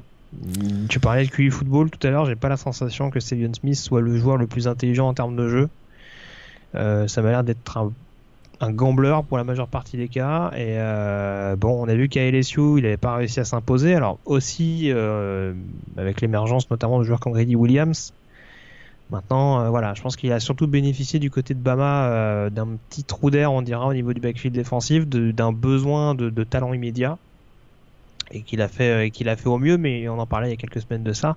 [0.89, 3.75] Tu parlais de QI football tout à l'heure, j'ai pas la sensation que Steven Smith
[3.75, 5.69] soit le joueur le plus intelligent en termes de jeu.
[6.75, 7.91] Euh, ça m'a l'air d'être un,
[8.63, 10.51] un, gambler pour la majeure partie des cas.
[10.55, 13.95] Et euh, bon, on a vu qu'à LSU, il n'avait pas réussi à s'imposer.
[13.95, 15.53] Alors aussi, euh,
[15.97, 18.13] avec l'émergence notamment de joueurs comme Grady Williams.
[19.11, 23.29] Maintenant, voilà, je pense qu'il a surtout bénéficié du côté de Bama d'un petit trou
[23.29, 27.17] d'air, on dira, au niveau du backfield défensif, d'un besoin de, de, talent immédiat.
[28.31, 30.53] Et qu'il a, fait, qu'il a fait au mieux, mais on en parlait il y
[30.53, 31.35] a quelques semaines de ça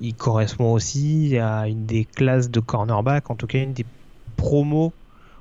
[0.00, 3.86] il correspond aussi à une des classes de cornerback, en tout cas une des
[4.36, 4.92] promo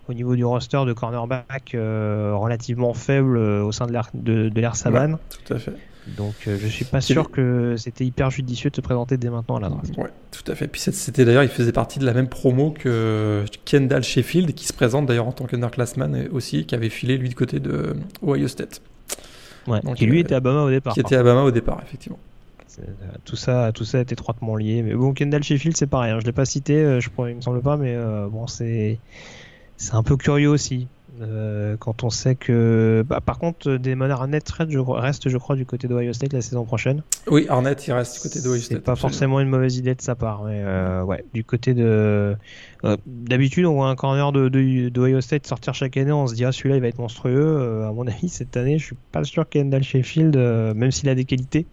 [0.07, 4.49] au niveau du roster de cornerback euh, relativement faible euh, au sein de l'ère de,
[4.49, 5.17] de Saban.
[5.45, 5.73] tout à fait.
[6.15, 9.57] Donc euh, je suis pas sûr que c'était hyper judicieux de se présenter dès maintenant
[9.57, 9.97] à la draft.
[9.97, 10.67] Ouais, tout à fait.
[10.67, 14.73] Puis c'était d'ailleurs, il faisait partie de la même promo que Kendall Sheffield, qui se
[14.73, 18.81] présente d'ailleurs en tant qu'underclassman aussi, qui avait filé lui de côté de Ohio State.
[19.67, 20.93] Ouais, Donc, qui lui était à Bama au départ.
[20.93, 22.19] Qui était à Bama au départ, effectivement.
[23.25, 24.83] Tout ça, tout ça est étroitement lié.
[24.83, 26.11] Mais bon, Kendall Sheffield, c'est pareil.
[26.11, 26.19] Hein.
[26.21, 28.99] Je l'ai pas cité, euh, je il me semble pas, mais euh, bon, c'est
[29.77, 30.87] c'est un peu curieux aussi.
[31.19, 33.03] Euh, quand on sait que.
[33.07, 36.41] Bah, par contre, Damon Arnett reste je, reste, je crois, du côté d'Ohio State la
[36.41, 37.01] saison prochaine.
[37.27, 38.77] Oui, Arnett, il reste du côté d'Ohio State.
[38.77, 40.43] C'est pas forcément une mauvaise idée de sa part.
[40.43, 40.63] Mais
[41.03, 42.35] ouais, du côté de.
[43.07, 46.51] D'habitude, on voit un corner de, de, State sortir chaque année, on se dit, ah,
[46.51, 47.83] celui-là, il va être monstrueux.
[47.83, 51.15] à mon avis, cette année, je suis pas sûr que Kendall Sheffield, même s'il a
[51.15, 51.65] des qualités,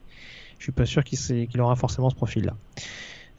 [0.59, 2.55] je suis pas sûr qu'il aura forcément ce profil-là.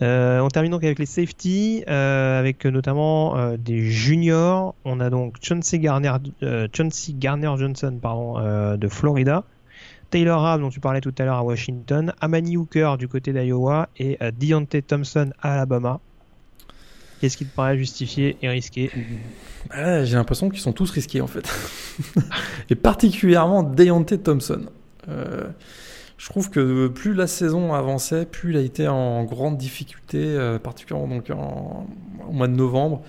[0.01, 4.75] Euh, on termine donc avec les safety, euh, avec notamment euh, des juniors.
[4.83, 9.43] On a donc Chauncey Garner, Garner Johnson pardon, de Florida,
[10.09, 13.89] Taylor Rabb dont tu parlais tout à l'heure à Washington, Amani Hooker du côté d'Iowa
[13.97, 15.99] et Deontay Thompson à Alabama.
[17.21, 18.91] Qu'est-ce qui te paraît justifié et risqué?
[19.69, 21.49] Bah J'ai l'impression qu'ils sont tous risqués en fait.
[22.69, 24.65] et particulièrement Deontay Thompson.
[26.17, 30.57] Je trouve que plus la saison avançait, plus il a été en grande difficulté, euh,
[30.59, 31.21] particulièrement
[32.27, 33.01] au mois de novembre.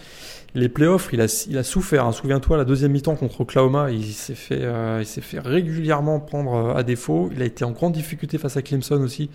[0.55, 2.07] Les playoffs, il a, souffert.
[2.07, 2.13] Hein.
[2.13, 5.05] Souviens-toi, la deuxième mi-temps contre Oklahoma, il s'est fait, euh,
[5.35, 7.31] régulièrement prendre euh, à défaut.
[7.33, 9.31] Il a été en grande difficulté face à Clemson aussi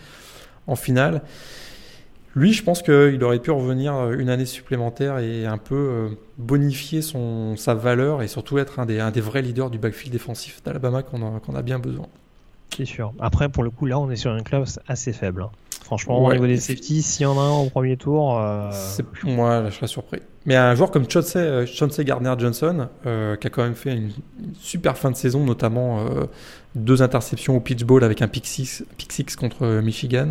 [0.67, 1.21] en finale.
[2.35, 7.01] Lui, je pense qu'il aurait pu revenir une année supplémentaire et un peu bonifier
[7.57, 11.61] sa valeur et surtout être un des, vrais leaders du backfield défensif d'Alabama qu'on a
[11.61, 12.07] bien besoin.
[12.75, 13.13] C'est sûr.
[13.19, 15.43] Après, pour le coup, là, on est sur une classe assez faible.
[15.43, 15.51] Hein.
[15.83, 18.39] Franchement, au niveau des safety, s'il y en a un au premier tour.
[18.39, 18.71] Euh...
[19.25, 20.19] Moi, je serais surpris.
[20.45, 21.65] Mais un joueur comme Chauncey, euh,
[21.99, 24.11] Gardner Johnson, euh, qui a quand même fait une,
[24.57, 26.27] super fin de saison, notamment euh,
[26.75, 30.29] deux interceptions au pitch ball avec un pick six, pick six contre Michigan.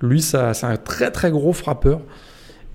[0.00, 2.00] Lui, ça, c'est un très très gros frappeur.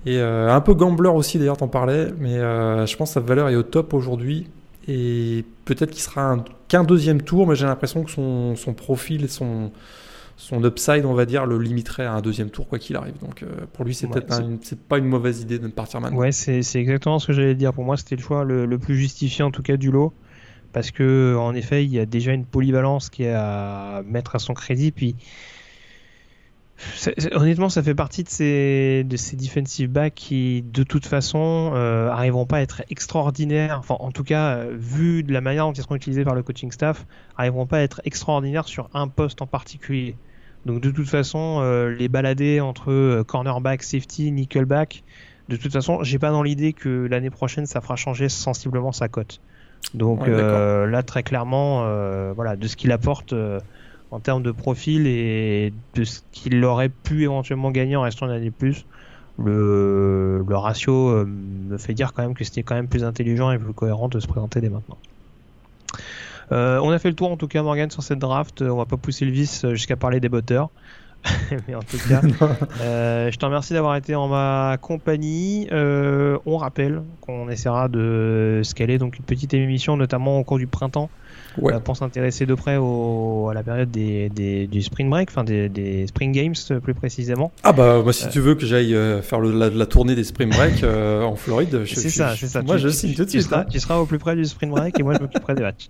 [0.06, 2.08] Et un peu gambler aussi, d'ailleurs, t'en parlais.
[2.18, 4.48] Mais je pense que sa valeur est au top aujourd'hui.
[4.88, 9.28] Et peut-être qu'il sera qu'un deuxième tour, mais j'ai l'impression que son, son, profil et
[9.28, 9.70] son,
[10.36, 13.18] son upside, on va dire, le limiterait à un deuxième tour, quoi qu'il arrive.
[13.20, 16.18] Donc euh, pour lui, c'est peut-être c'est pas une mauvaise idée de ne partir maintenant.
[16.18, 17.72] Ouais, c'est exactement ce que j'allais dire.
[17.72, 20.12] Pour moi, c'était le choix le, le, plus justifié, en tout cas, du lot.
[20.72, 24.38] Parce que, en effet, il y a déjà une polyvalence qui est à mettre à
[24.38, 24.90] son crédit.
[24.90, 25.16] Puis
[27.32, 32.08] Honnêtement, ça fait partie de ces, de ces defensive backs qui, de toute façon, euh,
[32.08, 33.76] arriveront pas à être extraordinaires.
[33.78, 36.42] Enfin, en tout cas, euh, vu de la manière dont ils seront utilisés par le
[36.42, 40.16] coaching staff, arriveront pas à être extraordinaires sur un poste en particulier.
[40.66, 45.02] Donc, de toute façon, euh, les balader entre cornerback, safety, nickelback,
[45.48, 49.08] de toute façon, j'ai pas dans l'idée que l'année prochaine, ça fera changer sensiblement sa
[49.08, 49.40] cote.
[49.94, 51.84] Donc là, très clairement,
[52.34, 53.34] voilà, de ce qu'il apporte
[54.12, 58.32] en termes de profil et de ce qu'il aurait pu éventuellement gagner en restant une
[58.32, 58.84] année de plus,
[59.38, 63.50] le, le ratio euh, me fait dire quand même que c'était quand même plus intelligent
[63.50, 64.98] et plus cohérent de se présenter dès maintenant.
[66.52, 68.84] Euh, on a fait le tour en tout cas Morgan sur cette draft, on va
[68.84, 70.68] pas pousser le vice jusqu'à parler des botteurs.
[71.68, 72.20] Mais en tout cas,
[72.80, 75.68] euh, je te remercie d'avoir été en ma compagnie.
[75.72, 80.66] Euh, on rappelle qu'on essaiera de scaler donc une petite émission, notamment au cours du
[80.66, 81.10] printemps,
[81.58, 81.74] Ouais.
[81.74, 85.44] euh, pour s'intéresser de près au, à la période des, des- du spring break, enfin
[85.44, 87.52] des, des spring games euh, plus précisément.
[87.62, 90.24] Ah bah moi si tu veux que j'aille euh, faire le- la, la tournée des
[90.24, 92.62] Spring Break euh, en Floride, je, C'est je- ça, je- c'est ça.
[92.62, 93.42] Moi Tu- je tu- signe tout de tu suite.
[93.50, 93.66] seras, hein.
[93.70, 95.88] tu seras au plus près du spring break et moi je m'occuperai des matchs.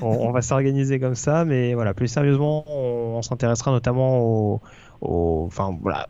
[0.00, 4.60] On, on va s'organiser comme ça, mais voilà, plus sérieusement, on, on s'intéressera notamment au,
[5.00, 6.08] au- enfin voilà,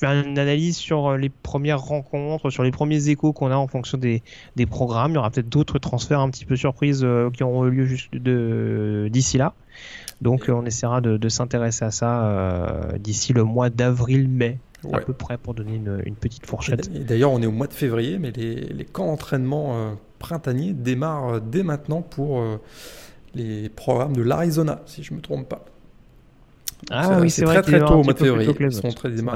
[0.00, 3.98] faire une analyse sur les premières rencontres, sur les premiers échos qu'on a en fonction
[3.98, 4.22] des,
[4.56, 5.12] des programmes.
[5.12, 7.84] Il y aura peut-être d'autres transferts un petit peu surprises euh, qui auront eu lieu
[7.84, 9.52] juste d'ici là.
[10.22, 14.58] Donc euh, on essaiera de, de s'intéresser à ça euh, d'ici le mois d'avril-mai
[14.92, 16.90] à peu près pour donner une, une petite Et fourchette.
[17.06, 21.34] D'ailleurs, on est au mois de février, mais les, les camps d'entraînement euh, printaniers démarrent
[21.34, 22.56] euh, dès maintenant pour euh,
[23.34, 25.66] les programmes de l'Arizona, si je me trompe pas.
[26.90, 28.46] Ah oui, c'est vrai très très tôt au mois de février.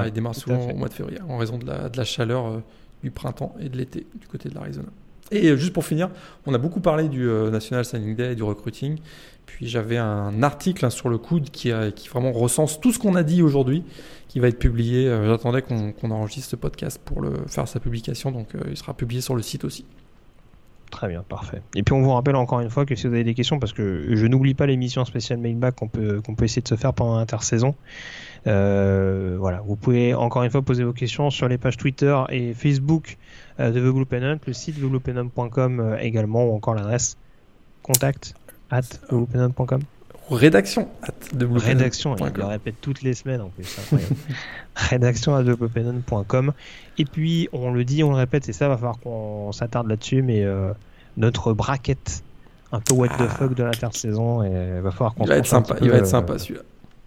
[0.07, 2.57] Ils, démarrent, souvent au mois de février en raison de la, de la chaleur euh,
[3.03, 4.87] du printemps et de l'été du côté de l'Arizona.
[5.31, 6.09] Et euh, juste pour finir,
[6.45, 8.97] on a beaucoup parlé du euh, National Signing Day et du recruiting.
[9.45, 12.99] Puis j'avais un article hein, sur le coude qui, a- qui vraiment recense tout ce
[12.99, 13.83] qu'on a dit aujourd'hui,
[14.27, 15.07] qui va être publié.
[15.27, 19.21] J'attendais qu'on qu'on enregistre ce podcast pour le, faire sa publication, donc il sera publié
[19.21, 19.85] sur le site aussi.
[20.91, 21.61] Très bien, parfait.
[21.75, 23.73] Et puis on vous rappelle encore une fois que si vous avez des questions, parce
[23.73, 26.93] que je n'oublie pas l'émission spéciale Mailback qu'on peut, qu'on peut essayer de se faire
[26.93, 27.75] pendant l'intersaison.
[28.47, 32.53] Euh, voilà, vous pouvez encore une fois poser vos questions sur les pages Twitter et
[32.53, 33.17] Facebook
[33.59, 37.17] euh, de The Blue Pennant, le site thebluepennant.com euh, également, ou encore l'adresse
[37.81, 38.35] contact
[38.69, 39.81] at thebluepennant.com.
[40.29, 40.87] Rédaction
[41.33, 43.63] de Rédaction, il le répète toutes les semaines en plus.
[43.65, 44.15] c'est incroyable.
[44.75, 46.53] Rédaction à thebluepennant.com.
[46.97, 50.21] Et puis, on le dit, on le répète, et ça va falloir qu'on s'attarde là-dessus,
[50.23, 50.71] mais euh,
[51.17, 52.23] notre braquette
[52.71, 55.75] un peu what the fuck de l'intersaison, et va falloir qu'on Il va être sympa,
[55.81, 56.61] il va être sympa celui-là.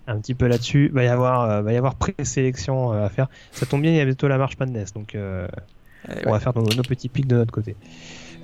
[0.07, 0.90] un petit peu là-dessus.
[0.95, 3.28] Va y avoir, euh, va y avoir présélection euh, à faire.
[3.53, 6.31] Ça tombe bien, il y a bientôt la marche Madness, donc Eh on ouais.
[6.31, 7.74] va faire nos, nos petits pics de notre côté.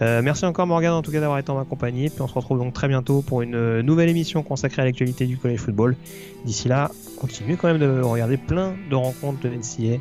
[0.02, 2.08] Euh, merci encore Morgan en tout cas d'avoir été en ma compagnie.
[2.10, 5.26] Puis on se retrouve donc très bientôt pour une euh, nouvelle émission consacrée à l'actualité
[5.26, 5.96] du college football.
[6.44, 6.90] D'ici là,
[7.20, 10.00] continuez quand même de regarder plein de rencontres de NCA.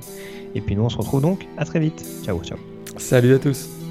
[0.56, 2.06] Et puis nous on se retrouve donc à très vite.
[2.24, 2.58] Ciao ciao.
[2.98, 3.83] Salut à tous.